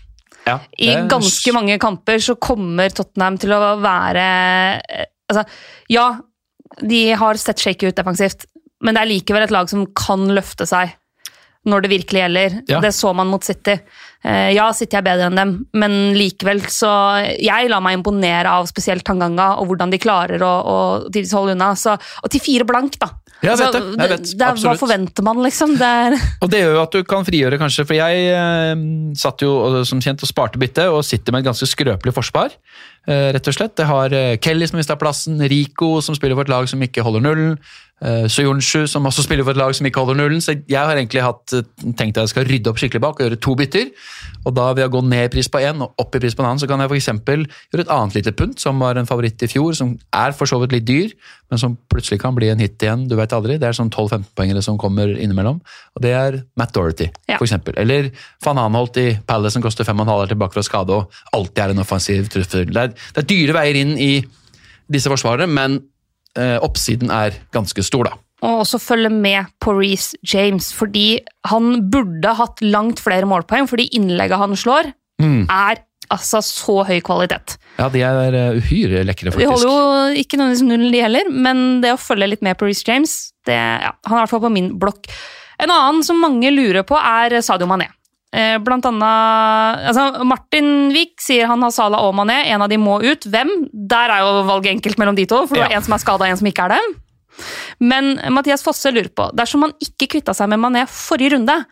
Ja, 0.44 0.58
I 0.76 0.92
ganske 1.08 1.54
mange 1.56 1.78
kamper 1.80 2.20
så 2.20 2.36
kommer 2.36 2.92
Tottenham 2.92 3.38
til 3.40 3.54
å 3.56 3.60
være 3.80 4.24
eh, 4.92 5.10
Altså, 5.24 5.46
ja, 5.88 6.18
de 6.84 6.98
har 7.16 7.38
sett 7.40 7.62
shaky 7.64 7.88
ut 7.88 7.96
defensivt, 7.96 8.42
men 8.84 8.92
det 8.92 9.00
er 9.00 9.08
likevel 9.08 9.46
et 9.46 9.54
lag 9.54 9.70
som 9.70 9.86
kan 9.96 10.26
løfte 10.36 10.66
seg 10.68 10.92
når 11.68 11.84
det 11.84 11.92
virkelig 11.94 12.20
gjelder. 12.24 12.58
Ja. 12.70 12.80
Det 12.84 12.92
så 12.94 13.12
man 13.16 13.30
mot 13.32 13.44
City. 13.44 13.78
Eh, 14.24 14.52
Ja, 14.56 14.70
City 14.76 14.96
er 14.96 15.04
bedre 15.06 15.28
enn 15.30 15.36
dem, 15.40 15.52
men 15.76 16.14
likevel 16.16 16.62
så 16.72 16.90
Jeg 17.40 17.68
lar 17.72 17.82
meg 17.84 17.98
imponere 17.98 18.52
av 18.52 18.68
spesielt 18.70 19.04
Tanganga 19.04 19.54
og 19.60 19.68
hvordan 19.68 19.92
de 19.92 20.00
klarer 20.00 20.42
å, 20.44 20.54
å 20.64 20.78
holde 21.10 21.56
unna. 21.56 21.74
Så, 21.76 21.96
og 21.96 22.32
til 22.32 22.42
fire 22.44 22.68
blank, 22.68 22.98
da. 23.00 23.12
Ja, 23.42 23.52
jeg 23.52 23.58
vet 23.58 23.66
Altså, 23.66 23.80
det. 23.82 24.00
Jeg 24.00 24.12
vet, 24.12 24.30
det 24.38 24.46
er, 24.46 24.60
hva 24.62 24.74
forventer 24.80 25.24
man, 25.26 25.40
liksom? 25.44 25.74
Det 25.76 25.88
er, 26.06 26.16
Og 26.44 26.50
det 26.52 26.62
gjør 26.62 26.76
jo 26.78 26.82
at 26.84 26.94
du 26.96 27.04
kan 27.08 27.26
frigjøre, 27.26 27.58
kanskje, 27.60 27.84
for 27.88 27.98
jeg 27.98 28.28
eh, 28.32 28.84
satt 29.20 29.44
jo 29.44 29.84
som 29.88 30.00
kjent 30.04 30.24
og 30.24 30.30
sparte 30.30 30.60
byttet, 30.60 30.88
og 30.88 31.04
sitter 31.04 31.34
med 31.34 31.42
et 31.44 31.50
ganske 31.50 31.68
skrøpelig 31.68 32.14
forsvar. 32.16 32.54
Eh, 33.04 33.32
rett 33.36 33.50
og 33.50 33.56
slett. 33.56 33.74
Det 33.76 33.88
har 33.90 34.14
eh, 34.16 34.36
Kelly 34.40 34.70
som 34.70 34.80
mista 34.80 34.96
plassen, 34.96 35.42
Rico 35.50 35.98
som 36.04 36.16
spiller 36.16 36.38
for 36.38 36.46
et 36.46 36.54
lag 36.54 36.70
som 36.70 36.80
ikke 36.86 37.04
holder 37.04 37.26
nullen, 37.26 37.58
eh, 38.02 38.26
Soyunshu 38.28 38.86
som 38.90 39.04
også 39.06 39.22
spiller 39.24 39.44
for 39.44 39.54
et 39.54 39.60
lag 39.60 39.74
som 39.74 39.86
ikke 39.86 40.00
holder 40.02 40.18
nullen. 40.18 40.40
Så 40.40 40.56
jeg 40.68 40.78
har 40.78 40.94
egentlig 40.96 41.22
hatt, 41.22 41.52
eh, 41.52 41.62
tenkt 41.94 42.16
at 42.18 42.24
jeg 42.24 42.32
skal 42.34 42.44
rydde 42.48 42.70
opp 42.70 42.78
skikkelig 42.78 43.00
bak 43.00 43.20
og 43.20 43.26
gjøre 43.28 43.40
to 43.40 43.54
bytter. 43.54 43.90
Og 44.46 44.54
da 44.54 44.72
ved 44.74 44.84
å 44.88 44.92
gå 44.92 45.02
ned 45.08 45.24
i 45.24 45.32
pris 45.32 45.48
på 45.48 45.60
én 45.62 45.80
og 45.80 45.94
opp 45.98 46.14
i 46.16 46.20
pris 46.20 46.34
på 46.34 46.42
en 46.42 46.50
annen, 46.50 46.60
så 46.60 46.68
kan 46.68 46.80
jeg 46.80 46.90
f.eks. 46.90 47.06
gjøre 47.72 47.80
et 47.86 47.88
annet 47.94 48.14
lite 48.18 48.32
punt, 48.36 48.58
som 48.60 48.78
var 48.78 48.96
en 48.96 49.06
favoritt 49.06 49.42
i 49.42 49.46
fjor, 49.48 49.72
som 49.74 49.98
er 50.12 50.32
for 50.32 50.46
så 50.46 50.58
vidt 50.60 50.72
litt 50.72 50.84
dyr, 50.84 51.14
men 51.50 51.58
som 51.58 51.78
plutselig 51.88 52.20
kan 52.20 52.34
bli 52.34 52.48
en 52.50 52.58
hit 52.58 52.78
igjen. 52.82 53.06
Du 53.08 53.16
vet 53.16 53.32
aldri. 53.32 53.58
Det 53.58 53.68
er 53.68 53.72
sånn 53.76 53.90
12-15-poengere 53.90 54.62
som 54.62 54.76
kommer 54.78 55.08
innimellom. 55.14 55.60
Og 55.96 56.02
det 56.02 56.12
er 56.12 56.42
Matt 56.56 56.72
Dorothy, 56.74 57.10
Ja. 57.28 57.38
eksempel. 57.38 57.74
Eller 57.78 58.10
van 58.44 58.58
Anholt 58.58 58.96
i 58.96 59.18
Palace, 59.26 59.54
som 59.54 59.62
koster 59.62 59.84
5,5 59.84 60.22
er 60.22 60.34
tilbake 60.34 60.52
fra 60.52 60.62
skade 60.62 60.90
og 60.90 61.10
alltid 61.32 61.58
er 61.58 61.70
en 61.70 61.78
offensiv 61.84 62.28
trussel. 62.28 62.66
Det 62.66 62.94
det 63.14 63.22
er 63.22 63.28
dyre 63.28 63.54
veier 63.54 63.76
inn 63.76 63.96
i 63.98 64.24
disse 64.90 65.08
forsvarene, 65.08 65.48
men 65.48 65.80
oppsiden 66.36 67.10
er 67.14 67.36
ganske 67.54 67.82
stor, 67.86 68.04
da. 68.10 68.16
og 68.44 68.60
også 68.64 68.78
følge 68.82 69.08
med 69.08 69.46
på 69.62 69.72
Reece 69.78 70.16
James, 70.26 70.72
fordi 70.76 71.20
han 71.48 71.90
burde 71.90 72.34
hatt 72.36 72.60
langt 72.60 73.00
flere 73.00 73.24
målpoeng, 73.30 73.68
fordi 73.70 73.88
innlegget 73.96 74.38
han 74.38 74.56
slår, 74.58 74.92
Mm. 75.22 75.44
er 75.48 75.78
altså 76.10 76.40
så 76.42 76.84
høy 76.84 76.98
kvalitet. 77.00 77.54
Ja, 77.78 77.86
de 77.88 78.00
er 78.02 78.34
eh, 78.34 78.56
uhyre 78.58 79.04
lekre, 79.06 79.30
De 79.30 79.46
holder 79.46 79.62
jo 79.70 80.20
ikke 80.20 80.36
nødvendigvis 80.36 80.66
nullen, 80.66 80.90
de 80.92 81.00
heller, 81.00 81.30
men 81.30 81.80
det 81.80 81.92
å 81.94 82.00
følge 82.02 82.28
litt 82.28 82.42
med 82.42 82.58
på 82.58 82.66
Reece 82.66 82.84
James, 82.88 83.14
det, 83.46 83.54
ja, 83.54 83.92
han 84.04 84.16
er 84.16 84.20
i 84.20 84.24
hvert 84.26 84.30
fall 84.34 84.42
på 84.44 84.50
min 84.52 84.72
blokk. 84.78 85.06
En 85.62 85.70
annen 85.70 86.02
som 86.04 86.18
mange 86.20 86.50
lurer 86.50 86.82
på, 86.82 86.98
er 86.98 87.38
Sadio 87.40 87.66
Mané. 87.70 87.86
Eh, 88.34 88.56
Blant 88.66 88.86
annet 88.88 89.84
altså 89.92 90.24
Martin 90.26 90.90
Wiik 90.94 91.20
sier 91.22 91.46
han 91.46 91.62
har 91.62 91.70
Salah 91.70 92.02
og 92.02 92.16
Mané, 92.18 92.40
en 92.50 92.64
av 92.64 92.68
de 92.72 92.78
må 92.82 92.96
ut. 93.04 93.28
Hvem? 93.30 93.52
Der 93.72 94.10
er 94.10 94.24
jo 94.24 94.42
valget 94.48 94.72
enkelt 94.74 94.98
mellom 94.98 95.14
de 95.18 95.26
to, 95.30 95.44
for 95.46 95.54
det 95.54 95.62
Ja. 95.68 95.68
er 95.70 95.76
en 95.78 95.86
som 95.86 95.94
er 95.94 96.02
skada 96.02 96.26
en 96.26 96.36
som 96.40 96.46
ikke 96.50 96.64
er 96.66 96.74
det. 96.74 96.82
Men 97.80 98.14
Mathias 98.30 98.62
Fosse 98.62 98.90
lurer 98.94 99.10
på, 99.14 99.28
dersom 99.34 99.60
man 99.66 99.72
ikke 99.82 100.06
kvitta 100.16 100.34
seg 100.34 100.48
med 100.50 100.58
Mané 100.62 100.84
forrige 100.90 101.32
runde, 101.36 101.64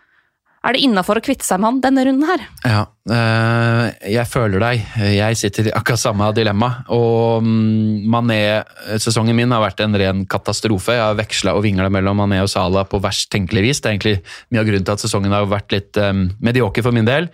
Er 0.63 0.77
det 0.77 0.85
innafor 0.87 1.19
å 1.19 1.23
kvitte 1.25 1.43
seg 1.43 1.59
med 1.59 1.67
han 1.67 1.79
denne 1.83 2.05
runden 2.07 2.29
her? 2.29 2.43
Ja, 2.63 2.83
eh, 3.11 4.11
jeg 4.15 4.31
føler 4.31 4.63
deg. 4.63 4.85
Jeg 5.11 5.39
sitter 5.41 5.69
i 5.69 5.75
akkurat 5.75 5.99
samme 5.99 6.29
dilemma. 6.37 6.69
Og 6.95 7.43
mm, 7.43 8.07
Mané-sesongen 8.13 9.35
min 9.35 9.51
har 9.51 9.65
vært 9.65 9.83
en 9.83 9.99
ren 9.99 10.23
katastrofe. 10.31 10.95
Jeg 10.95 11.03
har 11.03 11.19
veksla 11.19 11.57
og 11.59 11.67
vingla 11.67 11.91
mellom 11.91 12.23
Mané 12.23 12.39
og 12.45 12.51
Salah 12.53 12.87
på 12.87 13.03
verst 13.03 13.33
tenkelig 13.35 13.67
vis. 13.67 13.83
Det 13.83 13.91
er 13.91 13.97
egentlig 13.97 14.17
mye 14.55 14.63
av 14.63 14.71
grunnen 14.71 14.87
til 14.87 14.95
at 14.95 15.03
sesongen 15.03 15.35
har 15.35 15.51
vært 15.51 15.75
litt 15.75 15.99
um, 15.99 16.29
medioker 16.39 16.87
for 16.87 16.95
min 16.95 17.11
del. 17.11 17.27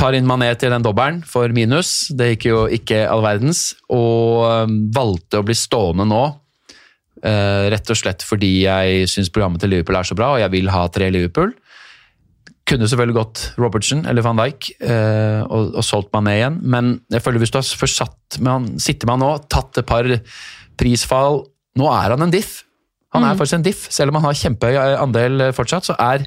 Tar 0.00 0.16
inn 0.16 0.28
Mané 0.28 0.54
til 0.56 0.72
den 0.72 0.84
dobbelen 0.86 1.20
for 1.28 1.52
minus. 1.52 2.08
Det 2.16 2.30
gikk 2.32 2.48
jo 2.48 2.62
ikke 2.72 3.04
all 3.12 3.26
verdens. 3.26 3.74
Og 3.92 4.46
um, 4.48 4.78
valgte 4.96 5.42
å 5.42 5.44
bli 5.44 5.58
stående 5.58 6.08
nå. 6.08 6.30
Uh, 7.22 7.68
rett 7.70 7.92
og 7.92 8.00
slett 8.00 8.24
fordi 8.26 8.64
jeg 8.64 9.04
syns 9.12 9.28
programmet 9.30 9.60
til 9.62 9.70
Liverpool 9.76 10.00
er 10.00 10.08
så 10.08 10.16
bra, 10.18 10.32
og 10.32 10.40
jeg 10.42 10.50
vil 10.56 10.72
ha 10.72 10.86
tre 10.90 11.12
Liverpool. 11.12 11.52
Kunne 12.72 12.88
selvfølgelig 12.88 13.16
gått 13.18 13.40
Robertson 13.60 14.06
eller 14.08 14.24
van 14.24 14.38
Dijk 14.40 14.70
eh, 14.80 15.42
og, 15.44 15.74
og 15.76 15.84
solgt 15.84 16.08
Mané 16.14 16.38
igjen, 16.38 16.54
men 16.64 16.94
jeg 17.12 17.20
føler 17.20 17.42
hvis 17.42 17.52
du 17.52 17.58
har 17.58 17.66
først 17.68 18.00
satt 18.00 18.38
med 18.40 18.48
han, 18.48 18.68
sitter 18.80 19.10
med 19.10 19.18
han 19.18 19.24
nå, 19.26 19.32
tatt 19.52 19.82
et 19.82 19.88
par 19.88 20.08
prisfall 20.80 21.42
Nå 21.76 21.86
er 21.88 22.12
han 22.12 22.20
en 22.20 22.32
diff. 22.32 22.58
Han 23.16 23.24
er 23.24 23.36
faktisk 23.36 23.56
en 23.56 23.64
diff. 23.64 23.86
Selv 23.92 24.12
om 24.12 24.18
han 24.18 24.26
har 24.26 24.36
kjempehøy 24.36 24.96
andel 25.00 25.44
fortsatt, 25.56 25.86
så 25.88 25.94
er 25.96 26.26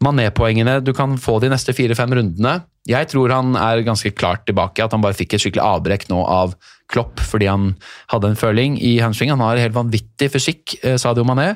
Mané-poengene 0.00 0.78
du 0.80 0.94
kan 0.96 1.18
få 1.20 1.34
de 1.42 1.50
neste 1.52 1.74
fire-fem 1.76 2.14
rundene. 2.16 2.54
Jeg 2.88 3.10
tror 3.12 3.32
han 3.34 3.52
er 3.60 3.82
ganske 3.84 4.14
klart 4.16 4.46
tilbake, 4.48 4.80
at 4.80 4.96
han 4.96 5.04
bare 5.04 5.16
fikk 5.18 5.36
et 5.36 5.44
skikkelig 5.44 5.66
avbrekk 5.66 6.08
nå 6.08 6.22
av 6.24 6.56
Klopp 6.90 7.20
fordi 7.20 7.50
han 7.50 7.74
hadde 8.12 8.32
en 8.32 8.40
føling 8.40 8.80
i 8.80 8.94
hamstring. 9.04 9.34
Han 9.34 9.44
har 9.44 9.60
helt 9.60 9.76
vanvittig 9.76 10.30
fysikk, 10.32 10.78
eh, 10.80 10.96
Sadio 11.00 11.28
Mané. 11.28 11.52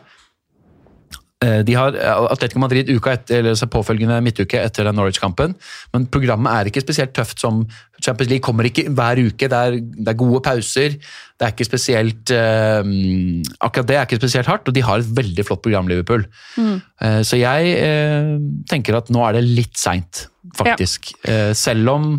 Eh, 1.45 1.61
De 1.67 1.77
har 1.77 1.97
Atletico 2.33 2.63
Madrid 2.63 2.89
uka 2.95 3.15
etter, 3.19 3.43
eller 3.43 3.71
påfølgende 3.75 4.21
midtuke 4.25 4.61
etter 4.65 4.89
den 4.89 4.97
Norwich-kampen, 4.99 5.55
men 5.93 6.09
programmet 6.13 6.55
er 6.55 6.71
ikke 6.71 6.83
spesielt 6.85 7.15
tøft 7.17 7.43
som 7.43 7.65
Champions 8.01 8.31
League. 8.31 8.45
kommer 8.45 8.69
ikke 8.69 8.89
hver 8.93 9.21
uke, 9.21 9.49
det 9.49 9.61
er, 9.61 9.79
det 9.81 10.11
er 10.11 10.19
gode 10.21 10.43
pauser. 10.45 10.97
Det 11.35 11.47
er 11.47 11.55
ikke 11.55 11.67
spesielt 11.67 12.31
eh, 12.35 12.93
Akkurat 13.65 13.89
det 13.89 13.97
er 13.97 14.07
ikke 14.07 14.21
spesielt 14.23 14.51
hardt, 14.51 14.69
og 14.69 14.77
de 14.77 14.85
har 14.85 15.03
et 15.03 15.17
veldig 15.17 15.47
flott 15.47 15.63
program, 15.65 15.89
Liverpool. 15.91 16.27
Eh, 16.59 17.21
så 17.27 17.41
jeg 17.41 17.75
eh, 17.81 18.37
tenker 18.71 19.01
at 19.01 19.11
nå 19.13 19.25
er 19.27 19.39
det 19.39 19.49
litt 19.49 19.77
seint, 19.81 20.29
faktisk. 20.57 21.13
Eh, 21.29 21.53
selv 21.59 21.91
om 21.95 22.15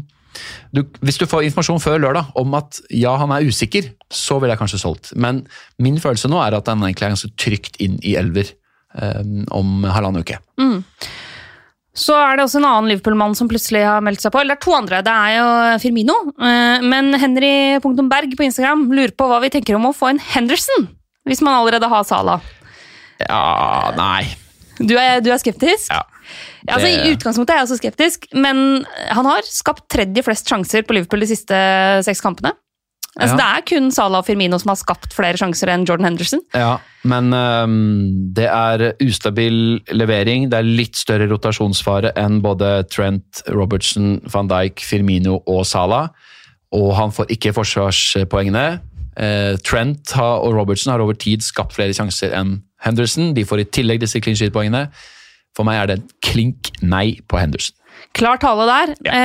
du, 0.75 0.81
hvis 1.05 1.19
du 1.21 1.25
får 1.29 1.45
informasjon 1.47 1.79
før 1.79 2.01
lørdag 2.03 2.33
om 2.35 2.57
at 2.57 2.81
ja, 2.91 3.13
han 3.21 3.31
er 3.31 3.47
usikker, 3.47 3.93
så 4.11 4.39
ville 4.41 4.51
jeg 4.51 4.59
kanskje 4.59 4.81
solgt. 4.81 5.13
Men 5.15 5.45
min 5.79 5.99
følelse 6.01 6.27
nå 6.31 6.41
er 6.43 6.57
at 6.57 6.67
han 6.71 6.83
egentlig 6.83 7.07
er 7.07 7.15
ganske 7.15 7.31
trygt 7.39 7.79
inn 7.83 7.95
i 8.03 8.17
elver 8.19 8.49
eh, 8.49 8.64
om 9.51 9.83
halvannen 9.83 10.23
uke. 10.23 10.39
Så 11.95 12.15
er 12.19 12.35
det 12.35 12.43
også 12.43 12.59
en 12.59 12.67
annen 12.67 12.89
Liverpool-mann 12.91 13.37
som 13.39 13.47
plutselig 13.47 13.85
har 13.87 14.03
meldt 14.03 14.23
seg 14.23 14.33
på. 14.33 14.41
Eller 14.41 14.55
det 14.55 14.59
er 14.59 14.65
to 14.65 14.73
andre. 14.75 14.97
Det 15.05 15.13
er 15.15 15.35
jo 15.37 15.47
Firmino. 15.83 16.15
Men 16.37 16.89
Men 16.91 17.19
Henry.berg 17.21 18.35
på 18.35 18.47
Instagram 18.47 18.89
lurer 18.91 19.15
på 19.15 19.29
hva 19.31 19.39
vi 19.43 19.51
tenker 19.53 19.77
om 19.77 19.87
å 19.87 19.93
få 19.95 20.11
en 20.11 20.19
Henderson. 20.33 20.89
Hvis 21.25 21.41
man 21.45 21.55
allerede 21.55 21.87
har 21.89 22.03
Sala. 22.03 22.41
Ja, 23.23 23.93
nei. 23.95 24.25
Du 24.79 24.97
er, 24.99 25.21
du 25.23 25.31
er 25.31 25.39
skeptisk? 25.39 25.87
Ja. 25.93 26.03
Altså, 26.67 26.89
I 26.89 27.13
utgangspunktet 27.13 27.53
er 27.53 27.61
jeg 27.61 27.67
også 27.67 27.79
skeptisk, 27.79 28.27
men 28.33 28.83
han 29.13 29.27
har 29.29 29.45
skapt 29.47 29.85
tredje 29.93 30.23
flest 30.25 30.49
sjanser 30.49 30.83
på 30.83 30.97
Liverpool 30.97 31.23
de 31.23 31.29
siste 31.29 31.57
seks 32.07 32.23
kampene. 32.25 32.51
Altså, 33.15 33.37
Ja. 33.37 33.37
Det 33.37 33.45
er 33.45 33.61
kun 33.69 33.91
Salah 33.91 34.19
og 34.19 34.25
Firmino 34.27 34.57
som 34.59 34.73
har 34.73 34.75
skapt 34.75 35.13
flere 35.15 35.37
sjanser 35.39 35.69
enn 35.71 35.85
Jordan 35.87 36.05
Henderson. 36.09 36.41
Ja, 36.53 36.77
men 37.03 37.31
um, 37.33 38.33
det 38.35 38.49
er 38.49 38.93
ustabil 38.99 39.79
levering. 39.87 40.49
Det 40.51 40.57
er 40.59 40.67
litt 40.67 40.99
større 40.99 41.29
rotasjonsfare 41.31 42.11
enn 42.19 42.41
både 42.43 42.83
Trent, 42.91 43.43
Robertson, 43.47 44.19
van 44.33 44.51
Dijk, 44.51 44.83
Firmino 44.83 45.39
og 45.47 45.63
Salah. 45.65 46.09
Og 46.75 46.91
han 46.97 47.15
får 47.15 47.31
ikke 47.31 47.53
forsvarspoengene. 47.55 48.81
Uh, 49.15 49.55
Trent 49.63 50.11
har, 50.11 50.43
og 50.43 50.57
Robertson 50.57 50.91
har 50.91 50.99
over 50.99 51.15
tid 51.15 51.45
skapt 51.45 51.75
flere 51.77 51.95
sjanser 51.95 52.35
enn 52.35 52.57
Henderson. 52.83 53.31
De 53.33 53.45
får 53.47 53.63
i 53.63 53.69
tillegg 53.79 54.03
disse 54.03 54.19
clean 54.19 54.35
sheet-poengene. 54.35 54.89
For 55.55 55.63
meg 55.63 55.79
er 55.79 55.87
det 55.87 56.01
en 56.01 56.07
klink 56.19 56.73
nei 56.83 57.21
på 57.31 57.39
Henderson. 57.39 57.74
Klar 58.15 58.39
tale 58.39 58.65
der. 58.69 58.93
Ja. 59.03 59.15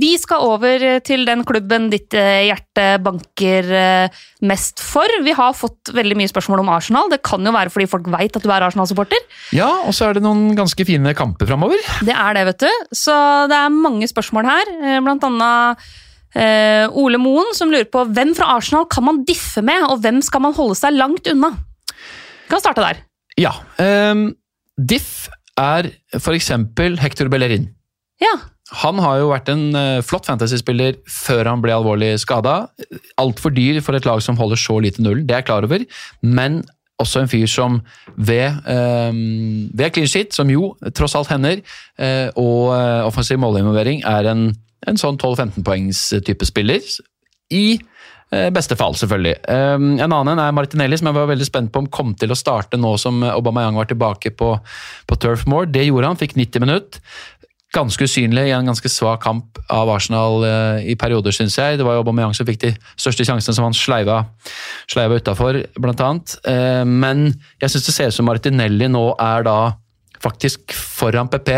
vi 0.00 0.10
skal 0.18 0.42
over 0.42 0.82
til 1.06 1.22
den 1.28 1.44
klubben 1.46 1.86
ditt 1.92 2.14
eh, 2.18 2.48
hjerte 2.48 2.86
banker 3.04 3.68
eh, 3.78 4.18
mest 4.42 4.82
for. 4.82 5.06
Vi 5.22 5.34
har 5.38 5.54
fått 5.54 5.92
veldig 5.94 6.18
mye 6.18 6.30
spørsmål 6.32 6.64
om 6.64 6.72
Arsenal. 6.74 7.10
Det 7.12 7.20
kan 7.26 7.46
jo 7.46 7.52
være 7.54 7.70
fordi 7.70 7.86
folk 7.92 8.10
veit 8.10 8.34
at 8.34 8.42
du 8.42 8.50
er 8.50 8.66
Arsenal-supporter. 8.66 9.22
Ja, 9.54 9.68
og 9.86 9.94
så 9.94 10.08
er 10.08 10.18
det 10.18 10.24
noen 10.26 10.56
ganske 10.58 10.86
fine 10.88 11.14
kamper 11.14 11.46
framover. 11.50 11.78
Det 12.02 12.14
er 12.16 12.38
det, 12.40 12.44
vet 12.50 12.66
du. 12.66 12.84
Så 12.96 13.14
det 13.50 13.58
er 13.60 13.74
mange 13.74 14.10
spørsmål 14.10 14.50
her. 14.50 14.74
eh, 14.82 14.98
Blant 15.06 15.26
annet 15.30 15.88
eh, 16.34 16.86
Ole 16.90 17.22
Moen 17.22 17.54
som 17.56 17.70
lurer 17.70 17.86
på 17.90 18.04
hvem 18.10 18.34
fra 18.38 18.50
Arsenal 18.58 18.88
kan 18.90 19.06
man 19.06 19.22
diffe 19.28 19.62
med, 19.62 19.86
og 19.90 20.02
hvem 20.02 20.18
skal 20.26 20.42
man 20.48 20.56
holde 20.58 20.78
seg 20.78 20.98
langt 20.98 21.30
unna? 21.30 21.54
Vi 21.94 22.50
kan 22.50 22.62
starte 22.62 22.82
der. 22.82 23.04
Ja. 23.38 23.54
Um, 23.78 24.32
Diff 24.74 25.28
er 25.60 25.92
f.eks. 26.18 26.50
Hector 26.98 27.30
Bellerin. 27.30 27.68
Ja. 28.20 28.34
Han 28.84 29.00
har 29.02 29.18
jo 29.18 29.30
vært 29.32 29.48
en 29.50 29.64
eh, 29.74 30.02
flott 30.06 30.28
fantasyspiller 30.30 31.00
før 31.10 31.48
han 31.50 31.62
ble 31.64 31.74
alvorlig 31.74 32.12
skada. 32.22 32.68
Altfor 33.18 33.50
dyr 33.54 33.80
for 33.82 33.98
et 33.98 34.06
lag 34.06 34.22
som 34.22 34.38
holder 34.38 34.60
så 34.60 34.78
lite 34.82 35.02
nullen, 35.02 35.24
det 35.26 35.34
er 35.34 35.42
jeg 35.42 35.50
klar 35.50 35.66
over. 35.66 35.82
Men 36.22 36.60
også 37.00 37.24
en 37.24 37.30
fyr 37.32 37.48
som 37.50 37.80
ved, 38.14 38.60
eh, 38.70 39.12
ved 39.74 39.94
clean 39.96 40.10
sheet, 40.10 40.36
som 40.36 40.50
jo 40.52 40.74
tross 40.94 41.16
alt 41.18 41.32
hender, 41.32 41.64
eh, 41.98 42.28
og 42.36 42.74
eh, 42.76 43.06
offensiv 43.08 43.40
målinvolvering, 43.42 44.04
er 44.06 44.30
en, 44.30 44.50
en 44.86 45.00
sånn 45.00 45.18
12-15 45.18 45.64
poengs 45.66 46.04
type 46.26 46.46
spiller. 46.46 46.84
I 47.50 47.80
eh, 48.30 48.50
beste 48.54 48.78
fall, 48.78 48.94
selvfølgelig. 49.00 49.34
Eh, 49.50 49.74
en 50.04 50.14
annen 50.14 50.38
er 50.44 50.54
Martinelli, 50.54 51.00
som 51.00 51.10
jeg 51.10 51.18
var 51.18 51.32
veldig 51.32 51.48
spent 51.48 51.74
på 51.74 51.82
om 51.82 51.90
kom 51.90 52.14
til 52.20 52.30
å 52.30 52.38
starte 52.38 52.78
nå 52.78 52.94
som 53.02 53.24
Aubameyang 53.32 53.80
var 53.80 53.90
tilbake 53.90 54.30
på, 54.36 54.54
på 55.10 55.20
Turf. 55.24 55.48
Det 55.72 55.88
gjorde 55.88 56.12
han, 56.12 56.20
fikk 56.20 56.38
90 56.38 56.68
minutter 56.68 57.02
ganske 57.74 58.06
usynlig 58.06 58.48
i 58.48 58.54
en 58.54 58.66
ganske 58.66 58.90
svak 58.90 59.22
kamp 59.22 59.58
av 59.70 59.90
Arsenal 59.92 60.44
eh, 60.46 60.88
i 60.92 60.96
perioder, 60.98 61.34
syns 61.34 61.58
jeg. 61.58 61.78
Det 61.78 61.86
var 61.86 61.96
jo 61.96 62.04
Aubameyang 62.04 62.34
som 62.34 62.48
fikk 62.48 62.62
de 62.64 62.72
største 62.98 63.26
sjansene 63.26 63.54
som 63.56 63.68
han 63.68 63.76
sleiva, 63.76 64.24
sleiva 64.90 65.20
utafor, 65.20 65.60
annet. 65.90 66.34
Eh, 66.50 66.82
men 66.84 67.28
jeg 67.62 67.74
syns 67.74 67.86
det 67.86 67.94
ser 67.96 68.10
ut 68.10 68.18
som 68.18 68.28
Martinelli 68.30 68.90
nå 68.90 69.04
er 69.22 69.46
da 69.46 69.58
faktisk 70.20 70.74
foran 70.76 71.30
PP 71.32 71.52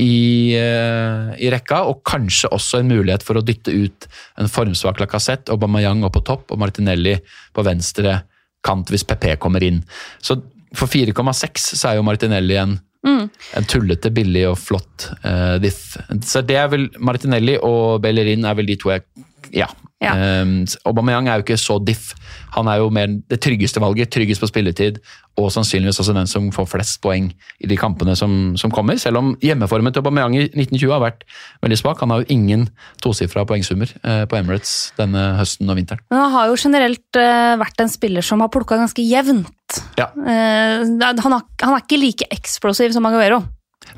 i, 0.00 0.54
eh, 0.56 1.32
i 1.36 1.50
rekka, 1.52 1.82
og 1.88 2.02
kanskje 2.08 2.50
også 2.54 2.80
en 2.80 2.88
mulighet 2.88 3.24
for 3.26 3.38
å 3.38 3.44
dytte 3.44 3.74
ut 3.74 4.06
en 4.40 4.48
formsvak 4.48 5.02
Lacassette, 5.02 5.52
Aubameyang 5.52 6.04
opp 6.06 6.16
på 6.16 6.24
topp 6.24 6.54
og 6.54 6.62
Martinelli 6.62 7.18
på 7.52 7.64
venstre 7.66 8.22
kant 8.64 8.90
hvis 8.92 9.04
PP 9.04 9.36
kommer 9.42 9.62
inn. 9.66 9.82
Så 10.22 10.38
for 10.74 10.88
4,6 10.88 11.74
så 11.76 11.90
er 11.90 11.98
jo 11.98 12.06
Martinelli 12.06 12.56
en 12.56 12.78
en 13.02 13.68
tullete, 13.68 14.12
billig 14.14 14.46
og 14.50 14.58
flott 14.60 15.08
uh, 15.24 15.58
diff. 15.62 15.96
Så 16.26 16.44
det 16.46 16.58
er 16.60 16.68
vel 16.72 16.88
Martinelli 17.02 17.58
og 17.58 18.02
Bellerin 18.04 18.46
er 18.46 18.58
vel 18.58 18.70
de 18.70 18.78
to 18.80 18.94
jeg 18.94 19.06
Ja. 19.52 19.68
Ja. 20.02 20.42
Um, 20.42 20.64
Aubameyang 20.88 21.28
er 21.30 21.38
jo 21.38 21.44
ikke 21.44 21.58
så 21.60 21.76
diff. 21.78 22.10
Han 22.56 22.66
er 22.66 22.80
jo 22.80 22.88
mer 22.90 23.06
det 23.30 23.38
tryggeste 23.44 23.80
valget, 23.80 24.10
tryggest 24.10 24.42
på 24.42 24.48
spilletid, 24.50 24.98
og 25.38 25.52
sannsynligvis 25.54 26.00
også 26.02 26.14
den 26.16 26.26
som 26.26 26.48
får 26.52 26.66
flest 26.72 26.98
poeng 27.04 27.30
i 27.62 27.70
de 27.70 27.78
kampene 27.78 28.16
som, 28.18 28.56
som 28.58 28.72
kommer. 28.74 28.98
Selv 28.98 29.20
om 29.20 29.32
hjemmeformen 29.44 29.94
til 29.94 30.02
Aubameyang 30.02 30.34
i 30.36 30.42
1920 30.48 30.94
har 30.96 31.04
vært 31.04 31.22
veldig 31.62 31.78
svak. 31.78 32.02
Han 32.02 32.10
har 32.10 32.24
jo 32.24 32.34
ingen 32.34 32.66
tosifra 33.04 33.46
poengsummer 33.48 33.94
uh, 34.02 34.24
på 34.26 34.40
Emirates 34.40 34.90
denne 34.98 35.36
høsten 35.38 35.70
og 35.70 35.78
vinteren. 35.78 36.02
Men 36.10 36.24
han 36.24 36.34
har 36.34 36.50
jo 36.50 36.58
generelt 36.66 37.22
uh, 37.22 37.54
vært 37.62 37.86
en 37.86 37.92
spiller 37.92 38.26
som 38.26 38.42
har 38.42 38.50
plukka 38.52 38.80
ganske 38.82 39.06
jevnt. 39.06 39.54
Ja. 39.98 40.10
Uh, 40.16 40.84
det 40.98 41.08
er- 41.08 41.22
han, 41.24 41.36
har, 41.38 41.42
han 41.62 41.74
er 41.76 41.84
ikke 41.84 42.00
like 42.00 42.28
eksplosiv 42.34 42.94
som 42.94 43.06
Aguero. 43.08 43.42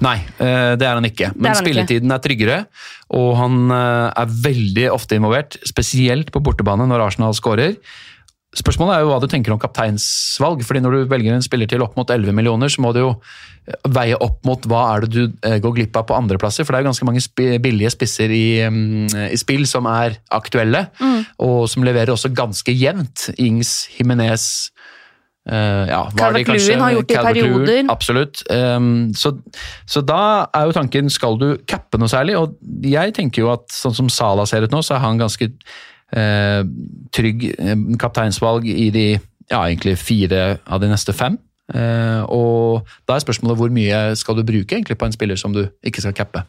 Nei, 0.03 0.17
uh, 0.41 0.75
det 0.81 0.87
er 0.89 0.97
han 0.97 1.07
ikke. 1.07 1.31
Men 1.35 1.53
han 1.53 1.59
ikke. 1.61 1.67
spilletiden 1.67 2.15
er 2.15 2.23
tryggere, 2.25 2.59
og 3.15 3.29
han 3.39 3.61
uh, 3.71 4.11
er 4.11 4.35
veldig 4.49 4.89
ofte 4.95 5.19
involvert, 5.19 5.59
spesielt 5.69 6.33
på 6.35 6.43
bortebane 6.43 6.89
når 6.91 7.09
Arsenal 7.11 7.37
skårer. 7.37 7.77
Spørsmålet 8.55 8.95
er 8.95 9.03
jo 9.03 9.09
hva 9.11 9.19
du 9.19 9.27
tenker 9.27 9.51
om 9.51 9.59
kapteinsvalg, 9.59 10.63
fordi 10.63 10.81
når 10.85 10.95
du 10.95 11.11
velger 11.11 11.35
en 11.35 11.43
spiller 11.43 11.67
til 11.71 11.83
opp 11.83 11.97
mot 11.99 12.11
11 12.11 12.31
millioner, 12.37 12.71
så 12.71 12.85
må 12.85 12.93
du 12.95 13.01
jo 13.01 13.09
veie 13.91 14.15
opp 14.23 14.45
mot 14.47 14.69
hva 14.71 14.83
er 14.93 15.07
det 15.07 15.11
du 15.11 15.49
går 15.65 15.75
glipp 15.75 15.97
av 15.99 16.05
på 16.07 16.15
andreplasser, 16.15 16.63
for 16.63 16.71
det 16.71 16.79
er 16.79 16.85
jo 16.85 16.91
ganske 16.93 17.09
mange 17.09 17.23
sp 17.25 17.43
billige 17.65 17.91
spisser 17.91 18.31
i, 18.31 18.45
um, 18.69 19.09
i 19.11 19.39
spill 19.41 19.65
som 19.67 19.89
er 19.91 20.21
aktuelle, 20.37 20.85
og 21.43 21.65
som 21.73 21.83
leverer 21.83 22.15
også 22.15 22.31
ganske 22.37 22.77
jevnt. 22.79 23.27
Ings, 23.43 23.89
Jimenez 23.97 24.69
eh, 25.51 25.85
ja, 25.91 26.01
Calvert-Lewin 26.17 26.49
kanskje- 26.49 26.81
har 26.81 26.93
gjort 26.97 27.09
det 27.09 27.17
i 27.17 27.25
perioder. 27.29 27.81
Absolutt. 27.93 28.43
Um, 28.51 29.13
så, 29.15 29.35
så 29.87 30.03
da 30.05 30.21
er 30.55 30.69
jo 30.69 30.77
tanken 30.77 31.11
skal 31.13 31.39
du 31.41 31.49
cappe 31.71 32.01
noe 32.01 32.11
særlig, 32.13 32.37
og 32.41 32.57
jeg 32.85 33.15
tenker 33.17 33.45
jo 33.45 33.53
at 33.55 33.67
sånn 33.73 33.97
som 33.97 34.13
Sala 34.13 34.47
ser 34.47 34.65
ut 34.67 34.75
nå, 34.75 34.83
så 34.85 34.97
er 34.97 35.05
han 35.05 35.21
ganske 35.21 35.51
uh, 35.51 36.63
trygg 37.15 37.49
eh, 37.55 37.77
kapteinsvalg 38.01 38.69
i 38.71 38.91
de 38.95 39.09
ja, 39.51 39.61
egentlig 39.67 39.99
fire 40.01 40.59
av 40.65 40.81
de 40.81 40.89
neste 40.93 41.13
fem. 41.17 41.39
Eh, 41.73 42.23
og 42.29 42.85
da 43.09 43.15
er 43.17 43.23
spørsmålet 43.25 43.57
hvor 43.57 43.71
mye 43.73 44.01
skal 44.21 44.37
du 44.37 44.43
bruke 44.45 44.77
egentlig 44.77 44.99
på 45.01 45.07
en 45.09 45.15
spiller 45.15 45.39
som 45.41 45.55
du 45.55 45.63
ikke 45.87 46.03
skal 46.05 46.13
cappe. 46.17 46.43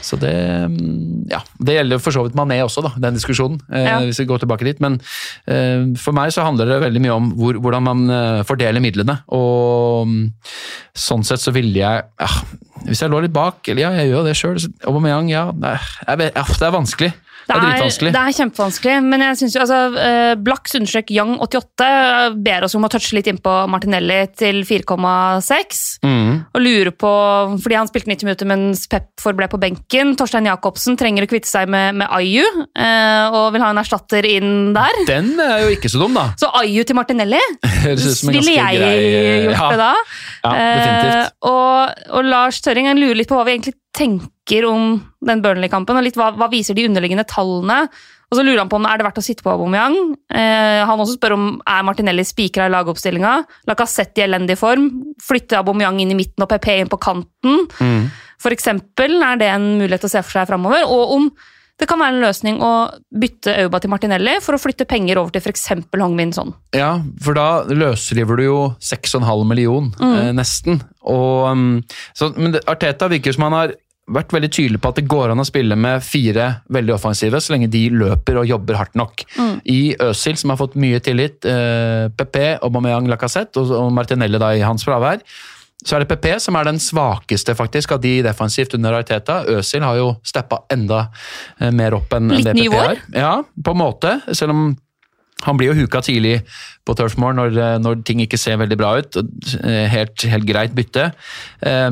Så 0.00 0.16
det 0.20 0.32
mm, 0.32 1.28
ja, 1.28 1.42
det 1.60 1.76
gjelder 1.76 2.00
for 2.00 2.16
så 2.16 2.24
vidt 2.24 2.38
Mané 2.38 2.60
også, 2.64 2.84
da, 2.86 2.94
den 3.04 3.18
diskusjonen, 3.18 3.60
eh, 3.68 3.84
Ja. 3.84 3.98
hvis 4.00 4.22
vi 4.22 4.28
går 4.30 4.40
tilbake 4.40 4.64
dit. 4.64 4.80
Men 4.80 4.96
uh, 5.50 5.92
for 6.00 6.16
meg 6.16 6.32
så 6.32 6.44
handler 6.46 6.70
det 6.70 6.80
veldig 6.86 7.04
mye 7.04 7.16
om 7.18 7.30
hvor, 7.36 7.60
hvordan 7.60 7.84
man 7.84 8.16
fordeler 8.48 8.80
midlene. 8.80 9.18
Og 9.28 10.08
um, 10.08 10.18
sånn 10.96 11.24
sett 11.26 11.44
så 11.44 11.52
ville 11.52 11.76
jeg 11.76 12.04
ja, 12.08 12.30
Hvis 12.86 13.02
jeg 13.02 13.12
lå 13.12 13.20
litt 13.20 13.34
bak, 13.36 13.60
eller 13.68 13.82
ja, 13.82 13.90
jeg 14.00 14.08
gjør 14.08 14.22
jo 14.22 14.24
det 14.24 14.36
sjøl, 14.38 14.60
Aubameyang, 14.88 15.28
ja, 15.28 15.50
nei, 15.52 15.76
jeg 16.06 16.32
ja, 16.32 16.44
det 16.48 16.64
er 16.64 16.72
vanskelig. 16.72 17.12
Det 17.50 17.56
er 17.58 17.64
dritvanskelig. 17.66 18.12
det 18.14 18.20
er 18.22 18.36
kjempevanskelig, 18.38 18.96
men 19.10 19.24
jeg 19.26 19.38
synes 19.40 19.56
jo 19.56 19.62
altså, 19.64 19.80
eh, 20.04 20.34
Blacks 20.40 20.76
understrek 20.78 21.10
Young88 21.14 21.88
ber 22.46 22.66
oss 22.66 22.76
om 22.78 22.86
å 22.86 22.90
touche 22.92 23.16
litt 23.18 23.30
innpå 23.30 23.54
Martinelli 23.72 24.20
til 24.38 24.62
4,6. 24.68 25.80
Mm. 26.06 26.32
Og 26.54 26.62
lurer 26.62 26.92
på, 26.94 27.12
fordi 27.62 27.78
han 27.78 27.90
spilte 27.90 28.10
90 28.12 28.28
minutter 28.28 28.50
mens 28.50 28.86
Pep 28.90 29.10
forble 29.20 29.48
på 29.50 29.60
benken. 29.62 30.14
Torstein 30.18 30.48
Jacobsen 30.48 30.98
trenger 31.00 31.26
å 31.26 31.30
kvitte 31.30 31.50
seg 31.50 31.68
med, 31.72 31.98
med 32.00 32.08
Ayu, 32.14 32.44
eh, 32.74 33.26
og 33.34 33.50
vil 33.54 33.64
ha 33.64 33.72
en 33.74 33.82
erstatter 33.82 34.26
inn 34.28 34.72
der. 34.76 35.02
Den 35.10 35.34
er 35.40 35.66
jo 35.66 35.74
ikke 35.76 35.90
så 35.92 36.00
dum, 36.02 36.14
da. 36.16 36.30
Så 36.40 36.50
Ayu 36.62 36.82
til 36.86 36.96
Martinelli, 36.98 37.40
ville 38.34 38.56
jeg 38.56 38.80
grei- 38.80 39.44
gjort 39.50 39.58
ja, 39.58 39.68
det 39.70 39.80
da. 39.82 39.92
Ja, 40.44 40.54
definitivt. 40.54 41.29
Og 42.08 42.24
Lars 42.26 42.60
Tørring 42.64 42.88
han 42.90 43.00
lurer 43.00 43.18
litt 43.18 43.30
på 43.30 43.36
hva 43.38 43.44
vi 43.46 43.56
egentlig 43.56 43.76
tenker 43.96 44.66
om 44.68 44.96
den 45.26 45.42
Burnley-kampen, 45.44 45.98
og 45.98 46.06
litt 46.06 46.16
hva, 46.18 46.30
hva 46.38 46.48
viser 46.52 46.76
de 46.76 46.86
underliggende 46.88 47.26
tallene. 47.28 47.84
Og 48.30 48.38
så 48.38 48.44
lurer 48.46 48.62
han 48.62 48.70
på 48.70 48.78
om 48.78 48.86
er 48.86 49.00
det 49.00 49.06
verdt 49.08 49.18
å 49.18 49.24
sitte 49.26 49.42
på 49.42 49.50
Aubameyang. 49.50 49.96
Eh, 50.30 50.80
han 50.86 51.02
også 51.02 51.16
spør 51.16 51.34
om 51.34 51.46
er 51.66 51.86
Martinelli 51.86 52.22
spikra 52.26 52.68
i 52.68 52.72
lagoppstillinga. 52.72 53.32
Lacassette 53.66 54.22
i 54.22 54.26
elendig 54.28 54.54
form. 54.60 54.86
Flytte 55.26 55.58
Aubameyang 55.58 55.98
inn 56.04 56.14
i 56.14 56.18
midten 56.18 56.46
og 56.46 56.50
PP 56.52 56.68
inn 56.76 56.92
på 56.92 57.00
kanten. 57.02 57.64
Mm. 57.82 58.04
For 58.40 58.54
eksempel 58.54 59.18
er 59.26 59.40
det 59.40 59.50
en 59.50 59.66
mulighet 59.80 60.06
å 60.06 60.12
se 60.12 60.22
for 60.22 60.38
seg 60.38 60.46
framover. 60.52 60.86
Og 60.86 61.16
om 61.16 61.26
det 61.80 61.88
kan 61.88 62.00
være 62.00 62.16
en 62.16 62.24
løsning 62.24 62.60
å 62.64 62.72
bytte 63.22 63.54
Auba 63.64 63.80
til 63.80 63.92
Martinelli 63.92 64.36
for 64.44 64.56
å 64.56 64.60
flytte 64.60 64.86
penger 64.88 65.20
over 65.20 65.34
til 65.34 65.44
f.eks. 65.44 65.68
Hongmin 65.96 66.34
Son. 66.36 66.52
Ja, 66.76 66.98
for 67.24 67.38
da 67.38 67.62
løsriver 67.66 68.40
du 68.40 68.46
jo 68.46 68.58
6,5 68.84 69.44
million, 69.48 69.92
eh, 70.04 70.32
nesten. 70.36 70.82
Og, 71.08 71.46
um, 71.48 71.70
så, 72.16 72.32
men 72.36 72.58
Arteta 72.68 73.08
virker 73.10 73.36
som 73.36 73.48
han 73.48 73.56
har 73.56 73.78
vært 74.10 74.34
veldig 74.34 74.50
tydelig 74.50 74.80
på 74.82 74.90
at 74.90 74.98
det 74.98 75.06
går 75.10 75.32
an 75.32 75.42
å 75.42 75.46
spille 75.46 75.76
med 75.78 76.02
fire 76.02 76.48
veldig 76.74 76.96
offensive, 76.96 77.38
så 77.40 77.54
lenge 77.54 77.70
de 77.70 77.84
løper 77.94 78.40
og 78.40 78.48
jobber 78.48 78.78
hardt 78.80 78.98
nok. 78.98 79.22
I 79.70 79.94
Øzil, 80.02 80.38
som 80.40 80.52
har 80.52 80.58
fått 80.60 80.76
mye 80.80 80.98
tillit, 81.04 81.46
eh, 81.46 82.08
PP, 82.10 82.58
Aubameyang, 82.66 83.08
Lacassette 83.10 83.62
og, 83.62 83.70
og 83.76 83.92
Martinelli 83.94 84.40
da 84.42 84.52
i 84.56 84.64
hans 84.66 84.84
fravær, 84.86 85.22
så 85.80 85.96
er 85.96 86.04
det 86.04 86.10
PP 86.10 86.26
som 86.44 86.56
er 86.60 86.68
den 86.68 86.78
svakeste 86.82 87.54
faktisk 87.56 87.94
av 87.96 88.02
de 88.04 88.18
defensivt 88.26 88.74
under 88.76 88.98
Arteta. 88.98 89.40
Øzil 89.48 89.84
har 89.86 89.96
jo 89.96 90.10
steppa 90.26 90.62
enda 90.72 91.06
eh, 91.60 91.70
mer 91.72 91.96
opp 91.96 92.12
enn 92.18 92.28
Litt 92.34 92.44
det 92.50 92.54
PP 92.58 92.76
har. 92.76 93.00
Ja, 93.16 93.32
på 93.64 93.74
en 93.74 93.80
måte. 93.80 94.18
Selv 94.36 94.52
om 94.52 94.64
han 95.46 95.56
blir 95.56 95.70
jo 95.70 95.78
huka 95.86 96.02
tidlig 96.04 96.42
på 96.84 96.92
Turfmore 96.98 97.32
når, 97.38 97.54
eh, 97.56 97.78
når 97.80 98.02
ting 98.04 98.20
ikke 98.20 98.36
ser 98.40 98.58
veldig 98.60 98.76
bra 98.76 98.90
ut. 99.00 99.16
eh, 99.16 99.86
Helt, 99.88 100.20
helt 100.28 100.44
greit 100.48 100.76
bytte. 100.76 101.12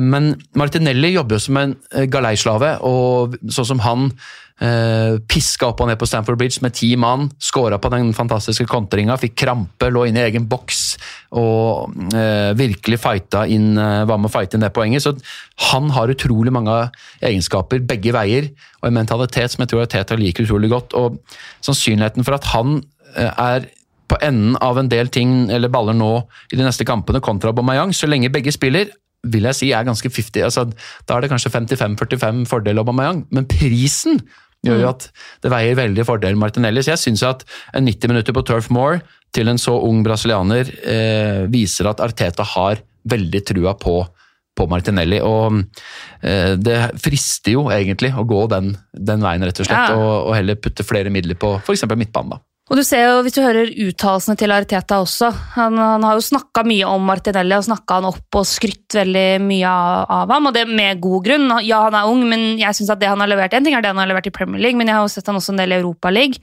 Men 0.05 0.35
Martinelli 0.53 1.15
jobber 1.15 1.39
jo 1.39 1.45
som 1.47 1.57
en 1.57 1.73
galeislave, 2.13 2.75
og 2.85 3.39
sånn 3.49 3.71
som 3.73 3.81
han 3.85 4.11
piska 4.59 5.69
opp 5.69 5.79
og 5.79 5.87
ned 5.87 5.95
på 5.95 6.07
Stamford 6.09 6.35
Bridge 6.35 6.59
med 6.59 6.73
ti 6.75 6.89
mann, 6.99 7.29
skåra 7.39 7.77
på 7.79 7.91
den 7.93 8.09
fantastiske 8.11 8.65
kontringa, 8.67 9.15
fikk 9.21 9.37
krampe, 9.39 9.87
lå 9.87 10.03
inne 10.09 10.19
i 10.19 10.27
egen 10.27 10.49
boks 10.51 10.81
og 11.39 11.95
eh, 12.11 12.51
virkelig 12.59 12.99
fighta 12.99 13.45
inn, 13.47 13.71
hva 13.77 14.03
var 14.09 14.19
med 14.19 14.27
å 14.27 14.33
fighte 14.33 14.57
inn 14.57 14.65
det 14.65 14.73
poenget. 14.75 15.05
Så 15.05 15.15
han 15.69 15.89
har 15.95 16.11
utrolig 16.11 16.51
mange 16.51 16.75
egenskaper 17.23 17.85
begge 17.87 18.11
veier, 18.15 18.49
og 18.81 18.89
en 18.89 18.99
mentalitet 18.99 19.53
som 19.53 19.63
jeg 19.63 19.71
tror 19.71 19.87
Teta 19.89 20.17
liker 20.19 20.47
utrolig 20.47 20.71
godt. 20.73 20.95
og 20.99 21.19
Sannsynligheten 21.65 22.27
for 22.27 22.35
at 22.35 22.51
han 22.53 22.81
eh, 23.15 23.31
er 23.31 23.69
på 24.09 24.17
enden 24.25 24.57
av 24.65 24.79
en 24.81 24.89
del 24.89 25.11
ting 25.13 25.51
eller 25.53 25.71
baller 25.71 25.95
nå 25.97 26.13
i 26.49 26.57
de 26.57 26.65
neste 26.65 26.87
kampene 26.87 27.21
kontra 27.21 27.53
Aubameyang, 27.53 27.93
så 27.93 28.09
lenge 28.09 28.31
begge 28.33 28.53
spiller, 28.55 28.89
vil 29.29 29.49
jeg 29.49 29.57
si 29.57 29.71
er 29.75 29.85
ganske 29.87 30.09
50. 30.09 30.45
Altså, 30.47 30.65
da 31.05 31.15
er 31.15 31.25
det 31.25 31.31
kanskje 31.33 31.51
55-45 31.53 32.45
fordel 32.49 32.81
Aubameyang, 32.81 33.25
men 33.35 33.47
prisen 33.49 34.21
gjør 34.65 34.81
jo 34.83 34.89
at 34.91 35.05
det 35.43 35.51
veier 35.53 35.77
veldig 35.79 36.05
fordel 36.07 36.35
Martinelli. 36.39 36.81
Så 36.83 36.91
jeg 36.95 37.03
syns 37.05 37.23
at 37.27 37.45
en 37.77 37.85
90 37.87 38.11
minutter 38.11 38.35
på 38.35 38.43
Turf 38.47 38.69
Moor 38.73 38.99
til 39.35 39.47
en 39.51 39.59
så 39.61 39.75
ung 39.85 40.01
brasilianer 40.03 40.71
eh, 40.83 41.43
viser 41.53 41.87
at 41.91 42.01
Arteta 42.03 42.43
har 42.55 42.81
veldig 43.09 43.41
trua 43.47 43.75
på, 43.79 43.95
på 44.57 44.67
Martinelli. 44.71 45.21
Og 45.23 45.61
eh, 46.25 46.55
det 46.59 46.79
frister 46.99 47.55
jo 47.55 47.67
egentlig 47.71 48.11
å 48.17 48.25
gå 48.27 48.43
den, 48.51 48.73
den 48.93 49.23
veien, 49.23 49.45
rett 49.47 49.61
og 49.63 49.69
slett, 49.69 49.93
Ja. 49.93 49.95
og, 49.95 50.29
og 50.29 50.35
heller 50.35 50.59
putte 50.59 50.83
flere 50.83 51.13
midler 51.13 51.39
på 51.39 51.55
f.eks. 51.61 51.85
midtbanen. 51.95 52.35
da. 52.35 52.41
Og 52.69 52.77
du 52.77 52.83
ser 52.85 53.01
jo, 53.07 53.21
Hvis 53.25 53.33
du 53.33 53.41
hører 53.41 53.71
uttalelsene 53.87 54.37
til 54.37 54.53
Arteta 54.53 54.99
også 55.01 55.31
Han, 55.55 55.77
han 55.81 56.05
har 56.05 56.19
jo 56.19 56.25
snakka 56.27 56.63
mye 56.69 56.85
om 56.85 57.05
Martinelli 57.09 57.57
og 57.57 57.65
snakka 57.65 57.97
han 57.99 58.09
opp 58.11 58.39
og 58.39 58.45
skrytt 58.47 58.99
veldig 58.99 59.27
mye 59.41 59.69
av, 59.69 60.05
av 60.19 60.33
ham, 60.35 60.49
og 60.51 60.55
det 60.55 60.67
med 60.69 61.01
god 61.01 61.25
grunn. 61.25 61.47
Ja, 61.65 61.83
han 61.87 61.97
er 61.97 62.09
ung, 62.09 62.21
men 62.29 62.59
jeg 62.61 62.77
synes 62.77 62.93
at 62.93 63.01
det 63.01 63.09
han 63.09 63.21
har 63.23 63.31
levert 63.31 63.53
En 63.57 63.65
ting 63.65 63.77
er 63.77 63.81
det 63.85 63.89
han 63.93 64.01
har 64.01 64.09
levert 64.11 64.29
i 64.29 64.33
Premier 64.35 64.61
League, 64.61 64.77
men 64.77 64.89
jeg 64.89 64.97
har 64.99 65.05
jo 65.07 65.13
sett 65.13 65.27
han 65.31 65.39
også 65.39 65.55
en 65.55 65.61
del 65.63 65.73
i 65.73 65.79
Europaligaen. 65.81 66.37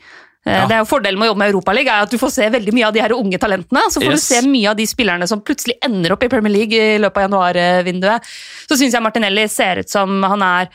Ja. 0.46 0.60
Det 0.70 0.76
er 0.76 0.82
jo 0.84 0.86
Fordelen 0.86 1.18
med 1.18 1.26
å 1.26 1.32
jobbe 1.32 1.42
med 1.42 1.48
Europaligaen 1.50 1.96
er 1.98 2.04
at 2.06 2.12
du 2.14 2.20
får 2.22 2.30
se 2.36 2.44
veldig 2.54 2.70
mye 2.76 2.86
av 2.86 2.92
de 2.94 3.00
her 3.02 3.14
unge 3.16 3.38
talentene. 3.42 3.80
Så 3.90 3.98
får 3.98 4.12
Yes. 4.14 4.26
du 4.28 4.34
se 4.34 4.42
mye 4.46 4.70
av 4.70 4.76
de 4.78 4.86
spillerne 4.86 5.26
som 5.26 5.40
plutselig 5.42 5.74
ender 5.82 6.14
opp 6.14 6.22
i 6.22 6.28
Premier 6.30 6.54
League 6.54 6.70
i 6.94 6.98
løpet 7.02 7.18
av 7.18 7.26
januarvinduet. 7.26 8.28
Så 8.70 8.78
syns 8.78 8.94
jeg 8.94 9.02
Martinelli 9.02 9.48
ser 9.50 9.82
ut 9.82 9.90
som 9.90 10.22
han 10.22 10.42
er 10.46 10.70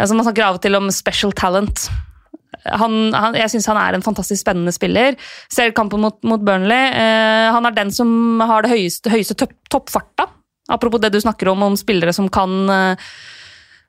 altså 0.00 0.16
Man 0.16 0.24
snakker 0.24 0.46
av 0.46 0.56
og 0.56 0.62
til 0.64 0.78
om 0.78 0.88
special 0.94 1.32
talent 1.36 1.90
han, 2.64 2.96
han, 3.14 3.36
jeg 3.38 3.52
syns 3.52 3.68
han 3.70 3.78
er 3.80 3.96
en 3.96 4.04
fantastisk 4.04 4.42
spennende 4.42 4.74
spiller. 4.74 5.16
Ser 5.52 5.74
kampen 5.76 6.02
mot, 6.02 6.18
mot 6.26 6.42
Burnley. 6.44 6.90
Eh, 6.92 7.48
han 7.54 7.66
er 7.68 7.76
den 7.76 7.92
som 7.94 8.42
har 8.44 8.66
det 8.66 8.74
høyeste, 8.74 9.12
høyeste 9.12 9.38
topp, 9.38 9.56
toppfarta. 9.72 10.28
Apropos 10.70 11.02
det 11.02 11.12
du 11.14 11.20
snakker 11.22 11.50
om, 11.50 11.62
om 11.66 11.78
spillere 11.78 12.14
som 12.14 12.28
kan, 12.32 12.56
eh, 12.70 13.10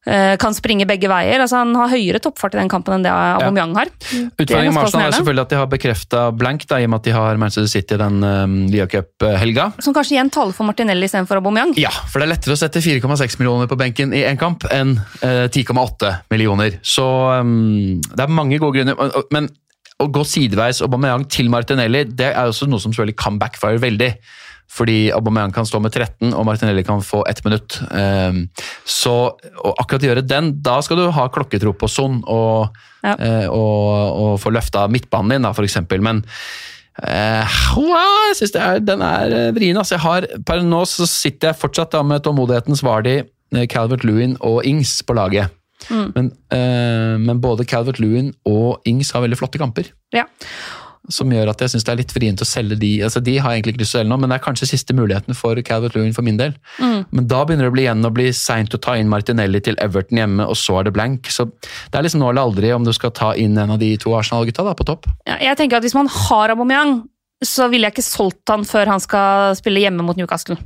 kan 0.01 0.55
springe 0.57 0.87
begge 0.89 1.05
veier. 1.11 1.43
Altså, 1.43 1.59
han 1.61 1.75
har 1.77 1.91
høyere 1.91 2.17
toppfart 2.23 2.55
i 2.55 2.57
den 2.57 2.71
kampen 2.71 2.95
enn 2.95 3.03
det 3.05 3.11
Aubameyang 3.13 3.75
har. 3.77 3.91
Det 4.01 4.17
er 4.17 4.29
Utfordringen 4.31 4.73
ganske 4.73 4.87
Arsenal 4.87 5.11
er 5.11 5.17
selvfølgelig 5.19 5.43
at 5.45 5.53
de 5.53 5.59
har 5.59 5.69
bekrefta 5.69 6.23
blank, 6.33 6.65
da, 6.69 6.79
i 6.81 6.87
og 6.87 6.93
med 6.93 7.03
at 7.03 7.09
de 7.09 7.13
har 7.13 7.41
Manchester 7.41 7.69
City 7.69 7.99
den 8.01 8.17
um, 8.25 8.55
Lia 8.73 8.87
Cup-helga. 8.89 9.67
Som 9.85 9.93
kanskje 9.93 10.17
igjen 10.17 10.33
taler 10.33 10.57
for 10.57 10.65
Martinelli 10.65 11.05
istedenfor 11.05 11.37
Aubameyang. 11.37 11.75
Ja, 11.77 11.93
for 12.09 12.17
det 12.17 12.27
er 12.27 12.33
lettere 12.33 12.57
å 12.57 12.61
sette 12.63 12.81
4,6 12.81 13.37
millioner 13.41 13.69
på 13.69 13.77
benken 13.77 14.15
i 14.17 14.25
én 14.25 14.41
kamp 14.41 14.65
enn 14.73 14.97
uh, 14.97 15.45
10,8 15.45 16.15
millioner. 16.33 16.81
Så 16.81 17.05
um, 17.37 18.01
det 18.01 18.25
er 18.25 18.39
mange 18.41 18.57
gode 18.61 18.81
grunner. 18.81 19.25
Men 19.33 19.51
å 20.01 20.09
gå 20.09 20.23
sideveis 20.25 20.81
Aubameyang 20.81 21.27
til 21.31 21.51
Martinelli, 21.53 22.07
det 22.09 22.31
er 22.33 22.49
også 22.49 22.67
noe 22.69 22.81
som 22.81 22.93
selvfølgelig 22.93 23.19
kan 23.21 23.37
backfire 23.41 23.81
veldig. 23.83 24.15
Fordi 24.71 25.11
Aubameyang 25.11 25.51
kan 25.51 25.67
stå 25.67 25.81
med 25.83 25.91
13, 25.91 26.31
og 26.31 26.45
Martinelli 26.47 26.83
kan 26.87 27.01
få 27.03 27.25
ett 27.27 27.43
minutt. 27.43 27.75
Um, 27.91 28.45
så 28.87 29.15
å 29.35 29.73
akkurat 29.81 30.05
gjøre 30.07 30.23
den, 30.23 30.53
da 30.63 30.77
skal 30.85 31.01
du 31.01 31.09
ha 31.11 31.27
klokketro 31.33 31.73
på 31.75 31.89
Son 31.91 32.21
og, 32.23 32.77
Ja. 33.03 33.15
eh, 33.17 33.47
og, 33.49 34.19
og 34.21 34.35
få 34.39 34.51
løfta 34.53 34.85
midtbanen 34.87 35.35
din, 35.35 35.47
da, 35.47 35.51
eksempel. 35.67 36.01
Men 36.05 36.23
Eh, 37.01 37.53
jeg 38.51 38.51
er, 38.59 38.81
den 38.83 39.01
er 39.01 39.31
eh, 39.31 39.51
vrien. 39.55 39.77
Altså, 39.79 39.95
jeg 39.95 40.03
har, 40.03 40.27
per 40.45 40.61
nå 40.67 40.83
så 40.89 41.07
sitter 41.09 41.49
jeg 41.49 41.61
fortsatt 41.61 41.95
da 41.95 42.01
med 42.05 42.21
tålmodighetens 42.25 42.83
Vardi, 42.85 43.21
eh, 43.55 43.65
Calvert 43.71 44.03
Lewin 44.05 44.35
og 44.43 44.65
Ings 44.67 44.99
på 45.07 45.15
laget. 45.17 45.49
Men, 45.89 46.27
eh, 46.53 47.15
men 47.17 47.39
både 47.41 47.65
Calvert 47.65 47.97
Lewin 47.99 48.33
og 48.45 48.83
Ings 48.85 49.09
har 49.15 49.23
veldig 49.23 49.39
flotte 49.39 49.57
kamper. 49.61 49.89
Ja. 50.13 50.27
Som 51.09 51.31
gjør 51.33 51.49
at 51.49 51.61
jeg 51.63 51.71
syns 51.73 51.85
det 51.87 51.91
er 51.93 51.99
litt 52.03 52.11
vrient 52.13 52.43
å 52.43 52.45
selge 52.45 52.75
de. 52.77 52.91
Altså, 53.07 53.21
de 53.25 53.33
har 53.41 53.53
jeg 53.53 53.61
egentlig 53.61 53.73
ikke 53.73 53.81
lyst 53.81 53.93
til 53.95 53.97
å 53.97 54.01
selge 54.01 54.11
nå, 54.11 54.17
men 54.21 54.29
det 54.29 54.35
er 54.37 54.43
kanskje 54.45 54.67
siste 54.69 54.93
muligheten 54.93 55.37
for 55.37 55.57
Calvert 55.65 55.95
Lewin 55.97 56.13
for 56.13 56.27
min 56.27 56.37
del. 56.37 56.53
Men 56.77 57.29
da 57.31 57.41
begynner 57.47 57.65
det 57.65 57.71
å 57.71 57.75
bli 57.75 57.85
igjen 57.87 58.05
å 58.05 58.13
bli 58.13 58.27
seint 58.37 58.75
å 58.77 58.81
ta 58.81 58.93
inn 58.99 59.09
Martinelli 59.09 59.63
til 59.65 59.79
Everton 59.81 60.21
hjemme, 60.21 60.45
og 60.45 60.59
så 60.61 60.77
er 60.79 60.87
det 60.87 60.93
blank. 60.97 61.31
Så 61.33 61.47
det 61.49 61.97
er 61.97 62.05
liksom 62.05 62.21
nå 62.21 62.29
eller 62.29 62.45
aldri 62.45 62.73
om 62.75 62.85
du 62.85 62.93
skal 62.93 63.15
ta 63.17 63.31
inn 63.33 63.57
en 63.57 63.73
av 63.73 63.81
de 63.81 63.95
to 64.01 64.13
Arsenal-gutta 64.17 64.67
da, 64.67 64.75
på 64.77 64.87
topp. 64.91 65.09
Ja, 65.25 65.39
jeg 65.49 65.57
tenker 65.59 65.79
at 65.81 65.87
Hvis 65.87 65.97
man 65.97 66.11
har 66.11 66.53
Aubameyang, 66.53 67.01
så 67.41 67.65
ville 67.71 67.89
jeg 67.89 67.97
ikke 67.97 68.05
solgt 68.05 68.53
han 68.53 68.67
før 68.69 68.93
han 68.93 69.01
skal 69.01 69.55
spille 69.57 69.81
hjemme 69.81 70.05
mot 70.05 70.19
Newcastle. 70.19 70.59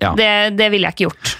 Ja. 0.00 0.14
Det, 0.18 0.56
det 0.58 0.70
ville 0.72 0.88
jeg 0.88 0.96
ikke 0.96 1.06
gjort. 1.06 1.34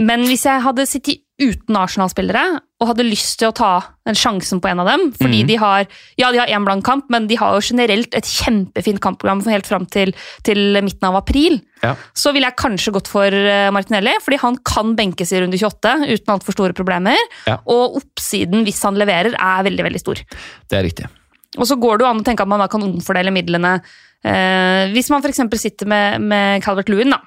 Men 0.00 0.24
hvis 0.28 0.46
jeg 0.46 0.62
hadde 0.64 0.86
sittet 0.88 1.20
uten 1.40 1.76
Arsenal-spillere 1.78 2.42
og 2.80 2.88
hadde 2.88 3.04
lyst 3.04 3.38
til 3.40 3.50
å 3.50 3.54
ta 3.56 3.70
den 4.08 4.16
sjansen 4.16 4.60
på 4.62 4.70
en 4.70 4.80
av 4.82 4.88
dem 4.88 5.02
Fordi 5.18 5.42
mm. 5.42 5.48
de 5.50 5.56
har 5.60 5.84
ja, 6.20 6.30
de 6.32 6.40
har 6.40 6.52
én 6.52 6.64
blank 6.64 6.84
kamp, 6.86 7.08
men 7.12 7.26
de 7.30 7.36
har 7.40 7.56
jo 7.56 7.64
generelt 7.72 8.14
et 8.16 8.28
kjempefint 8.28 9.00
kampprogram 9.04 9.42
helt 9.48 9.68
fram 9.68 9.86
til, 9.92 10.14
til 10.46 10.80
midten 10.84 11.08
av 11.10 11.18
april. 11.20 11.58
Ja. 11.84 11.94
Så 12.16 12.32
ville 12.36 12.48
jeg 12.48 12.60
kanskje 12.60 12.94
gått 12.96 13.10
for 13.12 13.32
eh, 13.32 13.68
Martinelli, 13.74 14.14
fordi 14.24 14.40
han 14.42 14.58
kan 14.66 14.94
benkes 14.98 15.32
i 15.32 15.40
runde 15.44 15.60
28 15.60 15.94
uten 16.08 16.34
altfor 16.36 16.56
store 16.56 16.76
problemer. 16.76 17.20
Ja. 17.48 17.58
Og 17.68 18.00
oppsiden, 18.00 18.64
hvis 18.68 18.82
han 18.86 19.00
leverer, 19.00 19.36
er 19.36 19.66
veldig, 19.68 19.86
veldig 19.88 20.02
stor. 20.02 20.22
Det 20.68 20.78
er 20.78 20.86
riktig. 20.88 21.10
Og 21.58 21.66
så 21.66 21.76
går 21.80 21.98
det 21.98 22.06
jo 22.06 22.12
an 22.12 22.22
å 22.22 22.26
tenke 22.26 22.46
at 22.46 22.50
man 22.50 22.62
da 22.62 22.68
kan 22.70 22.84
omfordele 22.86 23.32
midlene. 23.34 23.78
Eh, 24.20 24.90
hvis 24.94 25.08
man 25.12 25.24
f.eks. 25.24 25.42
sitter 25.60 25.88
med, 25.90 26.20
med 26.22 26.64
Calvert 26.64 26.92
Lewin, 26.92 27.12
da. 27.16 27.22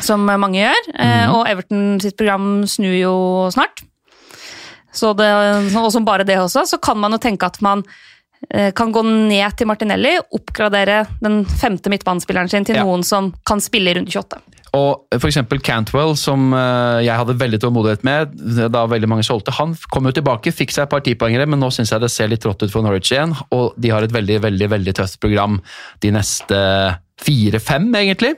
Som 0.00 0.24
mange 0.26 0.60
gjør. 0.62 0.88
eh, 0.94 1.26
Mhm. 1.26 1.34
Og 1.34 1.46
Everton 1.48 2.00
sitt 2.00 2.16
program 2.16 2.62
snur 2.66 2.94
jo 3.00 3.14
snart. 3.52 3.82
Så 4.92 5.14
det, 5.16 5.28
og 5.76 5.92
som 5.92 6.04
bare 6.04 6.24
det 6.24 6.38
også, 6.38 6.64
så 6.66 6.80
kan 6.80 6.96
man 6.98 7.12
jo 7.12 7.18
tenke 7.18 7.46
at 7.46 7.60
man 7.62 7.84
eh, 8.54 8.70
kan 8.72 8.92
gå 8.92 9.02
ned 9.04 9.56
til 9.58 9.66
Martinelli, 9.66 10.16
oppgradere 10.32 11.06
den 11.20 11.44
femte 11.44 11.90
midtbanespilleren 11.90 12.48
sin 12.48 12.64
til 12.64 12.76
Ja. 12.76 12.84
noen 12.84 13.02
som 13.04 13.32
kan 13.44 13.58
spille 13.60 13.90
i 13.90 13.94
runde 13.98 14.08
28. 14.10 14.38
Og 14.74 15.06
for 15.18 15.26
eksempel 15.28 15.58
Cantwell, 15.60 16.14
som 16.16 16.52
eh, 16.54 17.02
jeg 17.04 17.16
hadde 17.18 17.34
veldig 17.38 17.58
tålmodighet 17.58 18.04
med 18.04 18.70
da 18.70 18.86
veldig 18.86 19.08
mange 19.08 19.24
solgte, 19.24 19.50
han 19.58 19.74
kom 19.90 20.04
jo 20.04 20.12
tilbake, 20.12 20.52
fikk 20.54 20.70
seg 20.70 20.82
et 20.84 20.90
par 20.90 21.00
tipoengere, 21.00 21.48
men 21.48 21.58
nå 21.58 21.66
syns 21.72 21.90
jeg 21.90 22.00
det 22.00 22.10
ser 22.10 22.28
litt 22.28 22.44
rått 22.44 22.62
ut 22.62 22.70
for 22.70 22.82
Norwich 22.82 23.10
igjen. 23.10 23.34
Og 23.50 23.74
de 23.78 23.88
har 23.90 24.02
et 24.02 24.12
veldig, 24.12 24.40
veldig, 24.40 24.68
veldig 24.70 24.94
tøft 24.94 25.18
program 25.20 25.60
de 26.00 26.10
neste 26.12 26.98
fire-fem, 27.18 27.90
egentlig. 27.94 28.36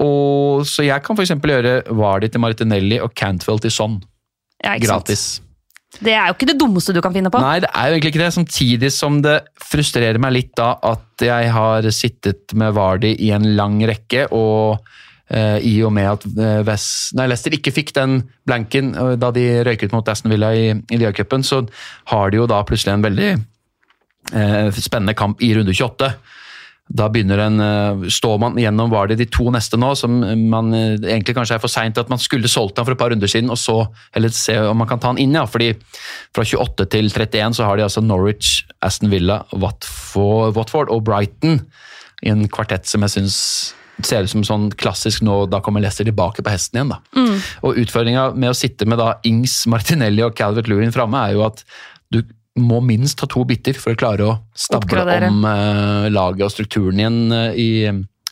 Og, 0.00 0.64
så 0.68 0.86
jeg 0.86 1.04
kan 1.04 1.18
f.eks. 1.18 1.34
gjøre 1.36 1.82
Vardy 1.92 2.30
til 2.32 2.42
Martinelli 2.42 3.00
og 3.02 3.12
Cantwell 3.18 3.60
til 3.60 3.74
Son. 3.74 3.98
Ja, 4.62 4.76
Gratis. 4.80 5.24
sant? 5.36 5.48
Det 6.00 6.14
er 6.16 6.30
jo 6.30 6.36
ikke 6.36 6.48
det 6.48 6.56
dummeste 6.56 6.94
du 6.96 7.02
kan 7.04 7.12
finne 7.12 7.28
på. 7.32 7.40
Nei, 7.42 7.58
det 7.60 7.68
er 7.68 7.90
jo 7.90 7.96
egentlig 7.96 8.14
ikke 8.14 8.22
det. 8.22 8.32
Samtidig 8.32 8.88
som 8.94 9.18
det 9.24 9.36
frustrerer 9.60 10.16
meg 10.22 10.32
litt 10.38 10.54
da 10.56 10.72
at 10.88 11.24
jeg 11.26 11.52
har 11.52 11.88
sittet 11.92 12.54
med 12.56 12.72
Vardy 12.78 13.12
i 13.20 13.28
en 13.36 13.44
lang 13.58 13.76
rekke, 13.90 14.24
og 14.32 14.80
eh, 15.28 15.58
i 15.68 15.74
og 15.84 15.92
med 15.92 16.08
at 16.14 16.24
eh, 16.32 16.88
nei, 17.18 17.28
Leicester 17.28 17.58
ikke 17.58 17.74
fikk 17.76 17.92
den 17.98 18.22
blanken 18.48 18.94
eh, 18.96 19.14
da 19.20 19.30
de 19.36 19.44
røyket 19.68 19.92
mot 19.92 20.08
Aston 20.08 20.32
Villa 20.32 20.54
i, 20.56 20.70
i 20.72 21.00
Liacupen, 21.02 21.44
så 21.44 21.60
har 22.14 22.32
de 22.32 22.40
jo 22.40 22.48
da 22.50 22.62
plutselig 22.64 22.96
en 22.96 23.04
veldig 23.04 23.30
eh, 23.36 24.80
spennende 24.80 25.16
kamp 25.18 25.44
i 25.44 25.52
runde 25.58 25.76
28. 25.76 26.14
Da 26.92 27.06
begynner 27.08 27.40
en, 27.40 27.60
eh, 27.64 28.08
står 28.12 28.38
man 28.42 28.58
gjennom 28.60 28.90
Vardy 28.92 29.16
de 29.16 29.26
to 29.32 29.46
neste 29.54 29.78
nå, 29.80 29.94
som 29.96 30.18
man 30.50 30.72
eh, 30.76 30.98
egentlig 31.00 31.36
kanskje 31.38 31.56
er 31.56 31.62
for 31.62 31.72
seint 31.72 31.98
at 31.98 32.10
man 32.12 32.20
skulle 32.20 32.50
solgt 32.52 32.76
han 32.76 32.88
for 32.88 32.92
et 32.96 33.00
par 33.00 33.14
runder 33.14 33.30
siden, 33.30 33.50
og 33.52 33.60
så 33.60 33.78
eller 34.14 34.34
se 34.36 34.58
om 34.60 34.76
man 34.76 34.90
kan 34.90 35.00
ta 35.00 35.12
han 35.12 35.20
inn, 35.22 35.32
ja. 35.38 35.46
Fordi 35.48 35.72
fra 36.34 36.44
28 36.44 36.88
til 36.92 37.08
31 37.08 37.56
så 37.56 37.68
har 37.68 37.80
de 37.80 37.86
altså 37.86 38.04
Norwich, 38.04 38.64
Aston 38.84 39.12
Villa, 39.12 39.42
Watford, 39.52 40.52
Watford 40.58 40.92
og 40.92 41.04
Brighton 41.08 41.62
i 42.22 42.30
en 42.30 42.44
kvartett 42.52 42.86
som 42.86 43.02
jeg 43.06 43.16
syns 43.16 43.38
ser 44.02 44.24
ut 44.24 44.32
som 44.32 44.44
sånn 44.46 44.68
klassisk 44.78 45.22
nå, 45.26 45.44
da 45.52 45.60
kommer 45.62 45.82
Leicester 45.82 46.06
tilbake 46.08 46.42
på 46.42 46.52
hesten 46.52 46.80
igjen. 46.80 46.92
da. 46.94 47.00
Og 47.62 47.78
utfordringa 47.82 48.32
med 48.34 48.50
å 48.50 48.56
sitte 48.56 48.88
med 48.88 48.98
da 48.98 49.14
Ings, 49.28 49.62
Martinelli 49.70 50.24
og 50.24 50.34
Calvert 50.38 50.70
Lewin 50.70 50.94
framme, 50.94 51.20
er 51.22 51.36
jo 51.36 51.44
at 51.46 51.62
du 52.12 52.22
må 52.60 52.82
minst 52.84 53.20
ha 53.24 53.26
to 53.30 53.44
bytter 53.48 53.78
for 53.80 53.94
å 53.94 53.98
klare 53.98 54.26
å 54.28 54.32
stable 54.52 54.84
Oppgradere. 54.84 55.30
om 55.32 55.44
uh, 55.46 56.08
laget 56.12 56.48
og 56.48 56.52
strukturen 56.52 56.98
igjen 57.00 57.22
Uh, 57.32 57.52
i 57.56 57.68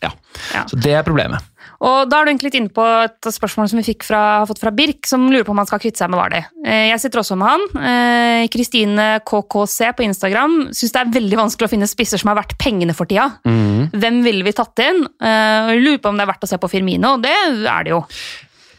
ja. 0.00 0.10
Ja. 0.54 0.64
Så 0.68 0.78
det 0.80 0.94
er 0.96 1.02
problemet. 1.04 1.44
Og 1.84 2.08
da 2.08 2.18
er 2.20 2.24
du 2.24 2.30
egentlig 2.30 2.50
litt 2.50 2.56
inne 2.58 2.72
på 2.72 2.84
et 3.04 3.28
spørsmål 3.32 3.68
som 3.68 3.78
vi 3.80 3.84
fikk 3.86 4.04
fra, 4.04 4.20
har 4.40 4.48
fått 4.48 4.60
fra 4.60 4.72
Birk, 4.72 5.04
som 5.08 5.26
lurer 5.32 5.44
på 5.44 5.52
om 5.52 5.60
han 5.60 5.68
skal 5.68 5.80
kvitte 5.80 6.00
seg 6.00 6.10
med 6.12 6.20
Vardy. 6.20 6.40
Eh, 6.64 6.88
Jeg 6.90 7.00
sitter 7.00 7.20
også 7.22 7.36
med 7.40 7.48
han. 7.48 7.64
Eh, 7.90 8.48
Kristine 8.52 9.06
KKC 9.28 9.90
på 9.96 10.04
Instagram 10.04 10.56
syns 10.76 10.92
det 10.96 11.00
er 11.02 11.12
veldig 11.16 11.38
vanskelig 11.40 11.68
å 11.68 11.72
finne 11.72 11.88
spisser 11.88 12.20
som 12.20 12.32
er 12.32 12.40
verdt 12.40 12.56
pengene 12.60 12.96
for 12.96 13.08
tida. 13.08 13.28
Hvem 13.44 14.20
ville 14.24 14.44
vi 14.44 14.52
tatt 14.56 14.80
inn? 14.84 15.04
Eh, 15.20 15.72
og 15.72 15.80
Lurer 15.84 16.00
på 16.04 16.12
om 16.12 16.20
det 16.20 16.24
er 16.26 16.32
verdt 16.32 16.48
å 16.48 16.52
se 16.52 16.60
på 16.60 16.72
Firmino. 16.72 17.16
Det 17.20 17.36
er 17.68 17.84
det 17.88 17.92
jo. 17.96 18.02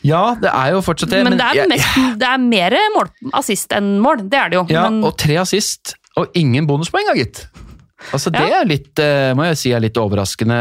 Ja, 0.03 0.35
det 0.41 0.49
er 0.49 0.71
jo 0.73 0.81
fortsatt 0.85 1.11
det. 1.13 1.21
Men 1.27 1.37
det 1.37 1.45
er, 1.45 1.59
jeg- 1.61 1.69
mest, 1.69 1.97
det 2.21 2.27
er 2.27 2.41
mer 2.41 2.73
mål, 2.95 3.11
assist 3.37 3.73
enn 3.77 3.93
mål. 4.01 4.23
Det 4.31 4.39
er 4.39 4.53
det 4.53 4.57
jo. 4.61 4.65
Ja, 4.73 4.87
Men, 4.89 5.03
og 5.07 5.13
tre 5.21 5.37
assist, 5.43 5.93
og 6.17 6.33
ingen 6.35 6.65
bonuspoeng, 6.69 7.05
da, 7.11 7.15
gitt. 7.19 7.43
Altså, 8.11 8.31
Det 8.33 8.41
er 8.41 8.65
litt, 8.65 8.97
eh, 8.97 9.29
må 9.37 9.45
jeg 9.51 9.57
si 9.61 9.71
er 9.77 9.83
litt 9.83 9.97
overraskende, 10.01 10.55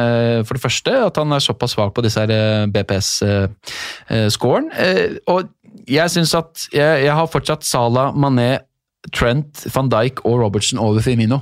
for 0.44 0.58
det 0.58 0.62
første, 0.62 0.92
at 1.06 1.16
han 1.16 1.32
er 1.32 1.40
såpass 1.40 1.72
svak 1.72 1.94
på 1.96 2.02
disse 2.04 2.20
eh, 2.28 2.66
BPS-scoren. 2.68 4.68
Og 5.32 5.48
jeg 5.88 6.12
syns 6.12 6.34
at 6.36 6.66
jeg, 6.74 7.06
jeg 7.06 7.14
har 7.16 7.30
fortsatt 7.32 7.64
Salah, 7.64 8.12
Mané, 8.12 8.58
Trent, 9.16 9.62
van 9.72 9.88
Dijk 9.88 10.20
og 10.28 10.36
Robertson 10.42 10.76
over 10.82 11.00
Firmino. 11.00 11.38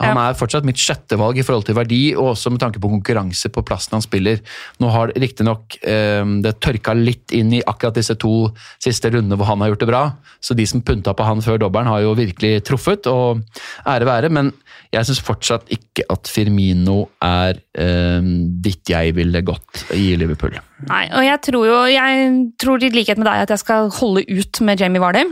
Han 0.00 0.16
Ja. 0.16 0.28
er 0.30 0.34
fortsatt 0.34 0.64
mitt 0.64 0.80
sjette 0.80 1.18
valg 1.20 1.36
i 1.38 1.42
forhold 1.44 1.66
til 1.68 1.74
verdi, 1.76 2.14
og 2.16 2.32
også 2.34 2.50
med 2.50 2.60
tanke 2.62 2.80
på 2.80 2.88
konkurranse 2.88 3.50
på 3.52 3.62
plassen 3.68 3.92
han 3.98 4.02
spiller. 4.02 4.40
Nå 4.80 4.88
har 4.90 5.12
riktignok 5.14 5.76
eh, 5.84 6.24
det 6.42 6.54
tørka 6.60 6.94
litt 6.96 7.32
inn 7.36 7.52
i 7.52 7.62
akkurat 7.66 7.94
disse 7.94 8.16
to 8.18 8.50
siste 8.82 9.10
rundene 9.12 9.36
hvor 9.36 9.46
han 9.50 9.60
har 9.60 9.68
gjort 9.74 9.84
det 9.84 9.88
bra, 9.92 10.02
så 10.40 10.56
de 10.56 10.64
som 10.66 10.80
punta 10.80 11.12
på 11.14 11.24
han 11.28 11.40
før 11.44 11.58
dobbelen, 11.60 11.86
har 11.92 12.00
jo 12.00 12.14
virkelig 12.16 12.64
truffet, 12.64 13.06
og 13.06 13.42
ære 13.86 14.08
være, 14.08 14.30
men 14.32 14.52
jeg 14.90 15.06
syns 15.06 15.20
fortsatt 15.22 15.68
ikke 15.70 16.02
at 16.10 16.26
Firmino 16.26 17.04
er 17.22 17.60
eh, 17.78 18.20
dit 18.64 18.90
jeg 18.90 19.14
ville 19.14 19.42
gått 19.46 19.84
i 19.94 20.16
Liverpool. 20.18 20.56
nei, 20.88 21.04
og 21.12 21.22
jeg 21.22 21.40
tror 21.46 21.66
jo 21.68 21.78
Jeg 21.92 22.32
tror 22.58 22.82
i 22.82 22.88
likhet 22.90 23.18
med 23.20 23.26
deg 23.28 23.42
at 23.44 23.50
jeg 23.54 23.58
skal 23.62 23.90
holde 24.00 24.24
ut 24.26 24.60
med 24.64 24.80
Jamie 24.80 25.00
Vardy. 25.00 25.22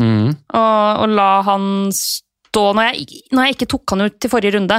Mm. 0.00 0.32
og, 0.54 1.00
og 1.02 1.08
la 1.12 1.42
han 1.46 1.90
stå 2.52 2.66
når 2.76 2.90
jeg, 2.90 3.22
når 3.32 3.48
jeg 3.48 3.56
ikke 3.56 3.70
tok 3.72 3.94
han 3.94 4.06
ut 4.06 4.18
til 4.20 4.32
forrige 4.32 4.56
runde. 4.58 4.78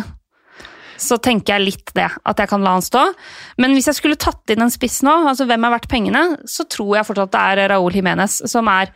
Så 1.03 1.17
tenker 1.17 1.57
jeg 1.57 1.65
litt 1.65 1.93
det, 1.97 2.05
at 2.05 2.39
jeg 2.39 2.49
kan 2.51 2.63
la 2.63 2.75
han 2.77 2.85
stå. 2.85 3.01
Men 3.59 3.73
hvis 3.73 3.89
jeg 3.89 3.97
skulle 3.97 4.19
tatt 4.21 4.53
inn 4.53 4.61
en 4.63 4.71
spiss 4.71 5.01
nå, 5.03 5.15
altså 5.31 5.47
hvem 5.49 5.65
er 5.65 5.73
verdt 5.73 5.89
pengene, 5.91 6.23
så 6.45 6.67
tror 6.69 6.99
jeg 6.99 7.07
fortsatt 7.09 7.33
det 7.33 7.41
er 7.41 7.73
Raúl 7.73 7.97
Jiménez 7.97 8.37
som 8.49 8.69
er 8.71 8.93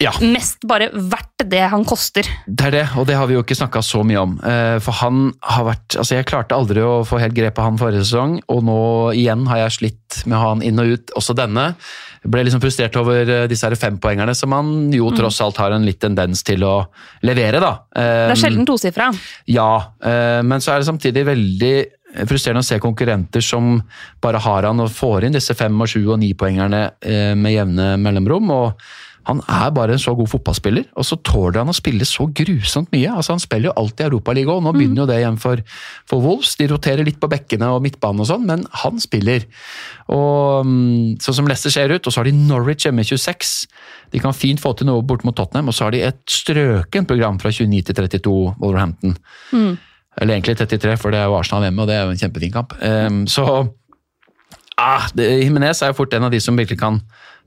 Ja. 0.00 0.10
mest 0.24 0.64
bare 0.66 0.88
verdt 0.92 1.44
det 1.46 1.60
han 1.70 1.84
koster. 1.86 2.26
Det 2.46 2.64
er 2.66 2.74
det, 2.74 2.84
og 2.98 3.04
det 3.06 3.14
har 3.14 3.28
vi 3.28 3.36
jo 3.36 3.42
ikke 3.44 3.54
snakka 3.54 3.82
så 3.84 4.00
mye 4.06 4.18
om. 4.18 4.32
Eh, 4.42 4.78
For 4.82 4.96
han 4.98 5.32
har 5.42 5.66
vært 5.68 5.96
Altså, 6.00 6.16
jeg 6.16 6.26
klarte 6.26 6.56
aldri 6.56 6.80
å 6.82 7.04
få 7.06 7.20
helt 7.20 7.34
grep 7.36 7.54
på 7.54 7.62
han 7.62 7.78
forrige 7.78 8.02
sesong, 8.02 8.40
og 8.50 8.64
nå 8.66 8.78
igjen 9.14 9.44
har 9.46 9.58
jeg 9.66 9.76
slitt 9.76 10.22
med 10.26 10.38
å 10.38 10.40
ha 10.40 10.48
han 10.54 10.62
inn 10.66 10.80
og 10.82 10.90
ut, 10.96 11.12
også 11.18 11.36
denne. 11.38 11.68
Ble 12.24 12.42
liksom 12.46 12.62
frustrert 12.62 12.96
over 12.98 13.28
eh, 13.28 13.46
disse 13.50 13.68
her 13.68 13.76
fempoengerne, 13.78 14.34
som 14.34 14.54
han 14.56 14.90
jo 14.94 15.12
tross 15.14 15.40
alt 15.44 15.60
har 15.62 15.76
en 15.76 15.86
litt 15.86 16.00
tendens 16.02 16.42
til 16.46 16.64
å 16.66 16.74
levere, 17.22 17.60
da. 17.62 17.72
Det 17.94 18.34
er 18.34 18.42
sjelden 18.42 18.66
tosifra. 18.66 19.12
Ja, 19.46 19.70
eh, 20.02 20.40
men 20.42 20.58
så 20.64 20.72
er 20.74 20.82
det 20.82 20.90
samtidig 20.90 21.26
veldig 21.28 21.74
frustrerende 22.28 22.60
å 22.60 22.66
se 22.66 22.76
konkurrenter 22.82 23.40
som 23.44 23.78
bare 24.22 24.40
har 24.44 24.66
han 24.68 24.82
og 24.84 24.90
får 24.92 25.24
inn 25.28 25.36
disse 25.38 25.54
fem 25.56 25.78
og 25.80 25.88
sju 25.88 26.02
og 26.12 26.18
ni 26.20 26.32
poengerne 26.38 26.82
eh, 27.00 27.32
med 27.38 27.54
jevne 27.54 27.94
mellomrom. 28.02 28.50
og 28.50 28.82
han 29.28 29.42
er 29.46 29.70
bare 29.74 29.94
en 29.94 30.02
så 30.02 30.14
god 30.18 30.30
fotballspiller, 30.32 30.88
og 30.98 31.06
så 31.06 31.18
tåler 31.22 31.60
han 31.60 31.70
å 31.70 31.76
spille 31.76 32.06
så 32.08 32.26
grusomt 32.26 32.90
mye. 32.94 33.12
Altså 33.12 33.36
Han 33.36 33.42
spiller 33.42 33.70
jo 33.70 33.76
alltid 33.78 34.08
Europaligaen, 34.08 34.58
og 34.58 34.66
nå 34.66 34.72
begynner 34.76 35.04
jo 35.04 35.08
det 35.10 35.18
igjen 35.20 35.38
for, 35.42 35.62
for 36.10 36.24
Wolves. 36.24 36.56
De 36.58 36.68
roterer 36.72 37.06
litt 37.06 37.20
på 37.22 37.30
bekkene 37.30 37.70
og 37.74 37.84
midtbanen 37.84 38.24
og 38.24 38.30
sånn, 38.32 38.48
men 38.48 38.66
han 38.82 38.98
spiller. 39.02 39.46
Og 40.12 40.66
mm, 40.66 41.20
Sånn 41.22 41.38
som 41.38 41.48
Leicester 41.48 41.74
ser 41.74 41.94
ut, 41.94 42.02
og 42.02 42.12
så 42.14 42.22
har 42.22 42.30
de 42.30 42.34
Norwich 42.34 42.88
hjemme 42.88 43.04
26. 43.06 43.54
De 44.12 44.22
kan 44.22 44.34
fint 44.36 44.60
få 44.62 44.74
til 44.76 44.90
noe 44.90 45.04
bort 45.06 45.24
mot 45.28 45.36
Tottenham, 45.36 45.70
og 45.70 45.76
så 45.76 45.86
har 45.86 45.94
de 45.94 46.02
et 46.08 46.20
strøkent 46.30 47.10
program 47.10 47.38
fra 47.42 47.52
29 47.54 47.86
til 47.88 47.98
32 48.02 48.36
Wolverhampton. 48.58 49.16
Eller 50.20 50.36
egentlig 50.36 50.58
33, 50.58 50.96
for 51.00 51.14
det 51.14 51.22
er 51.22 51.30
jo 51.30 51.38
Arsenal 51.38 51.64
hjemme, 51.64 51.84
og 51.84 51.88
det 51.88 51.96
er 51.96 52.02
jo 52.04 52.12
en 52.12 52.20
kjempefin 52.20 52.52
kamp. 52.52 52.74
Um, 52.82 53.22
så 53.30 53.46
ah, 54.82 55.10
det, 55.16 55.28
Jimenez 55.44 55.82
er 55.82 55.92
jo 55.92 56.00
fort 56.02 56.14
en 56.16 56.26
av 56.28 56.32
de 56.34 56.40
som 56.42 56.58
virkelig 56.58 56.80
kan 56.80 56.98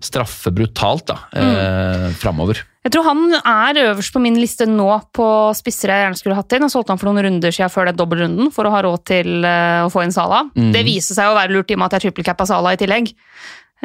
straffe 0.03 0.51
brutalt 0.53 1.05
da, 1.07 1.17
eh, 1.39 2.07
framover. 2.19 2.59
Jeg 2.85 2.93
tror 2.93 3.05
han 3.07 3.21
er 3.39 3.79
øverst 3.87 4.13
på 4.13 4.21
min 4.21 4.35
liste 4.37 4.67
nå 4.69 4.87
på 5.15 5.27
spisser 5.57 5.89
jeg 5.89 6.03
gjerne 6.03 6.19
skulle 6.19 6.37
hatt 6.37 6.53
inn. 6.53 6.65
Jeg 6.67 6.73
solgte 6.75 6.93
han 6.93 7.01
for 7.01 7.09
noen 7.09 7.25
runder 7.25 7.55
siden 7.55 7.71
før 7.73 7.89
den 7.89 7.97
dobbeltrunden 7.97 8.51
for 8.53 8.67
å 8.67 8.73
ha 8.75 8.83
råd 8.85 9.05
til 9.09 9.47
eh, 9.47 9.81
å 9.85 9.91
få 9.93 10.03
inn 10.05 10.13
Sala. 10.13 10.43
Det 10.53 10.83
viste 10.85 11.17
seg 11.17 11.31
å 11.31 11.37
være 11.37 11.55
lurt 11.55 11.71
i 11.71 11.77
og 11.77 11.81
med 11.81 11.89
at 11.89 11.97
jeg 11.97 12.09
trippelcappa 12.09 12.47
Sala 12.49 12.75
i 12.75 12.81
tillegg. 12.81 13.09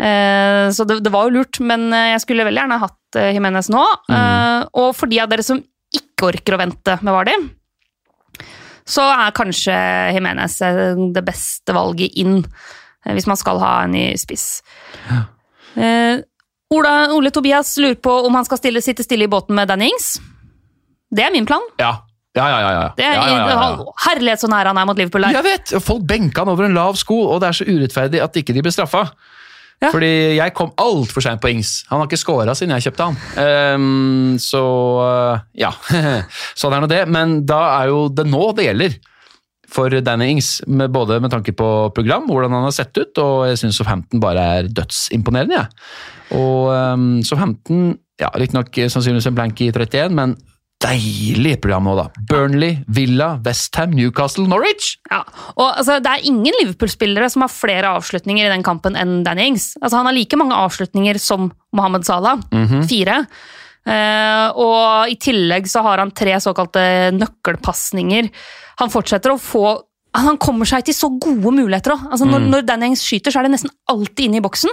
Eh, 0.00 0.66
så 0.74 0.86
det, 0.88 1.00
det 1.04 1.14
var 1.14 1.28
jo 1.28 1.38
lurt, 1.38 1.62
men 1.64 1.88
eh, 1.92 2.10
jeg 2.14 2.24
skulle 2.26 2.46
veldig 2.48 2.62
gjerne 2.62 2.82
hatt 2.82 3.20
uh, 3.20 3.30
Jimenez 3.34 3.70
nå. 3.72 3.86
Eh, 4.10 4.68
og 4.82 4.92
for 4.98 5.10
de 5.10 5.22
av 5.22 5.32
dere 5.32 5.46
som 5.46 5.62
ikke 5.90 6.30
orker 6.34 6.56
å 6.56 6.60
vente 6.60 6.98
med 7.00 7.16
Vardi, 7.16 7.38
så 8.90 9.06
er 9.12 9.34
kanskje 9.36 9.76
Jimenez 10.16 10.60
eh, 10.66 10.98
det 11.14 11.24
beste 11.26 11.74
valget 11.76 12.16
inn, 12.20 12.40
eh, 12.40 12.79
hvis 13.06 13.28
man 13.30 13.38
skal 13.40 13.60
ha 13.62 13.72
en 13.84 13.94
ny 13.96 14.04
spiss. 14.20 14.60
Eh, 15.76 16.20
Ola, 16.70 16.94
Ole 17.16 17.32
Tobias 17.34 17.72
lurer 17.80 17.98
på 17.98 18.12
om 18.26 18.36
han 18.38 18.46
skal 18.46 18.60
stille, 18.60 18.82
sitte 18.84 19.06
stille 19.06 19.26
i 19.26 19.30
båten 19.30 19.56
med 19.58 19.70
Danny 19.70 19.88
Ings. 19.90 20.12
Det 21.10 21.24
er 21.26 21.32
min 21.34 21.48
plan. 21.48 21.64
Ja, 21.80 21.96
ja, 22.36 22.46
ja. 22.46 22.58
ja, 22.60 22.70
ja. 22.70 22.86
Det 22.96 23.04
er, 23.04 23.16
ja, 23.16 23.26
ja, 23.26 23.38
ja, 23.48 23.70
ja. 23.74 23.92
Herlighet 24.04 24.44
så 24.44 24.50
nær 24.50 24.70
han 24.70 24.78
er 24.78 24.86
mot 24.86 24.98
Liverpool 24.98 25.26
der. 25.26 25.40
Jeg 25.40 25.46
vet! 25.48 25.74
Folk 25.82 26.06
benka 26.06 26.44
han 26.44 26.52
over 26.52 26.68
en 26.68 26.76
lav 26.78 26.98
sko, 27.00 27.18
og 27.32 27.42
det 27.42 27.50
er 27.50 27.58
så 27.58 27.66
urettferdig 27.66 28.22
at 28.22 28.38
ikke 28.38 28.54
de 28.54 28.62
ble 28.62 28.74
straffa. 28.74 29.08
Ja. 29.80 29.88
Fordi 29.88 30.36
jeg 30.36 30.52
kom 30.54 30.74
altfor 30.78 31.24
seint 31.24 31.40
på 31.40 31.48
Ings. 31.50 31.86
Han 31.88 32.02
har 32.02 32.06
ikke 32.06 32.20
scora 32.20 32.54
siden 32.54 32.76
jeg 32.76 32.90
kjøpte 32.90 33.06
han. 33.08 33.20
Um, 33.80 34.34
så 34.38 34.60
uh, 35.00 35.46
ja. 35.56 35.72
sånn 36.60 36.76
er 36.76 36.84
nå 36.84 36.90
det. 36.90 37.00
Men 37.10 37.40
da 37.48 37.62
er 37.80 37.90
jo 37.90 38.04
det 38.12 38.28
nå 38.28 38.50
det 38.58 38.68
gjelder 38.68 38.98
for 39.70 39.94
Danny 40.04 40.30
Ings. 40.34 40.60
Med, 40.66 40.92
både 40.92 41.20
med 41.22 41.32
tanke 41.32 41.54
på 41.56 41.70
program, 41.96 42.28
hvordan 42.30 42.54
han 42.56 42.68
har 42.68 42.76
sett 42.76 42.96
ut, 42.98 43.22
og 43.22 43.48
jeg 43.50 43.62
syns 43.62 43.80
Southampton 43.80 44.22
bare 44.22 44.46
er 44.58 44.70
dødsimponerende. 44.70 45.62
jeg. 45.62 46.38
Og 46.38 46.70
um, 46.70 47.10
Southampton 47.26 47.94
ja, 48.20 48.30
Riktignok 48.36 48.74
sannsynligvis 48.92 49.30
en 49.30 49.36
blank 49.38 49.60
i 49.64 49.70
31, 49.72 50.16
men 50.16 50.36
deilig 50.80 51.58
program 51.60 51.88
nå, 51.88 51.94
da. 51.98 52.06
Burnley, 52.30 52.78
Villa, 52.88 53.34
Westham, 53.44 53.92
Newcastle, 53.96 54.46
Norwich. 54.48 54.94
Ja, 55.10 55.22
og 55.56 55.66
altså, 55.68 55.98
Det 56.00 56.12
er 56.12 56.28
ingen 56.28 56.56
Liverpool-spillere 56.62 57.28
som 57.32 57.44
har 57.44 57.52
flere 57.52 57.94
avslutninger 57.98 58.46
i 58.46 58.52
den 58.52 58.64
kampen 58.64 58.96
enn 58.96 59.20
Danny 59.26 59.50
Ings. 59.50 59.74
Altså, 59.82 60.00
han 60.00 60.08
har 60.08 60.16
like 60.16 60.40
mange 60.40 60.56
avslutninger 60.56 61.20
som 61.20 61.50
Mohammed 61.76 62.08
Salah. 62.08 62.40
Fire. 62.88 63.24
Eh, 63.88 64.48
og 64.60 65.10
i 65.10 65.16
tillegg 65.20 65.68
så 65.70 65.82
har 65.86 66.02
han 66.02 66.12
tre 66.16 66.34
såkalte 66.42 66.82
nøkkelpasninger. 67.16 68.28
Han 68.82 68.92
fortsetter 68.92 69.32
å 69.32 69.40
få 69.40 69.78
Han 70.18 70.40
kommer 70.42 70.66
seg 70.66 70.82
til 70.88 70.94
så 70.96 71.06
gode 71.22 71.52
muligheter 71.54 71.92
òg. 71.94 72.00
Altså, 72.10 72.26
når, 72.26 72.48
når 72.50 72.64
Danny 72.66 72.88
Ings 72.90 73.04
skyter, 73.06 73.30
så 73.30 73.38
er 73.38 73.46
det 73.46 73.52
nesten 73.52 73.70
alltid 73.92 74.24
inne 74.24 74.40
i 74.40 74.42
boksen. 74.42 74.72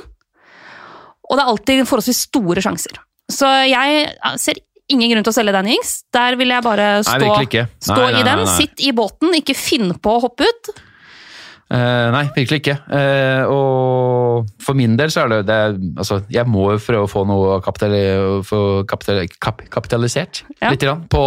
Og 1.30 1.38
det 1.38 1.44
er 1.44 1.52
alltid 1.52 1.82
forholdsvis 1.86 2.24
store 2.26 2.64
sjanser. 2.66 2.98
Så 3.30 3.46
jeg 3.70 4.08
ser 4.42 4.58
ingen 4.90 5.12
grunn 5.12 5.28
til 5.28 5.34
å 5.34 5.36
selge 5.36 5.54
Danny 5.54 5.76
Ings. 5.76 5.92
Der 6.16 6.40
vil 6.40 6.50
jeg 6.56 6.66
bare 6.66 6.88
stå, 7.06 7.20
nei, 7.22 7.46
ikke. 7.46 7.68
Nei, 7.68 7.86
stå 7.86 8.00
nei, 8.00 8.10
i 8.16 8.26
den. 8.26 8.42
nei. 8.48 8.56
Sitt 8.56 8.82
i 8.82 8.94
båten, 8.98 9.36
ikke 9.38 9.54
finn 9.60 9.94
på 10.02 10.16
å 10.16 10.24
hoppe 10.26 10.48
ut. 10.50 10.72
Eh, 11.68 12.10
nei, 12.14 12.24
virkelig 12.32 12.62
ikke. 12.62 12.76
Uh, 12.88 13.44
og 13.52 14.52
for 14.64 14.78
min 14.80 14.94
del 15.00 15.12
så 15.12 15.26
er 15.26 15.34
det, 15.34 15.40
det 15.50 15.58
altså, 16.00 16.22
Jeg 16.32 16.48
må 16.48 16.70
jo 16.72 16.80
prøve 16.80 17.08
å 17.08 17.12
få 17.12 17.26
noe 17.28 17.58
kapitali, 17.66 18.00
få 18.48 18.62
kapital, 18.88 19.20
kap, 19.44 19.64
kapitalisert 19.74 20.46
Ja. 20.62 20.72
litt 20.72 20.86
grann, 20.86 21.04
på, 21.12 21.24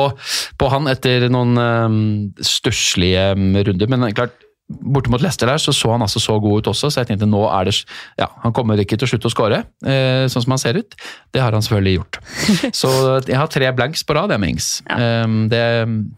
på 0.56 0.70
han 0.72 0.88
etter 0.88 1.28
noen 1.32 1.60
um, 1.60 1.98
stusslige 2.40 3.34
runder. 3.36 3.92
Men 3.92 4.08
klart, 4.16 4.38
borte 4.70 5.10
mot 5.10 5.22
Leicester 5.22 5.50
der 5.50 5.58
så 5.58 5.72
så 5.74 5.92
han 5.94 6.04
altså 6.04 6.20
så 6.22 6.36
god 6.40 6.60
ut 6.60 6.70
også, 6.72 6.90
så 6.90 7.02
jeg 7.02 7.10
tenkte 7.10 7.28
nå 7.28 7.42
er 7.50 7.68
det 7.68 7.76
Ja, 8.18 8.28
han 8.44 8.54
kommer 8.56 8.78
ikke 8.80 8.98
til 8.98 9.08
å 9.08 9.10
slutte 9.10 9.30
å 9.30 9.32
skåre, 9.32 9.62
eh, 9.86 10.26
sånn 10.30 10.44
som 10.44 10.54
han 10.54 10.62
ser 10.62 10.78
ut. 10.78 10.94
Det 11.34 11.42
har 11.42 11.54
han 11.54 11.62
selvfølgelig 11.64 11.94
gjort. 11.96 12.18
Så 12.80 12.90
jeg 13.26 13.38
har 13.38 13.50
tre 13.50 13.70
blanks 13.76 14.04
på 14.06 14.14
rad, 14.16 14.30
jeg, 14.30 14.42
med 14.42 14.54
Ings. 14.54 14.68
Ja. 14.88 15.24
Um, 15.24 15.40
det, 15.50 15.62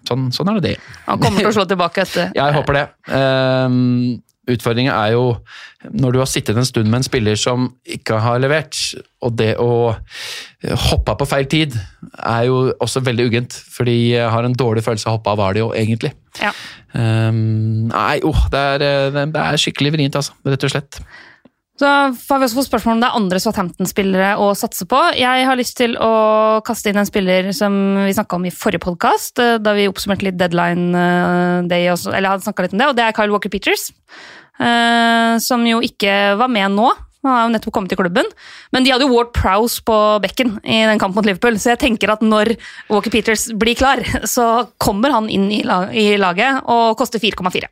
sånn, 0.09 0.29
sånn 0.35 0.51
er 0.53 0.61
det 0.61 0.73
det. 0.73 0.75
Han 1.07 1.23
kommer 1.23 1.45
til 1.45 1.53
å 1.53 1.57
slå 1.61 1.67
tilbake 1.69 2.05
etter. 2.05 2.33
Jeg 2.39 2.57
håper 2.57 2.79
det. 2.79 2.85
Um, 3.13 4.23
Utfordringen 4.51 4.91
er 4.91 5.13
jo 5.15 5.37
når 5.95 6.15
du 6.15 6.19
har 6.19 6.27
sittet 6.31 6.57
en 6.59 6.67
stund 6.67 6.89
med 6.91 6.99
en 6.99 7.07
spiller 7.07 7.39
som 7.39 7.69
ikke 7.87 8.19
har 8.25 8.41
levert, 8.43 8.75
og 9.23 9.37
det 9.39 9.53
å 9.63 9.93
hoppe 10.89 11.15
av 11.15 11.21
på 11.21 11.29
feil 11.31 11.47
tid 11.51 11.77
er 12.19 12.49
jo 12.49 12.73
også 12.83 13.05
veldig 13.07 13.29
uggent. 13.31 13.55
Fordi 13.77 13.95
jeg 14.17 14.33
har 14.35 14.47
en 14.47 14.57
dårlig 14.59 14.83
følelse 14.83 15.07
av 15.07 15.15
å 15.15 15.21
hoppe 15.21 15.37
av 15.37 15.61
jo 15.61 15.71
egentlig. 15.79 16.11
Ja. 16.41 16.55
Um, 16.97 17.89
nei, 17.91 18.21
oh, 18.25 18.47
det, 18.53 18.63
er, 18.79 19.13
det 19.33 19.43
er 19.43 19.61
skikkelig 19.61 19.93
vrient, 19.97 20.17
altså. 20.17 20.33
Rett 20.49 20.65
og 20.69 20.73
slett. 20.73 21.03
Så 21.83 21.89
har 21.89 22.39
vi 22.39 22.47
også 22.47 22.59
fått 22.61 22.69
spørsmål 22.69 22.95
om 22.95 23.01
det 23.03 23.09
er 23.09 23.17
andre 23.19 23.39
Southampton-spillere 23.43 24.33
å 24.39 24.51
satse 24.55 24.85
på. 24.87 24.99
Jeg 25.19 25.47
har 25.49 25.57
lyst 25.59 25.75
til 25.81 25.97
å 25.99 26.11
kaste 26.67 26.93
inn 26.93 27.01
en 27.01 27.09
spiller 27.09 27.49
som 27.57 27.75
vi 28.05 28.13
snakka 28.15 28.39
om 28.39 28.45
i 28.47 28.53
forrige 28.55 28.85
podkast, 28.85 29.41
da 29.65 29.73
vi 29.75 29.89
oppsummerte 29.91 30.29
litt 30.29 30.39
deadline 30.39 30.93
eh, 30.95 31.65
day, 31.73 31.89
også, 31.91 32.13
eller 32.13 32.37
hadde 32.37 32.47
snakket 32.47 32.69
litt 32.69 32.77
om 32.77 32.83
det, 32.85 32.91
og 32.93 32.99
det 33.01 33.07
er 33.09 33.17
Kyle 33.17 33.33
Walker 33.35 33.51
Peters. 33.51 33.89
eh, 34.61 35.33
Som 35.43 35.65
jo 35.67 35.81
ikke 35.83 36.37
var 36.39 36.53
med 36.53 36.77
nå. 36.77 36.93
Han 37.23 37.33
har 37.33 37.45
jo 37.47 37.53
nettopp 37.55 37.75
kommet 37.77 37.93
til 37.93 38.01
klubben. 38.01 38.31
Men 38.75 38.85
de 38.87 38.93
hadde 38.95 39.07
jo 39.07 39.13
Ward 39.15 39.31
Prowse 39.37 39.83
på 39.87 39.99
bekken 40.25 40.57
i 40.65 40.83
den 40.91 41.03
kampen 41.03 41.21
mot 41.21 41.29
Liverpool, 41.29 41.59
så 41.61 41.75
jeg 41.75 41.83
tenker 41.85 42.15
at 42.15 42.25
når 42.27 42.55
Walker 42.91 43.15
Peters 43.15 43.49
blir 43.55 43.79
klar, 43.79 44.03
så 44.27 44.67
kommer 44.83 45.15
han 45.15 45.31
inn 45.31 45.49
i 45.53 45.63
laget 45.63 46.65
og 46.67 46.99
koster 46.99 47.23
4,4. 47.23 47.71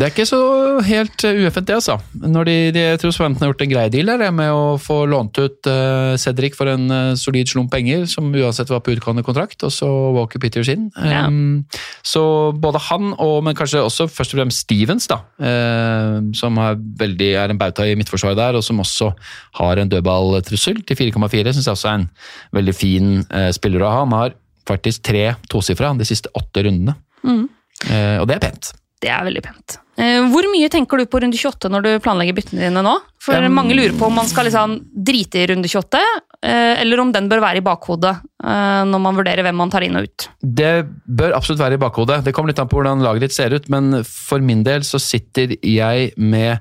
Det 0.00 0.06
er 0.06 0.12
ikke 0.14 0.24
så 0.28 0.40
helt 0.86 1.24
uh, 1.28 1.42
ueffent, 1.44 1.66
det, 1.68 1.74
altså. 1.76 1.98
Når 2.16 2.48
de, 2.48 2.54
de, 2.72 2.84
jeg 2.94 3.00
tror 3.02 3.12
Swanton 3.12 3.44
har 3.44 3.50
gjort 3.50 3.64
en 3.66 3.72
grei 3.74 3.84
deal 3.92 4.08
der, 4.08 4.30
med 4.32 4.48
å 4.48 4.78
få 4.80 5.02
lånt 5.10 5.36
ut 5.36 5.68
uh, 5.68 6.16
Cedric 6.20 6.56
for 6.56 6.70
en 6.72 6.86
uh, 6.88 7.12
solid 7.20 7.50
slump 7.52 7.68
penger, 7.74 8.06
som 8.08 8.30
uansett 8.32 8.72
var 8.72 8.80
på 8.86 8.94
utgående 8.94 9.24
kontrakt, 9.26 9.60
og 9.66 9.74
så 9.74 9.90
Walker 10.16 10.40
Peters 10.40 10.70
inn. 10.72 10.88
Ja. 10.96 11.26
Um, 11.28 11.66
så 12.06 12.22
både 12.56 12.80
han 12.88 13.12
og, 13.12 13.42
men 13.44 13.58
kanskje 13.58 13.84
også 13.84 14.08
først 14.08 14.32
og 14.34 14.40
fremst 14.40 14.64
Stevens, 14.64 15.10
da, 15.10 15.20
uh, 15.44 16.16
som 16.40 16.56
er, 16.64 16.80
veldig, 17.04 17.30
er 17.44 17.52
en 17.52 17.60
bauta 17.60 17.84
i 17.84 17.98
midtforsvaret 18.00 18.40
der, 18.40 18.56
og 18.56 18.64
som 18.64 18.80
også 18.80 19.12
har 19.60 19.82
en 19.84 19.92
dødballtrussel 19.92 20.80
til 20.88 21.02
4,4, 21.04 21.52
syns 21.52 21.68
jeg 21.68 21.76
også 21.76 21.92
er 21.92 22.00
en 22.00 22.08
veldig 22.56 22.76
fin 22.76 23.12
uh, 23.28 23.50
spiller 23.52 23.84
å 23.84 23.92
ha. 23.92 24.02
Han 24.06 24.16
har 24.16 24.36
faktisk 24.68 25.04
tre 25.10 25.34
tosifra 25.50 25.92
de 25.98 26.08
siste 26.08 26.32
åtte 26.40 26.64
rundene, 26.64 26.96
Mm. 27.20 27.48
Eh, 27.90 28.16
og 28.20 28.28
det 28.28 28.38
er 28.38 28.44
pent. 28.44 28.72
Det 29.00 29.12
er 29.12 29.24
veldig 29.26 29.42
pent. 29.44 29.78
Eh, 30.00 30.24
Hvor 30.32 30.46
mye 30.48 30.70
tenker 30.72 31.00
du 31.00 31.08
på 31.10 31.20
runde 31.20 31.36
28 31.36 31.70
når 31.72 31.84
du 31.84 31.90
planlegger 32.02 32.36
byttene 32.38 32.64
dine 32.66 32.84
nå? 32.86 32.96
For 33.20 33.36
Um, 33.40 33.52
Mange 33.52 33.76
lurer 33.76 33.92
på 33.98 34.08
om 34.08 34.16
man 34.16 34.28
skal 34.28 34.46
liksom 34.48 34.78
drite 35.06 35.42
i 35.42 35.46
runde 35.50 35.68
28, 35.68 36.00
eh, 36.42 36.80
eller 36.80 37.02
om 37.02 37.12
den 37.12 37.28
bør 37.28 37.42
være 37.44 37.60
i 37.60 37.64
bakhodet 37.64 38.14
eh, 38.16 38.82
når 38.88 39.02
man 39.04 39.18
vurderer 39.18 39.44
hvem 39.44 39.58
man 39.60 39.72
tar 39.72 39.84
inn 39.84 39.98
og 40.00 40.08
ut. 40.08 40.28
Det 40.40 40.72
bør 41.04 41.36
absolutt 41.36 41.60
være 41.60 41.76
i 41.76 41.82
bakhodet. 41.82 42.22
Det 42.24 42.34
kommer 42.36 42.52
litt 42.52 42.62
an 42.62 42.70
på 42.70 42.80
hvordan 42.80 43.04
laget 43.04 43.26
ditt 43.26 43.36
ser 43.36 43.52
ut, 43.52 43.68
men 43.72 44.02
for 44.08 44.40
min 44.44 44.64
del 44.66 44.86
så 44.88 45.00
sitter 45.02 45.56
jeg 45.60 46.12
med 46.16 46.58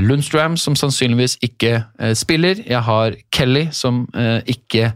Lundstram, 0.00 0.54
som 0.56 0.72
sannsynligvis 0.72 1.34
ikke 1.44 1.82
spiller. 2.16 2.62
Jeg 2.64 2.80
har 2.80 3.12
Kelly, 3.28 3.66
som 3.76 4.06
ikke 4.48 4.86
eh, 4.86 4.94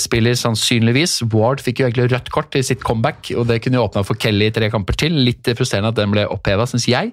spiller 0.00 0.34
sannsynligvis. 0.38 1.20
Ward 1.32 1.62
fikk 1.64 1.82
jo 1.82 1.88
egentlig 1.88 2.08
rødt 2.12 2.30
kort 2.34 2.56
i 2.58 2.64
sitt 2.66 2.82
comeback, 2.86 3.30
og 3.38 3.46
det 3.50 3.60
kunne 3.64 3.78
jo 3.78 3.84
åpna 3.86 4.02
for 4.06 4.18
Kelly 4.18 4.48
i 4.48 4.54
tre 4.54 4.70
kamper 4.72 4.96
til. 4.98 5.14
Litt 5.28 5.46
frustrerende 5.54 5.92
at 5.92 5.98
den 6.00 6.12
ble 6.14 6.26
oppheva, 6.28 6.66
syns 6.66 6.88
jeg. 6.90 7.12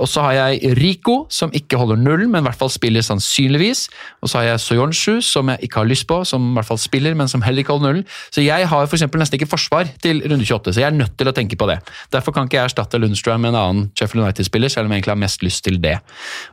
Og 0.00 0.08
så 0.08 0.22
har 0.24 0.36
jeg 0.36 0.74
Rico, 0.78 1.24
som 1.32 1.52
ikke 1.56 1.78
holder 1.80 1.98
nullen, 2.00 2.30
men 2.30 2.44
i 2.44 2.48
hvert 2.48 2.58
fall 2.58 2.70
spiller 2.72 3.04
sannsynligvis. 3.04 3.88
Og 4.22 4.30
så 4.30 4.40
har 4.40 4.48
jeg 4.52 4.62
Soyonshu, 4.64 5.20
som 5.24 5.50
jeg 5.52 5.66
ikke 5.66 5.82
har 5.82 5.90
lyst 5.90 6.06
på, 6.10 6.20
som 6.28 6.52
i 6.52 6.58
hvert 6.58 6.68
fall 6.68 6.80
spiller, 6.80 7.16
men 7.18 7.28
som 7.28 7.42
heller 7.44 7.64
ikke 7.64 7.74
holder 7.74 7.90
nullen. 7.90 8.06
Så 8.30 8.44
jeg 8.44 8.68
har 8.70 8.86
eksempel 8.86 9.22
nesten 9.22 9.40
ikke 9.40 9.50
forsvar 9.50 9.90
til 10.02 10.22
runde 10.24 10.46
28, 10.46 10.74
så 10.76 10.84
jeg 10.84 10.90
er 10.90 10.96
nødt 10.96 11.16
til 11.18 11.30
å 11.30 11.34
tenke 11.36 11.58
på 11.58 11.68
det. 11.70 11.80
Derfor 12.14 12.36
kan 12.36 12.48
ikke 12.48 12.60
jeg 12.60 12.70
erstatte 12.70 13.00
Lundstrøm 13.00 13.42
med 13.44 13.54
en 13.54 13.60
annen 13.60 13.90
Sheffield 13.98 14.24
United-spiller, 14.24 14.72
selv 14.72 14.88
om 14.88 14.94
jeg 14.94 15.02
egentlig 15.02 15.16
har 15.16 15.24
mest 15.26 15.44
lyst 15.46 15.64
til 15.66 15.80
det. 15.82 15.98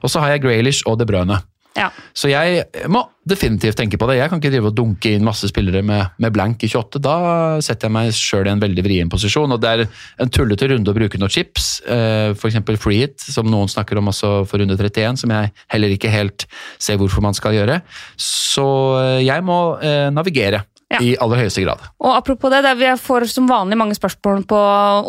Og 0.01 0.11
så 0.11 0.23
har 0.23 0.35
jeg 0.35 0.47
Graylish 0.47 0.87
og 0.89 0.99
De 0.99 1.07
Bruyne. 1.07 1.39
Ja. 1.77 1.91
Så 2.17 2.31
jeg 2.31 2.63
må 2.89 3.03
definitivt 3.27 3.77
tenke 3.77 3.99
på 3.99 4.07
det. 4.09 4.17
Jeg 4.17 4.31
kan 4.31 4.41
ikke 4.41 4.49
drive 4.53 4.71
og 4.71 4.77
dunke 4.77 5.11
inn 5.13 5.25
masse 5.25 5.49
spillere 5.51 5.83
med, 5.85 6.15
med 6.17 6.33
blank 6.33 6.63
i 6.65 6.69
28. 6.71 7.01
Da 7.03 7.17
setter 7.63 7.87
jeg 7.87 7.93
meg 7.93 8.13
sjøl 8.17 8.49
i 8.49 8.53
en 8.53 8.63
veldig 8.63 8.85
vrien 8.85 9.11
posisjon. 9.11 9.53
Og 9.53 9.61
det 9.61 9.73
er 9.73 9.83
en 10.23 10.31
tullete 10.33 10.71
runde 10.71 10.93
å 10.93 10.97
bruke 10.97 11.21
noen 11.21 11.33
chips, 11.33 11.69
eh, 11.85 12.33
free 12.37 13.03
It, 13.05 13.21
som 13.21 13.49
noen 13.51 13.69
snakker 13.69 13.99
om 14.01 14.09
også 14.09 14.31
for 14.49 14.63
runde 14.63 14.77
31, 14.79 15.21
som 15.21 15.33
jeg 15.35 15.53
heller 15.73 15.93
ikke 15.93 16.13
helt 16.13 16.47
ser 16.81 16.97
hvorfor 16.97 17.21
man 17.25 17.37
skal 17.37 17.53
gjøre. 17.59 17.81
Så 18.17 18.67
eh, 19.03 19.21
jeg 19.27 19.45
må 19.45 19.77
eh, 19.77 20.09
navigere 20.13 20.65
Ja. 20.87 21.01
i 21.03 21.09
aller 21.19 21.41
høyeste 21.41 21.65
grad. 21.65 21.81
Og 21.99 22.13
apropos 22.15 22.47
det, 22.53 22.61
vi 22.79 22.87
får 23.03 23.25
som 23.27 23.47
vanlig 23.49 23.75
mange 23.75 23.95
spørsmål 23.97 24.45
på 24.47 24.59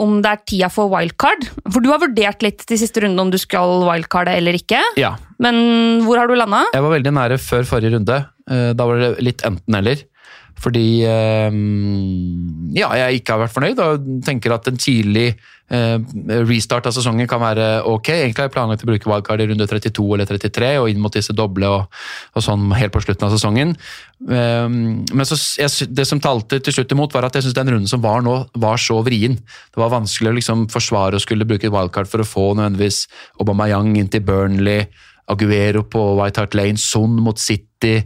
om 0.02 0.16
det 0.24 0.32
er 0.32 0.40
tida 0.50 0.68
for 0.74 0.90
wildcard. 0.90 1.44
For 1.70 1.78
du 1.84 1.92
har 1.92 2.00
vurdert 2.02 2.42
litt 2.42 2.64
de 2.66 2.78
siste 2.80 3.04
rundene 3.04 3.22
om 3.22 3.30
du 3.30 3.38
skal 3.38 3.84
wildcarde 3.86 4.34
eller 4.34 4.58
ikke. 4.58 4.80
Ja, 4.98 5.12
Men 5.38 6.02
hvor 6.02 6.18
har 6.18 6.26
du 6.26 6.34
landa? 6.34 6.64
Jeg 6.74 6.82
var 6.82 6.96
veldig 6.96 7.12
nære 7.14 7.38
før 7.38 7.62
forrige 7.70 7.94
runde. 7.94 8.16
Eh, 8.50 8.72
Da 8.74 8.86
var 8.90 8.98
det 8.98 9.12
litt 9.22 9.44
enten-eller. 9.46 10.02
Fordi 10.58 11.04
eh, 11.06 11.58
ja, 12.74 12.88
jeg 12.98 13.20
ikke 13.20 13.36
har 13.36 13.44
vært 13.44 13.54
fornøyd 13.54 13.78
og 13.84 14.08
tenker 14.26 14.56
at 14.56 14.66
en 14.66 14.80
tidlig 14.82 15.28
restart 15.68 16.86
av 16.88 16.94
sesongen 16.96 17.28
kan 17.28 17.42
være 17.42 17.66
ok. 17.84 18.08
Egentlig 18.14 18.40
har 18.40 18.48
jeg 18.48 18.54
planlagt 18.54 18.84
å 18.84 18.88
bruke 18.88 19.10
wildcard 19.10 19.42
i 19.44 19.48
runde 19.50 19.66
32 19.68 20.06
eller 20.16 20.28
33 20.30 20.70
og 20.80 20.88
inn 20.88 21.02
mot 21.02 21.12
disse 21.12 21.34
doble 21.36 21.68
og, 21.68 21.98
og 22.32 22.44
sånn 22.44 22.70
helt 22.78 22.94
på 22.94 23.02
slutten 23.04 23.28
av 23.28 23.34
sesongen. 23.34 23.74
Eh, 24.28 24.68
Men 24.68 25.28
så, 25.28 25.36
jeg, 25.60 25.90
det 25.92 26.06
som 26.08 26.22
talte 26.24 26.60
til 26.64 26.78
slutt 26.78 26.94
imot, 26.96 27.12
var 27.12 27.28
at 27.28 27.36
jeg 27.36 27.46
syns 27.46 27.58
den 27.58 27.74
runden 27.74 27.90
som 27.90 28.02
var 28.04 28.24
nå, 28.24 28.38
var 28.56 28.80
så 28.80 29.00
vrien. 29.04 29.36
Det 29.36 29.82
var 29.82 29.92
vanskelig 29.92 30.32
å 30.32 30.38
liksom 30.38 30.64
forsvare 30.72 31.20
å 31.20 31.22
skulle 31.22 31.48
bruke 31.48 31.72
wildcard 31.72 32.08
for 32.08 32.24
å 32.24 32.28
få 32.28 32.48
nødvendigvis 32.56 33.04
Aubameyang 33.40 33.92
inn 34.00 34.08
til 34.08 34.24
Burnley. 34.24 34.88
Aguero 35.28 35.84
på 35.88 36.02
White 36.18 36.42
Hart 36.42 36.56
Lane, 36.58 36.80
Son 36.80 37.16
mot 37.22 37.38
City, 37.38 37.96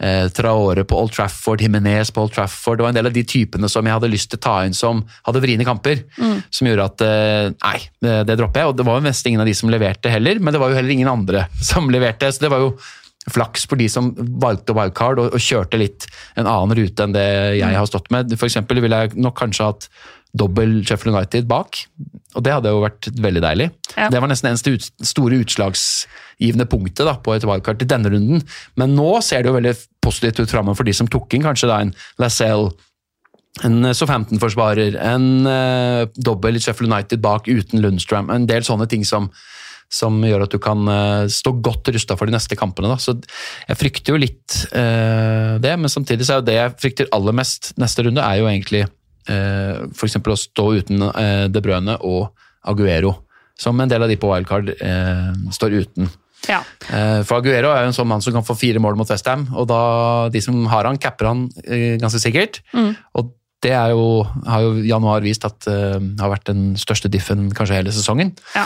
eh, 0.00 0.28
Traore 0.34 0.84
på 0.88 0.98
Old 1.00 1.12
Trafford, 1.12 1.60
Jimenez 1.60 2.10
på 2.10 2.24
Old 2.24 2.32
Trafford. 2.34 2.78
Det 2.78 2.86
var 2.86 2.94
en 2.94 3.00
del 3.00 3.10
av 3.10 3.16
de 3.16 3.24
typene 3.24 3.68
som 3.68 3.86
jeg 3.86 3.96
hadde 3.96 4.12
lyst 4.12 4.30
til 4.32 4.40
å 4.40 4.44
ta 4.46 4.54
inn 4.66 4.76
som 4.76 5.02
hadde 5.28 5.42
vriene 5.44 5.66
kamper. 5.68 6.04
Som 6.50 6.70
gjorde 6.70 6.88
at 6.92 7.04
eh, 7.06 7.50
nei, 7.52 7.76
det, 8.00 8.16
det 8.30 8.38
dropper 8.40 8.64
jeg. 8.64 8.72
Og 8.72 8.80
det 8.80 8.88
var 8.88 9.00
jo 9.00 9.08
mest 9.10 9.28
ingen 9.28 9.44
av 9.44 9.50
de 9.50 9.56
som 9.56 9.72
leverte 9.72 10.12
heller, 10.12 10.40
men 10.40 10.56
det 10.56 10.62
var 10.62 10.72
jo 10.72 10.80
heller 10.80 10.96
ingen 10.96 11.12
andre 11.12 11.46
som 11.72 11.90
leverte. 11.92 12.32
Så 12.32 12.46
det 12.46 12.52
var 12.52 12.64
jo 12.64 12.74
flaks 13.30 13.66
for 13.68 13.76
de 13.76 13.86
som 13.92 14.08
valgte 14.42 14.74
wildcard 14.76 15.20
og, 15.20 15.34
og 15.36 15.44
kjørte 15.44 15.78
litt 15.80 16.06
en 16.40 16.48
annen 16.48 16.72
rute 16.78 17.04
enn 17.04 17.12
det 17.14 17.28
jeg 17.60 17.76
har 17.76 17.88
stått 17.88 18.08
med. 18.14 18.32
For 18.40 18.48
eksempel 18.48 18.80
ville 18.82 19.04
jeg 19.04 19.20
nok 19.20 19.36
kanskje 19.38 19.68
hatt 19.68 19.90
dobbel 20.36 20.80
Sheffield 20.86 21.16
United 21.16 21.48
bak, 21.50 21.80
og 22.36 22.44
det 22.46 22.52
hadde 22.54 22.70
jo 22.70 22.82
vært 22.84 23.08
veldig 23.18 23.42
deilig. 23.42 23.70
Ja. 23.96 24.10
Det 24.12 24.20
var 24.22 24.30
nesten 24.30 24.52
eneste 24.52 24.74
ut, 24.76 24.86
store 25.06 25.40
utslagsgivende 25.42 26.68
punktet 26.70 27.08
da, 27.08 27.16
på 27.18 27.34
et 27.34 27.46
wildcard 27.48 27.82
i 27.82 27.88
denne 27.90 28.12
runden. 28.12 28.44
Men 28.78 28.94
nå 28.98 29.08
ser 29.26 29.42
det 29.42 29.50
jo 29.50 29.56
veldig 29.58 29.74
positivt 30.04 30.44
ut 30.44 30.52
framover 30.52 30.78
for 30.78 30.88
de 30.88 30.94
som 30.96 31.10
tok 31.10 31.34
inn 31.34 31.46
kanskje 31.46 31.70
da 31.70 31.80
en 31.82 31.94
Lascelles, 32.22 32.76
en 33.66 33.80
eh, 33.84 33.96
Southampton-forsvarer, 33.96 34.94
en 35.02 35.24
uh, 35.48 36.04
dobbel 36.14 36.60
Sheffield 36.60 36.92
United 36.92 37.22
bak 37.24 37.50
uten 37.50 37.82
Lundstram. 37.82 38.30
En 38.30 38.46
del 38.48 38.62
sånne 38.66 38.86
ting 38.90 39.02
som, 39.08 39.26
som 39.90 40.20
gjør 40.22 40.46
at 40.46 40.54
du 40.54 40.60
kan 40.62 40.86
eh, 40.86 41.26
stå 41.32 41.56
godt 41.58 41.90
rusta 41.96 42.14
for 42.18 42.30
de 42.30 42.36
neste 42.36 42.58
kampene. 42.58 42.92
Da. 42.92 43.00
Så 43.02 43.16
jeg 43.66 43.80
frykter 43.80 44.14
jo 44.14 44.22
litt 44.22 44.62
uh, 44.70 45.58
det, 45.58 45.74
men 45.74 45.90
samtidig 45.92 46.28
så 46.28 46.36
er 46.36 46.40
jo 46.40 46.48
det 46.52 46.58
jeg 46.60 46.78
frykter 46.86 47.12
aller 47.16 47.36
mest 47.42 47.74
neste 47.80 48.06
runde, 48.06 48.22
er 48.22 48.38
jo 48.38 48.48
egentlig 48.52 48.86
eh, 49.28 49.82
f.eks. 49.90 50.16
å 50.20 50.38
stå 50.38 50.66
uten 50.80 51.04
eh, 51.10 51.46
De 51.52 51.62
Bruyne 51.64 51.98
og 52.06 52.30
Aguero, 52.70 53.16
som 53.58 53.78
en 53.80 53.90
del 53.90 54.04
av 54.04 54.10
de 54.10 54.18
på 54.20 54.30
wildcard 54.30 54.72
eh, 54.76 55.30
står 55.52 55.76
uten. 55.82 56.10
Ja. 56.48 56.62
Eh, 56.88 57.20
For 57.28 57.40
Aguero 57.40 57.74
er 57.74 57.84
jo 57.84 57.90
en 57.90 57.96
sånn 57.96 58.08
mann 58.08 58.24
som 58.24 58.36
kan 58.36 58.46
få 58.46 58.56
fire 58.58 58.80
mål 58.82 58.96
mot 59.00 59.10
Westham, 59.10 59.48
og 59.52 59.68
da 59.68 59.82
de 60.32 60.40
som 60.44 60.62
har 60.72 60.88
han, 60.88 61.00
capper 61.00 61.32
han 61.32 61.44
eh, 61.66 61.98
ganske 62.00 62.22
sikkert. 62.22 62.62
Og 63.18 63.34
det 63.60 63.74
er 63.76 63.92
jo, 63.92 64.22
har 64.48 64.64
jo 64.64 64.84
januar 64.88 65.24
vist 65.24 65.44
at 65.44 65.66
uh, 65.68 65.98
har 66.00 66.30
vært 66.32 66.48
den 66.48 66.78
største 66.80 67.10
diffen 67.12 67.50
kanskje 67.56 67.76
hele 67.76 67.92
sesongen. 67.92 68.32
Ja. 68.54 68.64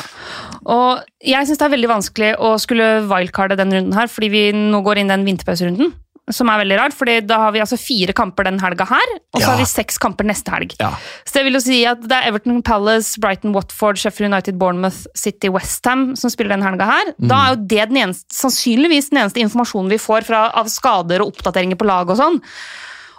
Og 0.71 1.03
jeg 1.19 1.49
syns 1.49 1.59
det 1.59 1.67
er 1.67 1.73
veldig 1.75 1.91
vanskelig 1.91 2.31
å 2.39 2.53
skulle 2.63 2.87
wildcarde 3.11 3.59
den 3.59 3.75
runden 3.75 3.97
her, 3.99 4.07
fordi 4.11 4.31
vi 4.31 4.45
nå 4.55 4.85
går 4.87 5.03
inn 5.03 5.11
den 5.11 5.27
vinterpauserunden. 5.27 5.91
Som 6.33 6.49
er 6.49 6.63
veldig 6.63 6.79
rart, 6.81 6.95
fordi 6.97 7.19
da 7.27 7.37
har 7.43 7.53
vi 7.53 7.61
altså 7.61 7.77
fire 7.77 8.15
kamper 8.17 8.47
den 8.49 8.57
helga 8.59 8.87
her, 8.89 9.11
og 9.35 9.43
så 9.43 9.45
Ja. 9.45 9.51
har 9.51 9.59
vi 9.59 9.65
seks 9.69 9.99
kamper 10.01 10.25
neste 10.25 10.49
helg. 10.55 10.73
Ja. 10.81 10.91
Så 11.27 11.35
det 11.35 11.43
vil 11.45 11.53
jo 11.53 11.61
si 11.61 11.85
at 11.85 12.01
det 12.01 12.13
er 12.17 12.29
Everton 12.31 12.63
Palace, 12.63 13.19
Brighton 13.21 13.53
Watford, 13.53 13.99
Sheffield 14.01 14.33
United, 14.33 14.59
Bournemouth, 14.59 15.05
City, 15.15 15.49
Westham 15.53 16.17
som 16.17 16.31
spiller 16.31 16.57
den 16.57 16.65
helga 16.65 16.87
her. 16.89 17.13
Da 17.21 17.35
er 17.35 17.55
jo 17.57 17.67
det 17.67 17.89
den 17.91 17.99
eneste, 18.07 18.25
sannsynligvis 18.33 19.11
den 19.11 19.21
eneste 19.21 19.45
informasjonen 19.45 19.91
vi 19.93 19.99
får 20.01 20.25
fra, 20.25 20.47
av 20.55 20.67
skader 20.73 21.21
og 21.21 21.35
oppdateringer 21.35 21.77
på 21.77 21.85
lag 21.85 22.09
og 22.09 22.17
sånn. 22.17 22.41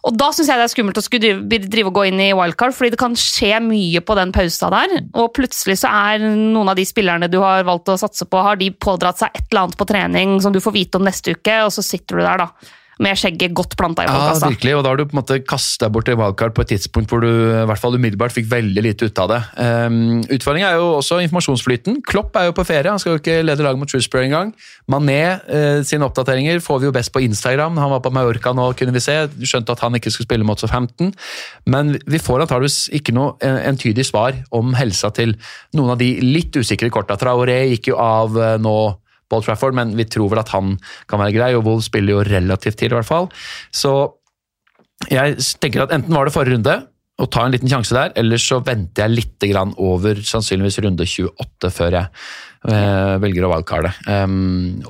Og 0.05 0.13
da 0.17 0.27
syns 0.29 0.47
jeg 0.49 0.57
det 0.61 0.65
er 0.65 0.73
skummelt 0.73 0.97
å 0.97 1.01
skulle 1.01 1.21
drive, 1.49 1.69
drive 1.69 1.87
og 1.89 1.95
gå 1.97 2.03
inn 2.07 2.19
i 2.21 2.27
wildcard, 2.37 2.75
fordi 2.77 2.91
det 2.93 2.99
kan 3.01 3.15
skje 3.17 3.57
mye 3.65 4.01
på 4.05 4.15
den 4.15 4.31
pausa 4.31 4.69
der. 4.69 4.99
Og 5.17 5.31
plutselig 5.33 5.79
så 5.81 5.89
er 5.89 6.19
noen 6.21 6.69
av 6.69 6.75
de 6.77 6.85
spillerne 6.85 7.29
du 7.29 7.39
har 7.41 7.63
valgt 7.65 7.89
å 7.89 7.97
satse 7.97 8.25
på, 8.29 8.41
har 8.41 8.55
de 8.55 8.69
pådratt 8.69 9.17
seg 9.17 9.29
et 9.33 9.45
eller 9.49 9.63
annet 9.63 9.77
på 9.77 9.87
trening 9.89 10.39
som 10.41 10.53
du 10.53 10.59
får 10.61 10.73
vite 10.73 10.95
om 11.01 11.05
neste 11.05 11.33
uke, 11.33 11.63
og 11.65 11.71
så 11.73 11.81
sitter 11.85 12.17
du 12.17 12.21
der, 12.21 12.37
da. 12.37 12.49
Med 13.03 13.17
skjegget 13.19 13.51
godt 13.55 13.73
planta 13.75 14.05
i 14.05 14.07
Ja, 14.07 14.35
virkelig, 14.39 14.75
og 14.77 14.83
da 14.85 14.91
har 14.93 14.99
du 14.99 15.03
på 15.09 15.15
en 15.15 15.19
måte 15.19 15.39
kastet 15.43 15.91
bort 15.91 16.07
en 16.07 16.15
wildcard 16.19 16.53
på 16.55 16.63
et 16.63 16.71
tidspunkt 16.71 17.11
hvor 17.11 17.23
du 17.25 17.27
i 17.27 17.65
hvert 17.67 17.81
fall 17.81 17.97
umiddelbart 17.97 18.31
fikk 18.31 18.47
veldig 18.53 18.83
lite 18.85 19.09
ut 19.09 19.19
av 19.19 19.33
det. 19.33 19.39
Um, 19.59 20.21
Utfordringen 20.31 20.69
er 20.69 20.79
jo 20.79 20.93
også 21.01 21.19
informasjonsflyten. 21.25 21.99
Klopp 22.07 22.39
er 22.39 22.47
jo 22.47 22.55
på 22.55 22.63
ferie, 22.67 22.87
han 22.87 23.01
skal 23.01 23.17
jo 23.17 23.21
ikke 23.23 23.41
lede 23.43 23.65
laget 23.65 23.81
mot 23.81 23.91
Shrewsbury 23.91 24.29
engang. 24.29 24.55
Mané 24.91 25.19
uh, 25.43 25.83
sine 25.87 26.07
oppdateringer 26.07 26.63
får 26.63 26.81
vi 26.81 26.89
jo 26.89 26.95
best 26.95 27.11
på 27.11 27.23
Instagram. 27.25 27.81
Han 27.83 27.91
var 27.97 28.03
på 28.05 28.15
Mallorca 28.15 28.55
nå, 28.55 28.71
kunne 28.79 28.95
vi 28.95 29.03
se. 29.03 29.17
Du 29.35 29.43
skjønte 29.43 29.75
at 29.75 29.83
han 29.83 29.99
ikke 29.99 30.13
skulle 30.15 30.29
spille 30.29 30.47
mot 30.47 30.61
Southampton. 30.61 31.11
Men 31.67 31.97
vi 32.07 32.21
får 32.23 32.45
antageligvis 32.45 32.85
ikke 32.95 33.15
noe 33.15 33.35
entydig 33.43 34.07
svar 34.07 34.39
om 34.55 34.71
helsa 34.79 35.11
til 35.15 35.35
noen 35.75 35.97
av 35.97 35.99
de 35.99 36.13
litt 36.23 36.55
usikre 36.55 36.91
korta. 36.93 37.19
Traoré 37.19 37.65
gikk 37.73 37.91
jo 37.91 37.99
av 37.99 38.39
uh, 38.39 38.55
nå 38.61 38.77
Old 39.35 39.47
Trafford, 39.47 39.75
men 39.77 39.93
vi 39.97 40.07
tror 40.09 40.31
vel 40.33 40.41
at 40.41 40.51
han 40.55 40.75
kan 41.11 41.21
være 41.21 41.35
grei, 41.35 41.53
og 41.57 41.65
Wolves 41.67 41.89
spiller 41.91 42.17
jo 42.17 42.25
relativt 42.27 42.79
tidlig, 42.79 42.95
i 42.95 42.99
hvert 43.01 43.11
fall. 43.11 43.29
Så 43.75 43.93
jeg 45.11 45.37
tenker 45.61 45.85
at 45.85 45.93
enten 45.95 46.15
var 46.15 46.27
det 46.27 46.35
forrige 46.35 46.57
runde, 46.57 46.79
og 47.15 47.29
ta 47.31 47.45
en 47.45 47.53
liten 47.53 47.71
sjanse 47.71 47.95
der, 47.95 48.11
eller 48.19 48.41
så 48.41 48.59
venter 48.63 49.05
jeg 49.05 49.13
litt 49.13 49.45
over 49.79 50.19
sannsynligvis 50.19 50.81
runde 50.83 51.05
28 51.07 51.71
før 51.71 51.95
jeg 51.95 52.09
eh, 52.67 53.15
velger 53.23 53.47
å 53.47 53.51
valgkarde. 53.53 53.91
Um, 54.09 54.81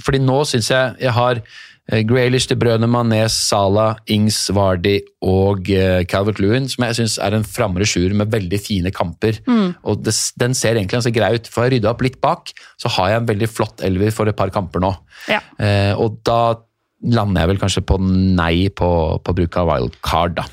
fordi 0.00 0.22
nå 0.24 0.38
syns 0.48 0.70
jeg 0.72 0.94
jeg 1.04 1.12
har 1.12 1.42
Graylish, 1.84 2.48
til 2.48 2.56
Brøne, 2.56 2.88
Manes, 2.88 3.34
Salah, 3.48 3.98
Ings, 4.08 4.38
Vardy 4.56 4.96
og 5.24 5.68
eh, 5.68 6.00
Calvert 6.08 6.40
Lewin, 6.40 6.68
som 6.72 6.86
jeg 6.86 6.96
syns 6.96 7.18
er 7.20 7.36
en 7.36 7.44
framre 7.44 7.84
sjuer 7.88 8.14
med 8.16 8.32
veldig 8.32 8.60
fine 8.62 8.92
kamper. 8.94 9.36
Og 9.84 10.00
det, 10.06 10.14
den 10.40 10.56
ser 10.56 10.78
egentlig 10.78 10.96
ganske 10.96 11.12
grei 11.16 11.34
ut. 11.36 11.50
Får 11.52 11.66
jeg 11.66 11.76
rydda 11.76 11.92
opp 11.92 12.04
litt 12.06 12.20
bak, 12.24 12.54
så 12.80 12.92
har 12.96 13.12
jeg 13.12 13.22
en 13.22 13.28
veldig 13.28 13.50
flott 13.52 13.84
elver 13.84 14.14
for 14.16 14.30
et 14.30 14.38
par 14.38 14.52
kamper 14.54 14.80
nå. 14.84 14.94
Ja. 15.28 15.42
Eh, 15.60 15.92
og 16.00 16.22
da 16.24 16.56
lander 17.04 17.44
jeg 17.44 17.52
vel 17.52 17.60
kanskje 17.60 17.84
på 17.84 18.00
nei 18.00 18.70
på, 18.72 18.90
på 19.20 19.36
bruk 19.36 19.60
av 19.60 19.68
wildcard, 19.68 20.40
da. 20.40 20.48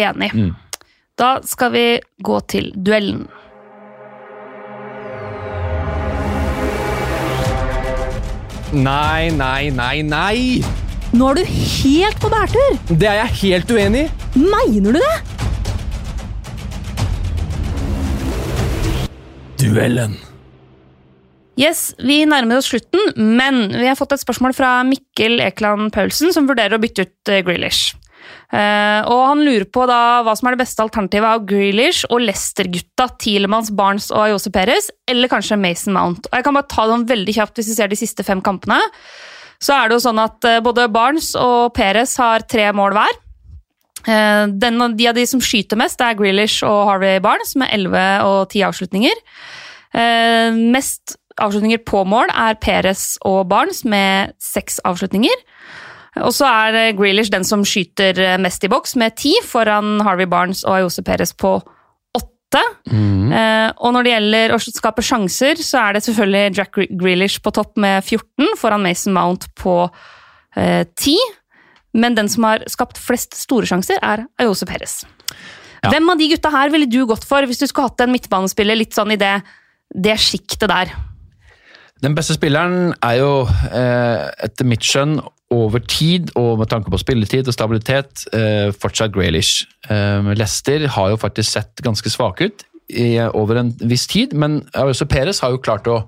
Enig. 0.00 0.32
Da 1.20 1.34
skal 1.44 1.74
vi 1.74 1.84
gå 2.24 2.40
til 2.48 2.70
duellen. 2.72 3.26
Nei, 8.70 9.30
nei, 9.34 9.70
nei, 9.74 10.02
nei! 10.06 10.62
Nå 11.10 11.32
er 11.32 11.40
du 11.40 11.48
helt 11.50 12.20
på 12.22 12.28
bærtur! 12.30 12.76
Det 12.86 13.08
er 13.10 13.16
jeg 13.24 13.32
helt 13.40 13.72
uenig 13.74 14.04
i. 14.04 14.10
Mener 14.38 14.94
du 14.94 15.00
det? 15.02 15.16
Duellen. 19.58 20.14
Yes, 21.58 21.90
Vi 21.98 22.22
nærmer 22.30 22.60
oss 22.60 22.70
slutten, 22.70 23.10
men 23.18 23.74
vi 23.74 23.88
har 23.88 23.98
fått 23.98 24.14
et 24.14 24.22
spørsmål 24.22 24.54
fra 24.54 24.70
Mikkel 24.86 25.42
Ekeland 25.42 25.90
Paulsen, 25.92 26.30
som 26.32 26.46
vurderer 26.46 26.78
å 26.78 26.80
bytte 26.80 27.08
ut 27.08 27.32
eh, 27.34 27.42
Grealish. 27.44 27.96
Eh, 28.50 29.00
og 29.06 29.20
Han 29.28 29.44
lurer 29.46 29.66
på 29.70 29.84
da 29.86 30.20
hva 30.26 30.34
som 30.38 30.48
er 30.48 30.56
det 30.56 30.64
beste 30.64 30.82
alternativet 30.82 31.28
av 31.28 31.44
Grealish 31.46 32.08
og 32.10 32.24
Leicester-gutta 32.24 33.06
Tielemanns, 33.22 33.70
Barnes 33.76 34.10
og 34.10 34.24
Ayose 34.24 34.50
Perez, 34.54 34.90
eller 35.10 35.30
kanskje 35.30 35.58
Mason 35.60 35.94
Mount. 35.94 36.26
Og 36.30 36.38
Jeg 36.38 36.46
kan 36.46 36.58
bare 36.58 36.70
ta 36.70 36.86
dem 36.90 37.06
veldig 37.06 37.36
kjapt 37.36 37.60
hvis 37.60 37.70
vi 37.70 37.78
ser 37.78 37.92
de 37.92 38.00
siste 38.00 38.26
fem 38.26 38.42
kampene. 38.42 38.80
Så 39.60 39.76
er 39.76 39.88
det 39.88 39.98
jo 39.98 40.06
sånn 40.08 40.22
at 40.22 40.44
eh, 40.48 40.62
både 40.64 40.90
Barnes 40.90 41.32
og 41.38 41.74
Perez 41.76 42.16
har 42.18 42.46
tre 42.50 42.70
mål 42.74 42.98
hver. 42.98 43.22
Eh, 44.08 44.44
Den, 44.50 44.82
de 44.98 45.08
av 45.08 45.14
de 45.14 45.26
som 45.30 45.42
skyter 45.42 45.78
mest, 45.78 46.00
det 46.00 46.08
er 46.08 46.18
Grealish 46.18 46.66
og 46.66 46.88
Harvey 46.90 47.22
Barnes 47.22 47.54
med 47.60 47.70
11 47.70 48.26
og 48.26 48.42
10 48.50 48.66
avslutninger. 48.70 49.26
Mest 50.70 51.16
avslutninger 51.42 51.80
på 51.82 52.04
mål 52.06 52.30
er 52.30 52.58
Perez 52.62 53.16
og 53.26 53.48
Barnes 53.50 53.82
med 53.82 54.34
seks 54.42 54.78
avslutninger. 54.86 55.34
Og 56.18 56.32
så 56.34 56.48
er 56.48 56.78
eh, 56.78 56.94
Grealish 56.98 57.30
den 57.30 57.46
som 57.46 57.62
skyter 57.66 58.18
eh, 58.18 58.38
mest 58.42 58.64
i 58.66 58.70
boks, 58.70 58.96
med 58.98 59.14
ti, 59.20 59.34
foran 59.46 60.00
Harvey 60.06 60.26
Barnes 60.30 60.64
og 60.66 60.80
Ayose 60.80 61.04
Perez 61.06 61.32
på 61.38 61.58
åtte. 62.50 62.62
Eh, 62.90 63.68
og 63.78 63.94
når 63.94 64.06
det 64.06 64.14
gjelder 64.14 64.54
å 64.54 64.60
skape 64.62 65.04
sjanser, 65.06 65.60
så 65.62 65.84
er 65.84 65.96
det 65.96 66.04
selvfølgelig 66.08 66.58
Jack 66.58 66.80
Grealish 66.98 67.38
på 67.44 67.52
topp 67.54 67.78
med 67.80 68.02
14, 68.02 68.56
foran 68.58 68.82
Mason 68.82 69.14
Mount 69.14 69.46
på 69.60 69.76
eh, 70.58 70.82
10. 70.82 71.14
Men 72.00 72.18
den 72.18 72.30
som 72.30 72.46
har 72.46 72.66
skapt 72.70 72.98
flest 72.98 73.38
store 73.38 73.70
sjanser, 73.70 74.02
er 74.02 74.26
Ayose 74.42 74.66
Perez. 74.66 75.00
Ja. 75.80 75.92
Hvem 75.94 76.10
av 76.12 76.18
de 76.20 76.28
gutta 76.34 76.50
her 76.52 76.74
ville 76.74 76.90
du 76.90 77.04
gått 77.08 77.24
for 77.24 77.46
hvis 77.46 77.62
du 77.62 77.68
skulle 77.68 77.88
hatt 77.88 78.02
en 78.04 78.12
midtbanespiller 78.12 78.76
litt 78.76 78.98
sånn 78.98 79.14
i 79.14 79.20
det, 79.20 79.38
det 79.94 80.18
sjiktet 80.20 80.68
der? 80.70 80.90
Den 82.04 82.14
beste 82.16 82.34
spilleren 82.36 82.92
er 83.04 83.16
jo, 83.20 83.30
etter 83.44 84.68
mitt 84.68 84.84
skjønn, 84.84 85.18
over 85.50 85.82
tid 85.82 86.30
og 86.38 86.60
med 86.60 86.70
tanke 86.70 86.92
på 86.92 87.00
spilletid 87.00 87.48
og 87.50 87.56
stabilitet, 87.56 88.26
eh, 88.36 88.70
fortsatt 88.70 89.12
Graylish. 89.14 89.66
Eh, 89.90 90.34
Leicester 90.34 90.86
har 90.86 91.10
jo 91.10 91.20
faktisk 91.20 91.50
sett 91.50 91.82
ganske 91.82 92.10
svake 92.10 92.50
ut 92.50 92.66
i, 92.88 93.18
over 93.34 93.58
en 93.58 93.72
viss 93.82 94.06
tid, 94.10 94.34
men 94.34 94.62
også 94.74 95.08
Perez 95.10 95.42
har 95.42 95.50
jo 95.54 95.62
klart 95.62 95.86
å 95.90 96.02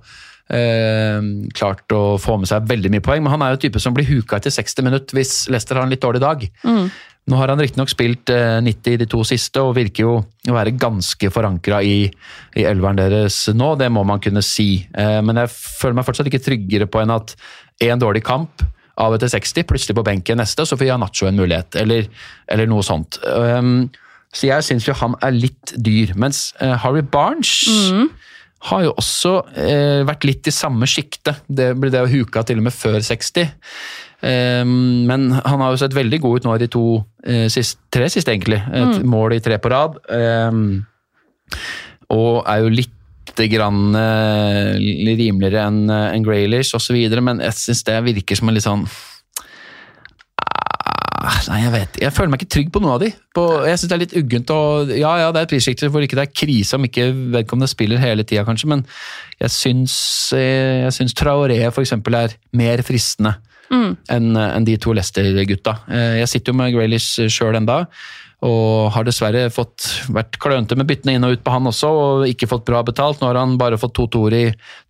eh, 0.52 1.22
klart 1.54 1.94
å 1.94 2.18
få 2.22 2.38
med 2.38 2.50
seg 2.50 2.68
veldig 2.70 2.90
mye 2.92 3.04
poeng, 3.04 3.22
men 3.24 3.34
han 3.34 3.42
er 3.42 3.54
jo 3.54 3.64
type 3.64 3.82
som 3.82 3.94
blir 3.96 4.08
huka 4.08 4.38
etter 4.38 4.54
60 4.54 4.86
minutter 4.86 5.18
hvis 5.18 5.48
Leicester 5.50 5.78
har 5.78 5.86
en 5.86 5.94
litt 5.94 6.02
dårlig 6.02 6.22
dag. 6.22 6.46
Nå 7.30 7.38
har 7.38 7.52
han 7.52 7.60
riktignok 7.62 7.90
spilt 7.92 8.32
eh, 8.34 8.58
90 8.66 8.96
i 8.96 9.00
de 9.04 9.06
to 9.10 9.22
siste, 9.26 9.62
og 9.62 9.76
virker 9.78 10.06
jo 10.06 10.14
å 10.18 10.54
være 10.56 10.74
ganske 10.74 11.30
forankra 11.30 11.78
i, 11.86 12.08
i 12.58 12.64
elveren 12.66 12.98
deres 12.98 13.44
nå, 13.54 13.74
det 13.78 13.90
må 13.94 14.02
man 14.06 14.22
kunne 14.22 14.42
si. 14.42 14.84
Eh, 14.90 15.20
men 15.22 15.38
jeg 15.44 15.52
føler 15.54 16.00
meg 16.00 16.08
fortsatt 16.08 16.30
ikke 16.30 16.42
tryggere 16.42 16.90
på 16.90 17.02
enn 17.02 17.14
at 17.14 17.36
en 17.82 18.02
dårlig 18.02 18.24
kamp 18.26 18.64
av 19.00 19.14
etter 19.16 19.30
60, 19.32 19.66
plutselig 19.68 19.96
på 19.96 20.04
benken 20.06 20.40
neste, 20.40 20.66
så 20.68 20.76
får 20.76 20.90
Janacho 20.90 21.28
en 21.28 21.38
mulighet, 21.38 21.78
eller, 21.80 22.08
eller 22.52 22.68
noe 22.70 22.84
sånt. 22.86 23.18
Um, 23.24 23.88
så 24.32 24.48
jeg 24.48 24.66
syns 24.66 24.88
jo 24.88 24.96
han 24.96 25.16
er 25.24 25.34
litt 25.36 25.74
dyr. 25.76 26.14
Mens 26.20 26.50
uh, 26.60 26.74
Harry 26.82 27.04
Barnes 27.04 27.52
har 28.68 28.84
jo 28.86 28.94
også 28.94 29.34
uh, 29.56 30.04
vært 30.08 30.28
litt 30.28 30.48
i 30.48 30.54
samme 30.54 30.88
sjiktet. 30.88 31.42
Det 31.48 31.72
ble 31.78 31.92
det 31.92 32.04
å 32.04 32.10
huka 32.10 32.44
til 32.48 32.62
og 32.62 32.68
med 32.68 32.76
før 32.76 33.00
60. 33.04 33.52
Um, 34.22 35.02
men 35.08 35.32
han 35.34 35.64
har 35.64 35.72
jo 35.74 35.80
sett 35.82 35.96
veldig 35.96 36.20
god 36.22 36.40
ut 36.40 36.46
nå 36.46 36.56
i 36.56 36.62
de 36.62 36.70
to 36.72 36.86
uh, 37.02 37.46
sist, 37.52 37.80
tre 37.92 38.08
siste, 38.12 38.32
egentlig. 38.32 38.62
Et 38.62 39.04
mål 39.04 39.36
i 39.36 39.42
tre 39.44 39.58
på 39.60 39.72
rad. 39.72 39.98
Um, 40.08 40.82
og 42.12 42.42
er 42.48 42.62
jo 42.62 42.72
litt 42.72 42.98
grann 43.52 43.94
uh, 43.96 44.74
rimeligere 44.76 45.66
enn 45.68 45.90
en 45.90 46.26
Graylish 46.26 46.76
osv., 46.76 46.98
men 47.22 47.40
jeg 47.40 47.58
syns 47.58 47.82
det 47.88 47.96
virker 48.04 48.36
som 48.38 48.48
en 48.50 48.56
litt 48.56 48.66
sånn 48.66 48.84
uh, 51.22 51.40
Nei, 51.48 51.58
jeg 51.62 51.72
vet 51.74 52.00
Jeg 52.02 52.14
føler 52.16 52.32
meg 52.32 52.42
ikke 52.42 52.54
trygg 52.56 52.72
på 52.74 52.82
noen 52.82 52.96
av 52.96 53.02
de. 53.02 53.12
På, 53.36 53.44
jeg 53.66 53.78
syns 53.78 53.90
det 53.90 53.96
er 53.96 54.02
litt 54.04 54.16
uggent 54.18 54.52
og 54.54 54.90
Ja, 54.96 55.12
ja, 55.22 55.30
det 55.30 55.42
er 55.42 55.46
et 55.46 55.54
prissjikte 55.54 55.90
hvor 55.92 56.02
ikke 56.04 56.18
det 56.18 56.26
er 56.26 56.34
krise 56.34 56.78
om 56.78 56.88
ikke 56.88 57.08
vedkommende 57.36 57.70
spiller 57.70 58.02
hele 58.02 58.26
tida, 58.26 58.44
kanskje, 58.48 58.72
men 58.74 58.84
jeg 59.38 59.54
syns, 59.54 59.94
eh, 60.36 60.82
jeg 60.84 60.96
syns 60.98 61.16
Traoré 61.18 61.60
eksempel 61.70 62.18
er 62.18 62.36
mer 62.58 62.82
fristende 62.86 63.36
enn 63.72 64.36
en 64.36 64.66
de 64.66 64.74
to 64.76 64.92
Leicester-gutta. 64.92 65.72
Eh, 65.88 66.18
Jeg 66.20 66.28
sitter 66.28 66.52
jo 66.52 66.58
med 66.58 66.74
Graylish 66.74 67.22
sjøl 67.32 67.56
enda, 67.56 67.86
og 68.42 68.90
har 68.94 69.06
dessverre 69.06 69.46
fått 69.54 69.86
vært 70.10 70.36
klønete 70.42 70.74
med 70.78 70.88
byttene 70.90 71.14
inn 71.14 71.26
og 71.26 71.36
ut 71.36 71.44
på 71.46 71.54
han 71.54 71.70
også, 71.70 71.90
og 71.94 72.26
ikke 72.26 72.48
fått 72.50 72.66
bra 72.66 72.82
betalt. 72.86 73.20
Nå 73.22 73.30
har 73.30 73.38
han 73.38 73.54
bare 73.60 73.78
fått 73.78 73.94
to 73.98 74.08
toer 74.10 74.34
i 74.34 74.44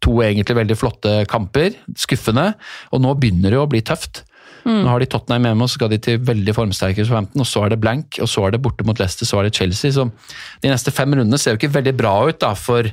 to 0.04 0.16
egentlig 0.24 0.56
veldig 0.56 0.76
flotte 0.80 1.16
kamper. 1.28 1.76
Skuffende. 2.00 2.52
Og 2.96 3.02
nå 3.04 3.12
begynner 3.20 3.52
det 3.52 3.60
å 3.60 3.68
bli 3.68 3.82
tøft. 3.84 4.24
Nå 4.64 4.86
har 4.86 5.02
de 5.02 5.08
Tottenham 5.10 5.48
hjemme, 5.48 5.66
og 5.66 5.70
så 5.70 5.80
skal 5.80 5.90
de 5.90 5.98
til 6.02 6.20
veldig 6.22 6.54
formsterke 6.54 7.04
Southampton, 7.04 7.42
og 7.42 7.48
så 7.50 7.64
er 7.64 7.72
det 7.72 7.80
blank, 7.82 8.18
og 8.22 8.30
så 8.30 8.46
er 8.46 8.54
det 8.54 8.62
borte 8.62 8.86
mot 8.86 9.00
Leicester, 9.00 9.26
så 9.26 9.40
er 9.40 9.48
det 9.48 9.56
Chelsea. 9.58 9.90
Så 9.94 10.06
de 10.62 10.70
neste 10.70 10.94
fem 10.94 11.16
rundene 11.18 11.40
ser 11.40 11.56
jo 11.56 11.60
ikke 11.60 11.74
veldig 11.80 11.94
bra 11.98 12.14
ut 12.28 12.38
da, 12.44 12.52
for, 12.58 12.86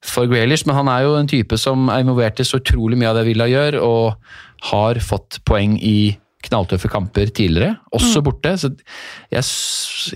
for 0.00 0.30
Grealish, 0.30 0.64
men 0.66 0.78
han 0.78 0.90
er 0.92 1.04
jo 1.04 1.18
en 1.18 1.28
type 1.30 1.60
som 1.60 1.90
er 1.92 2.06
involvert 2.06 2.40
i 2.40 2.48
så 2.48 2.62
utrolig 2.62 2.98
mye 3.00 3.12
av 3.12 3.20
det 3.20 3.26
Villa 3.28 3.50
gjør, 3.52 3.78
og 3.84 4.70
har 4.72 5.02
fått 5.04 5.42
poeng 5.48 5.76
i 5.76 6.16
knalltøffe 6.46 6.88
kamper 6.90 7.30
tidligere, 7.36 7.76
også 7.94 8.22
borte. 8.24 8.54
Så 8.60 8.70
jeg, 9.32 9.44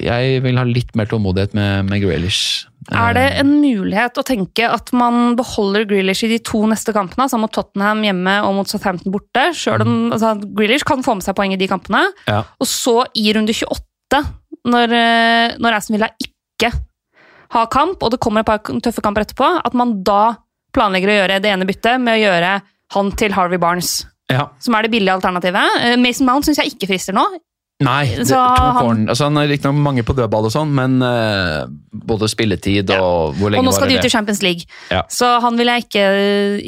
jeg 0.01 0.45
vil 0.45 0.61
ha 0.61 0.65
litt 0.69 0.95
mer 0.97 1.09
tålmodighet 1.11 1.57
med, 1.57 1.91
med 1.91 2.05
Grealish. 2.05 2.65
Er 2.93 3.15
det 3.17 3.25
en 3.41 3.51
mulighet 3.63 4.19
å 4.21 4.25
tenke 4.27 4.69
at 4.69 4.93
man 4.97 5.37
beholder 5.39 5.87
Grealish 5.89 6.27
i 6.27 6.31
de 6.35 6.41
to 6.45 6.63
neste 6.69 6.93
kampene, 6.97 7.27
altså 7.27 7.41
mot 7.41 7.53
Tottenham 7.53 8.03
hjemme 8.05 8.39
og 8.45 8.57
mot 8.59 8.71
Southampton 8.71 9.13
borte? 9.15 9.47
Selv 9.57 9.87
om 9.87 10.13
altså, 10.13 10.35
Grealish 10.57 10.87
kan 10.89 11.05
få 11.05 11.17
med 11.19 11.27
seg 11.27 11.37
poeng 11.39 11.55
i 11.57 11.61
de 11.61 11.69
kampene. 11.71 12.05
Ja. 12.29 12.43
Og 12.61 12.69
så 12.71 13.03
i 13.21 13.31
runde 13.37 13.57
28, 13.57 14.23
når, 14.69 14.97
eh, 15.01 15.57
når 15.61 15.79
Aston 15.79 15.99
Villa 15.99 16.13
ikke 16.21 16.73
har 17.55 17.71
kamp, 17.73 18.03
og 18.03 18.15
det 18.15 18.21
kommer 18.23 18.45
et 18.45 18.49
par 18.49 18.65
tøffe 18.65 19.05
kamper 19.05 19.25
etterpå, 19.25 19.49
at 19.65 19.77
man 19.77 19.99
da 20.07 20.37
planlegger 20.75 21.13
å 21.13 21.19
gjøre 21.21 21.41
det 21.43 21.53
ene 21.53 21.69
byttet 21.69 22.03
med 22.03 22.19
å 22.19 22.25
gjøre 22.25 22.57
han 22.95 23.15
til 23.19 23.35
Harvey 23.37 23.61
Barnes. 23.61 24.03
Ja. 24.33 24.49
Som 24.63 24.77
er 24.77 24.87
det 24.87 24.93
billige 24.95 25.13
alternativet. 25.13 25.81
Eh, 25.85 25.97
Mason 26.01 26.29
Mount 26.29 26.47
syns 26.47 26.63
jeg 26.63 26.73
ikke 26.73 26.89
frister 26.95 27.17
nå. 27.17 27.25
Nei, 27.83 28.05
det, 28.15 28.29
Så 28.29 28.39
han- 28.39 29.09
altså 29.11 29.25
han 29.27 29.37
er 29.41 29.49
riktignok 29.51 29.75
mange 29.83 30.05
på 30.07 30.15
dødball 30.15 30.45
og 30.47 30.53
sånn, 30.55 30.71
men 30.71 31.03
uh, 31.03 31.67
både 31.91 32.29
spilletid 32.31 32.89
og 32.95 33.35
hvor 33.35 33.51
lenge 33.51 33.59
Og 33.59 33.65
nå 33.67 33.73
skal 33.75 33.89
de 33.91 33.97
ut 33.99 34.05
i? 34.07 34.09
Champions 34.13 34.43
League. 34.47 34.63
Ja. 34.93 35.01
Så 35.11 35.27
han 35.43 35.57
ville 35.59 35.75
jeg 35.75 35.89
ikke, 35.89 36.05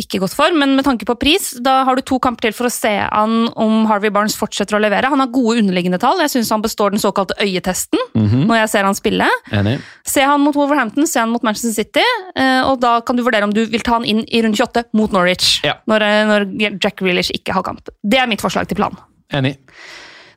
ikke 0.02 0.18
gått 0.24 0.34
for. 0.34 0.50
Men 0.52 0.74
med 0.74 0.84
tanke 0.84 1.06
på 1.06 1.14
pris, 1.14 1.52
da 1.62 1.84
har 1.86 1.94
du 1.94 2.02
to 2.02 2.18
kamper 2.18 2.48
til 2.48 2.52
for 2.58 2.66
å 2.66 2.72
se 2.74 2.90
an 3.06 3.46
om 3.54 3.86
Harvey 3.86 4.10
Barnes 4.10 4.34
fortsetter 4.34 4.74
å 4.76 4.82
levere. 4.82 5.06
Han 5.12 5.22
har 5.22 5.30
gode 5.30 5.60
underliggende 5.62 6.00
tall. 6.02 6.18
Jeg 6.26 6.32
syns 6.34 6.50
han 6.50 6.64
består 6.66 6.90
den 6.90 6.98
såkalte 7.02 7.38
øyetesten 7.38 8.02
Mhm, 8.16 8.46
når 8.50 8.56
jeg 8.64 8.68
ser 8.74 8.82
han 8.90 8.94
spille. 8.98 9.28
Enig. 9.54 9.76
Se 10.04 10.24
han 10.26 10.40
mot 10.42 10.56
Wolverhampton, 10.58 11.06
se 11.06 11.20
han 11.22 11.30
mot 11.30 11.42
Manchester 11.46 11.70
City, 11.84 12.02
uh, 12.36 12.66
og 12.72 12.80
da 12.82 13.00
kan 13.00 13.14
du 13.14 13.22
vurdere 13.22 13.44
om 13.46 13.52
du 13.54 13.62
vil 13.64 13.80
ta 13.86 13.92
han 14.00 14.04
inn 14.04 14.24
i 14.26 14.42
runde 14.42 14.58
28 14.58 14.90
mot 14.92 15.12
Norwich. 15.14 15.60
Ja. 15.62 15.74
Når, 15.86 16.02
eh, 16.02 16.24
når 16.26 16.80
Jack 16.82 17.00
Reelish 17.00 17.30
ikke 17.30 17.54
har 17.54 17.62
kamp. 17.62 17.86
Det 18.02 18.18
er 18.18 18.26
mitt 18.26 18.40
forslag 18.42 18.66
til 18.66 18.74
plan. 18.76 18.96
Enig. 19.32 19.54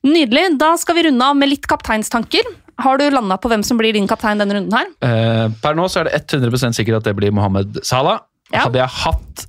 Nydelig. 0.07 0.45
Da 0.59 0.73
skal 0.79 0.95
vi 0.95 1.03
runde 1.09 1.25
av 1.25 1.37
med 1.37 1.51
litt 1.51 1.67
kapteinstanker. 1.69 2.47
Har 2.79 2.99
du 2.99 3.09
landa 3.11 3.35
på 3.41 3.49
hvem 3.51 3.63
som 3.67 3.79
blir 3.79 3.93
din 3.95 4.07
kaptein 4.07 4.39
denne 4.39 4.55
runden 4.55 4.75
her? 4.75 4.91
Eh, 5.03 5.45
per 5.61 5.75
nå 5.75 5.87
så 5.91 6.01
er 6.01 6.09
det 6.09 6.21
100% 6.23 6.77
sikkert 6.77 7.01
at 7.01 7.09
det 7.09 7.15
blir 7.19 7.33
Mohammed 7.35 7.81
Salah. 7.83 8.21
Ja. 8.53 8.63
Hadde 8.65 8.79
jeg 8.79 8.93
hatt 9.03 9.43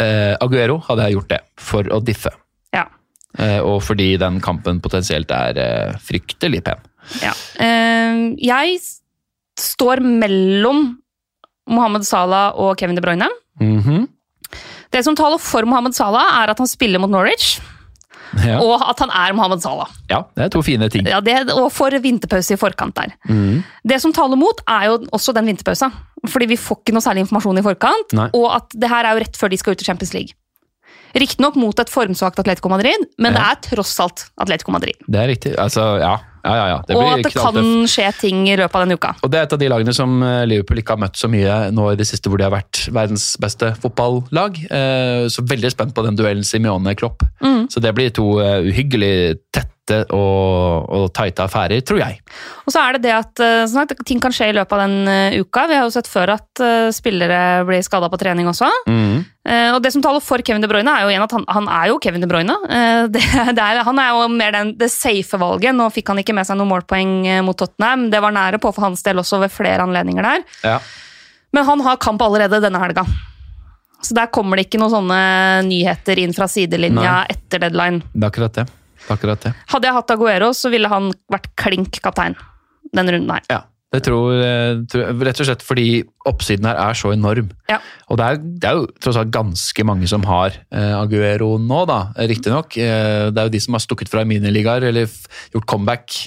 eh, 0.00 0.34
Aguero, 0.40 0.78
hadde 0.88 1.08
jeg 1.08 1.18
gjort 1.18 1.32
det 1.34 1.40
for 1.60 1.90
å 1.92 2.00
diffe. 2.04 2.32
Ja. 2.74 2.86
Eh, 3.38 3.60
og 3.60 3.82
fordi 3.84 4.14
den 4.20 4.40
kampen 4.44 4.80
potensielt 4.84 5.30
er 5.34 5.60
eh, 5.60 5.98
fryktelig 6.02 6.62
pen. 6.66 6.80
Ja. 7.20 7.34
Eh, 7.60 8.24
jeg 8.40 8.80
står 9.58 10.00
mellom 10.04 10.94
Mohammed 11.68 12.06
Salah 12.08 12.56
og 12.56 12.78
Kevin 12.80 12.96
De 12.96 13.04
Bruyne. 13.04 13.28
Mhm. 13.60 14.06
Det 14.88 15.02
som 15.04 15.12
taler 15.12 15.36
for 15.36 15.66
Mohammed 15.68 15.92
Salah, 15.92 16.30
er 16.40 16.48
at 16.48 16.60
han 16.62 16.68
spiller 16.70 17.02
mot 17.02 17.10
Norwich, 17.12 17.58
ja. 18.44 18.58
og 18.60 18.84
at 18.90 19.00
han 19.04 19.12
er 19.14 19.36
Mohammed 19.36 19.62
Salah. 19.64 19.92
ja, 20.10 20.22
det 20.36 20.48
er 20.48 20.52
to 20.54 20.62
fine 20.64 20.88
ting. 20.92 21.08
Ja, 21.08 21.20
det, 21.24 21.40
og 21.54 21.70
for 21.74 21.94
vinterpause 22.02 22.56
i 22.56 22.60
forkant 22.60 22.96
der. 22.98 23.14
Mm. 23.28 23.62
Det 23.88 24.00
som 24.02 24.14
taler 24.16 24.38
mot, 24.40 24.60
er 24.68 24.90
jo 24.90 24.98
også 25.16 25.34
den 25.36 25.48
vinterpausa. 25.50 25.90
Fordi 26.28 26.48
vi 26.50 26.58
får 26.58 26.80
ikke 26.82 26.96
noe 26.96 27.04
særlig 27.04 27.22
informasjon 27.26 27.60
i 27.60 27.64
forkant, 27.64 28.14
Nei. 28.18 28.28
og 28.34 28.48
at 28.56 28.74
det 28.74 28.90
her 28.90 29.06
er 29.06 29.16
jo 29.16 29.22
rett 29.22 29.38
før 29.38 29.52
de 29.52 29.58
skal 29.60 29.76
ut 29.76 29.84
i 29.84 29.86
Champions 29.86 30.14
League. 30.16 30.34
Riktignok 31.18 31.56
mot 31.56 31.78
et 31.80 31.90
formsvakt 31.90 32.40
Atletico 32.42 32.68
Madrid, 32.68 33.06
men 33.22 33.36
det 33.36 33.40
er 33.40 33.60
tross 33.64 33.94
alt 34.02 34.26
Atletico 34.42 34.74
Madrid. 34.74 34.98
Det 35.06 35.20
er 35.22 35.30
riktig. 35.30 35.54
Altså, 35.60 35.84
ja. 36.02 36.16
Ja, 36.44 36.54
ja, 36.56 36.66
ja. 36.72 36.78
Det 36.88 36.96
og 36.96 37.02
at 37.06 37.22
det 37.24 37.32
knalltøft. 37.32 37.54
kan 37.54 37.88
skje 37.94 38.08
ting 38.20 38.42
i 38.48 38.56
løpet 38.56 38.74
av 38.78 38.84
denne 38.86 38.98
uka. 38.98 39.14
Og 39.22 39.30
det 39.32 39.38
er 39.40 39.48
et 39.48 39.56
av 39.56 39.62
de 39.62 39.68
lagene 39.72 39.94
som 39.96 40.18
eh, 40.22 40.44
Liverpool 40.50 40.82
ikke 40.82 40.96
har 40.96 41.02
møtt 41.04 41.16
så 41.20 41.30
mye 41.32 41.56
nå 41.74 41.88
i 41.92 41.96
det 42.00 42.06
siste, 42.10 42.28
hvor 42.30 42.38
de 42.40 42.46
har 42.48 42.54
vært 42.54 42.84
verdens 42.94 43.30
beste 43.40 43.72
fotballag. 43.82 44.60
Eh, 44.70 45.24
Så 45.28 45.42
veldig 45.46 45.70
spent 45.72 45.94
på 45.94 46.04
den 46.06 46.16
duellen 46.18 46.44
Simione-Klopp. 46.44 47.22
Mm. 47.42 47.66
Så 47.72 47.80
det 47.80 47.94
blir 47.94 48.10
to 48.14 48.38
eh, 48.42 48.60
uhyggelig 48.68 49.38
tette 49.52 49.66
og, 49.90 50.88
og 50.94 51.06
tighte 51.16 51.44
affærer, 51.46 51.82
tror 51.86 52.00
jeg. 52.02 52.20
Og 52.66 52.74
så 52.74 52.82
er 52.82 52.96
det 52.96 53.06
det 53.06 53.14
at 53.16 53.42
sånn 53.70 53.88
ting 54.06 54.20
kan 54.22 54.34
skje 54.34 54.50
i 54.52 54.56
løpet 54.56 54.74
av 54.76 54.84
den 54.84 55.10
eh, 55.10 55.38
uka. 55.40 55.66
Vi 55.68 55.76
har 55.78 55.86
jo 55.86 55.94
sett 55.94 56.10
før 56.10 56.34
at 56.36 56.62
eh, 56.64 56.88
spillere 56.94 57.64
blir 57.68 57.84
skada 57.84 58.10
på 58.12 58.20
trening 58.20 58.48
også. 58.50 58.68
Mm. 58.88 59.26
Og 59.48 59.78
det 59.80 59.94
som 59.94 60.02
taler 60.04 60.20
for 60.20 60.42
Kevin 60.44 60.60
De 60.60 60.68
Bruyne, 60.68 60.92
er 60.92 61.06
jo 61.06 61.08
igjen 61.08 61.22
at 61.24 61.32
han, 61.32 61.46
han 61.48 61.68
er 61.72 61.86
jo 61.88 61.94
Kevin 62.04 62.20
De 62.20 62.28
Bruyne. 62.28 62.52
Det, 63.14 63.22
det 63.56 63.64
er, 63.64 63.80
han 63.86 64.00
er 64.02 64.10
jo 64.12 64.26
mer 64.28 64.52
den, 64.52 64.74
det 64.76 64.90
safe 64.92 65.40
valget. 65.40 65.72
Nå 65.72 65.86
fikk 65.94 66.12
han 66.12 66.20
ikke 66.20 66.34
med 66.36 66.44
seg 66.44 66.58
noen 66.60 66.68
målpoeng 66.74 67.14
mot 67.46 67.56
Tottenham. 67.56 68.10
Det 68.12 68.20
var 68.20 68.34
nære 68.36 68.60
på 68.60 68.74
for 68.76 68.84
hans 68.84 69.00
del 69.06 69.22
også 69.22 69.40
ved 69.40 69.54
flere 69.54 69.86
anledninger 69.86 70.26
der. 70.26 70.44
Ja. 70.66 70.76
Men 71.56 71.64
han 71.64 71.80
har 71.86 71.96
kamp 72.02 72.20
allerede 72.26 72.60
denne 72.60 72.82
helga. 72.82 73.06
Så 74.04 74.14
der 74.14 74.28
kommer 74.30 74.58
det 74.58 74.68
ikke 74.68 74.82
noen 74.82 74.92
sånne 74.92 75.22
nyheter 75.66 76.20
inn 76.22 76.34
fra 76.36 76.46
sidelinja 76.50 77.22
Nei. 77.22 77.32
etter 77.34 77.64
deadline. 77.64 78.04
Det 78.12 78.20
er 78.20 78.28
akkurat 78.28 78.60
det. 78.60 78.66
Akkurat 79.12 79.42
det. 79.46 79.54
Hadde 79.72 79.88
jeg 79.88 79.96
hatt 79.96 80.14
Aguero, 80.14 80.52
så 80.56 80.70
ville 80.72 80.90
han 80.92 81.10
vært 81.32 81.50
klink 81.60 82.00
kaptein 82.04 82.36
den 82.96 83.12
runden 83.12 83.34
her. 83.34 83.44
Ja. 83.52 83.64
Det 83.88 84.02
tror, 84.04 84.34
eh, 84.36 84.82
tror, 84.84 85.14
rett 85.24 85.38
og 85.40 85.46
slett 85.48 85.62
fordi 85.64 85.86
oppsiden 86.28 86.66
her 86.68 86.76
er 86.76 86.96
så 86.98 87.08
enorm. 87.14 87.48
Ja. 87.70 87.78
Og 88.12 88.18
det 88.20 88.26
er, 88.26 88.40
det 88.60 88.68
er 88.68 88.74
jo 88.76 88.88
tross 89.00 89.16
alt 89.16 89.30
ganske 89.32 89.84
mange 89.88 90.08
som 90.10 90.26
har 90.28 90.58
eh, 90.68 90.92
Aguero 90.92 91.54
nå, 91.56 91.78
da. 91.88 92.10
Riktignok. 92.28 92.76
Eh, 92.76 93.30
det 93.32 93.40
er 93.40 93.48
jo 93.48 93.54
de 93.54 93.62
som 93.64 93.78
har 93.78 93.84
stukket 93.84 94.12
fra 94.12 94.26
miniligaer 94.28 94.84
eller 94.90 95.08
gjort 95.54 95.68
comeback, 95.72 96.18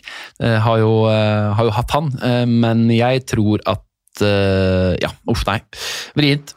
eh, 0.42 0.58
har, 0.58 0.82
jo, 0.82 1.06
eh, 1.12 1.52
har 1.60 1.70
jo 1.70 1.76
hatt 1.78 1.94
han. 1.94 2.10
Eh, 2.18 2.48
men 2.50 2.88
jeg 2.96 3.28
tror 3.30 3.62
at 3.70 4.26
eh, 4.26 4.98
Ja, 5.04 5.14
uff, 5.30 5.46
nei. 5.46 5.60
Vrient. 6.18 6.56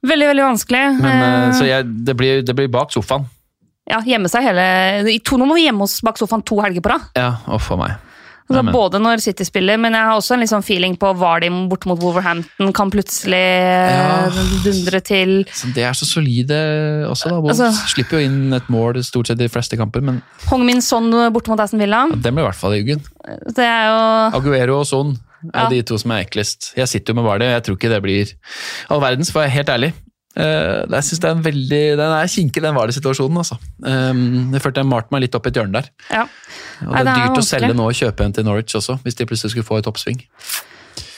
Veldig, 0.00 0.30
veldig 0.32 0.46
vanskelig. 0.46 0.84
Men, 1.04 1.52
så 1.52 1.68
jeg, 1.68 1.84
det, 2.08 2.16
blir, 2.16 2.40
det 2.40 2.56
blir 2.56 2.72
bak 2.72 2.96
sofaen. 2.96 3.28
Ja, 3.90 3.98
gjemme 4.06 4.30
seg 4.32 4.46
hele 4.46 4.64
I 5.10 5.18
to, 5.26 5.36
Nå 5.40 5.46
må 5.50 5.56
vi 5.58 5.66
gjemme 5.68 5.82
oss 5.86 5.98
bak 6.06 6.16
sofaen 6.20 6.44
to 6.46 6.60
helger 6.62 6.80
på 6.84 6.94
rad. 6.94 7.10
Ja, 7.18 7.32
og 7.50 7.60
for 7.64 7.76
meg. 7.80 7.98
Altså, 8.50 8.64
både 8.74 8.98
når 8.98 9.20
City 9.22 9.44
spiller, 9.46 9.78
men 9.78 9.94
jeg 9.94 10.02
har 10.08 10.16
også 10.18 10.34
en 10.34 10.42
sånn 10.50 10.64
feeling 10.66 10.96
på 10.98 11.12
var 11.14 11.38
de 11.44 11.46
borte 11.70 11.86
mot 11.86 12.00
Wolverhampton 12.02 12.72
kan 12.74 12.90
plutselig 12.90 13.38
Ja. 13.38 14.24
eh, 14.26 14.40
dundre 14.64 15.00
til. 15.06 15.44
Så 15.54 15.70
det 15.72 15.84
er 15.86 15.94
så 15.94 16.02
solide 16.08 16.58
også, 17.06 17.30
da. 17.30 17.36
Altså- 17.52 17.70
slipper 17.94 18.18
jo 18.18 18.24
inn 18.26 18.52
et 18.52 18.66
mål 18.68 18.98
stort 19.06 19.28
sett 19.30 19.38
de 19.38 19.46
fleste 19.46 19.78
kamper, 19.78 20.02
men 20.02 20.18
Hong 20.48 20.66
Min 20.66 20.82
Son 20.82 21.12
borte 21.32 21.46
mot 21.48 21.60
Aston 21.62 21.78
Villa. 21.78 22.08
den 22.10 22.34
blir 22.34 22.42
i 22.42 22.48
hvert 22.50 22.58
fall 22.58 22.74
i 22.74 22.82
uggen. 22.82 23.00
Er 23.56 23.86
jo 23.86 24.40
Aguero 24.40 24.80
og 24.80 24.86
Son 24.86 25.16
er 25.54 25.62
Ja. 25.62 25.68
de 25.68 25.82
to 25.82 25.96
som 25.96 26.10
er 26.10 26.24
eklest. 26.26 26.74
Jeg 26.76 26.88
sitter 26.88 27.14
jo 27.14 27.22
med 27.22 27.24
Vardy, 27.30 27.44
og 27.46 27.54
jeg 27.54 27.62
tror 27.62 27.76
ikke 27.78 27.88
det 27.94 28.02
blir 28.02 28.34
all 28.90 29.00
verdens, 29.00 29.30
for 29.30 29.42
jeg 29.42 29.52
er 29.52 29.62
helt 29.62 29.68
ærlig. 29.68 29.92
Eh, 30.36 30.86
jeg 30.94 31.02
synes 31.08 31.20
det 31.20 31.26
er 31.28 31.34
en 31.34 31.42
veldig, 31.42 31.80
Den 31.98 32.12
er 32.14 32.28
kinkig, 32.30 32.62
den 32.62 32.74
Vardy-situasjonen. 32.76 33.38
altså. 33.42 33.56
Um, 33.82 34.52
jeg 34.54 34.62
følte 34.62 34.80
jeg 34.84 34.86
malte 34.86 35.10
meg 35.10 35.24
litt 35.26 35.34
opp 35.34 35.46
i 35.46 35.50
et 35.50 35.58
hjørne 35.58 35.72
der. 35.80 35.88
ja. 36.10 36.26
Og 36.86 36.92
Nei, 36.94 37.00
det 37.00 37.00
er 37.00 37.04
det 37.04 37.10
er 37.10 37.26
dyrt 37.26 37.40
å 37.42 37.44
selge 37.44 37.74
nå 37.76 37.86
og 37.90 37.96
kjøpe 37.98 38.24
en 38.24 38.32
til 38.32 38.44
Norwich 38.46 38.74
også, 38.78 38.94
hvis 39.04 39.14
de 39.18 39.26
plutselig 39.26 39.50
skulle 39.52 39.66
få 39.68 39.78
et 39.82 39.88
oppsving. 39.90 40.22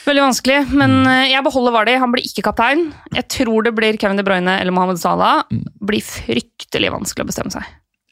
veldig 0.05 0.23
vanskelig, 0.25 0.57
Mm. 0.67 0.73
men 0.81 1.07
eh, 1.07 1.29
jeg 1.31 1.43
beholder 1.45 1.71
Vardi. 1.71 1.93
Han 1.99 2.11
blir 2.11 2.25
ikke 2.25 2.43
kaptein. 2.49 2.91
Jeg 3.13 3.27
tror 3.29 3.63
det 3.63 3.73
blir 3.75 3.95
Kevin 3.97 4.17
De 4.17 4.23
Bruyne 4.23 4.59
eller 4.59 4.71
Mohammed 4.75 4.97
Salah. 4.99 5.43
Mm. 5.53 5.63
Blir 5.79 6.01
fryktelig 6.03 6.91
vanskelig 6.91 7.23
å 7.23 7.29
bestemme 7.29 7.51
seg. 7.53 7.63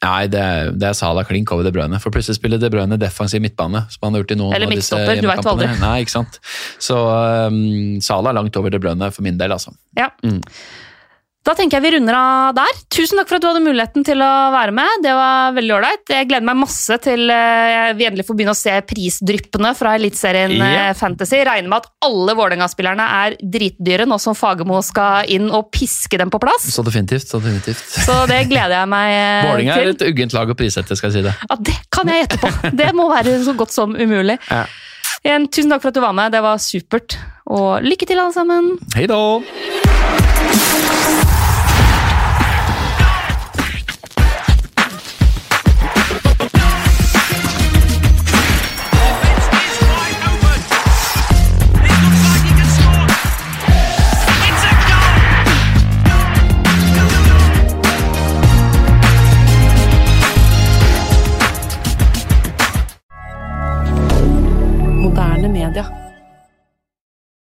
Nei, 0.02 0.26
det 0.26 0.40
er, 0.40 0.70
det 0.74 0.82
er 0.88 0.94
Salah 0.98 1.22
klink 1.28 1.52
over 1.52 1.62
De 1.62 1.70
Bruyne. 1.70 2.00
For 2.00 2.10
plutselig 2.10 2.34
spiller 2.40 2.58
De 2.58 2.70
Bruyne 2.72 2.96
defensiv 2.98 3.40
midtbane. 3.44 3.84
som 3.92 4.00
han 4.02 4.14
har 4.14 4.22
gjort 4.24 4.32
i 4.32 4.38
noen 4.40 4.54
Eller 4.56 4.66
midtstopper, 4.72 5.20
du 5.20 5.28
vet 5.28 5.46
aldri. 5.46 5.68
Nei, 5.78 6.00
ikke 6.02 6.10
sant. 6.16 6.40
Så 6.82 6.96
um, 7.52 8.00
Salah 8.02 8.32
er 8.32 8.38
langt 8.40 8.56
over 8.56 8.70
De 8.70 8.80
Bruyne 8.82 9.12
for 9.12 9.22
min 9.22 9.36
del, 9.38 9.52
altså. 9.52 9.70
Ja. 9.96 10.08
Mm. 10.24 10.40
Da 11.42 11.56
tenker 11.58 11.80
jeg 11.80 11.82
vi 11.82 11.90
runder 11.96 12.14
av 12.14 12.52
der. 12.54 12.76
Tusen 12.94 13.18
takk 13.18 13.26
for 13.26 13.40
at 13.40 13.42
du 13.42 13.48
hadde 13.48 13.62
muligheten 13.64 14.04
til 14.06 14.20
å 14.22 14.30
være 14.54 14.70
med. 14.76 15.00
Det 15.02 15.10
var 15.18 15.54
veldig 15.56 15.72
ålreit. 15.74 16.04
Jeg 16.14 16.28
gleder 16.30 16.46
meg 16.46 16.60
masse 16.60 16.98
til 17.02 17.32
eh, 17.34 17.88
vi 17.98 18.06
endelig 18.06 18.28
får 18.28 18.36
begynne 18.38 18.54
å 18.54 18.58
se 18.60 18.74
prisdryppene 18.86 19.72
fra 19.74 19.96
Eliteserien 19.98 20.54
eh, 20.62 20.92
Fantasy. 20.94 21.40
Regner 21.42 21.66
med 21.72 21.80
at 21.82 21.90
alle 22.06 22.36
Vålerenga-spillerne 22.38 23.08
er 23.24 23.34
dritdyre 23.42 24.06
nå 24.06 24.20
som 24.22 24.38
Fagermo 24.38 24.78
skal 24.86 25.26
inn 25.34 25.50
og 25.50 25.72
piske 25.74 26.20
dem 26.22 26.30
på 26.30 26.38
plass. 26.44 26.68
Så 26.76 26.86
definitivt. 26.86 27.26
så 27.26 27.42
definitivt. 27.42 27.82
Så 28.06 28.20
det 28.30 28.44
gleder 28.52 28.76
jeg 28.78 28.92
meg 28.94 29.10
til. 29.18 29.50
Vålinga 29.50 29.80
er 29.82 29.92
et 29.96 30.06
uggent 30.12 30.38
lag 30.38 30.54
å 30.54 30.58
prissette, 30.62 30.94
skal 31.00 31.10
jeg 31.10 31.18
si 31.18 31.26
det. 31.26 31.34
Ja, 31.50 31.58
det 31.58 31.76
kan 31.90 32.12
jeg 32.14 32.22
gjette 32.22 32.38
på! 32.44 32.72
Det 32.84 32.90
må 32.94 33.10
være 33.10 33.34
så 33.42 33.56
godt 33.58 33.74
som 33.74 33.98
umulig. 33.98 34.38
Ja. 34.46 34.62
En, 35.26 35.50
tusen 35.50 35.74
takk 35.74 35.82
for 35.82 35.90
at 35.90 35.98
du 35.98 36.04
var 36.06 36.14
med. 36.14 36.30
Det 36.38 36.46
var 36.46 36.62
supert. 36.62 37.18
Og 37.50 37.82
lykke 37.82 38.06
til, 38.06 38.22
alle 38.22 38.34
sammen. 38.38 38.76
Hei 38.94 39.10
da! 39.10 39.22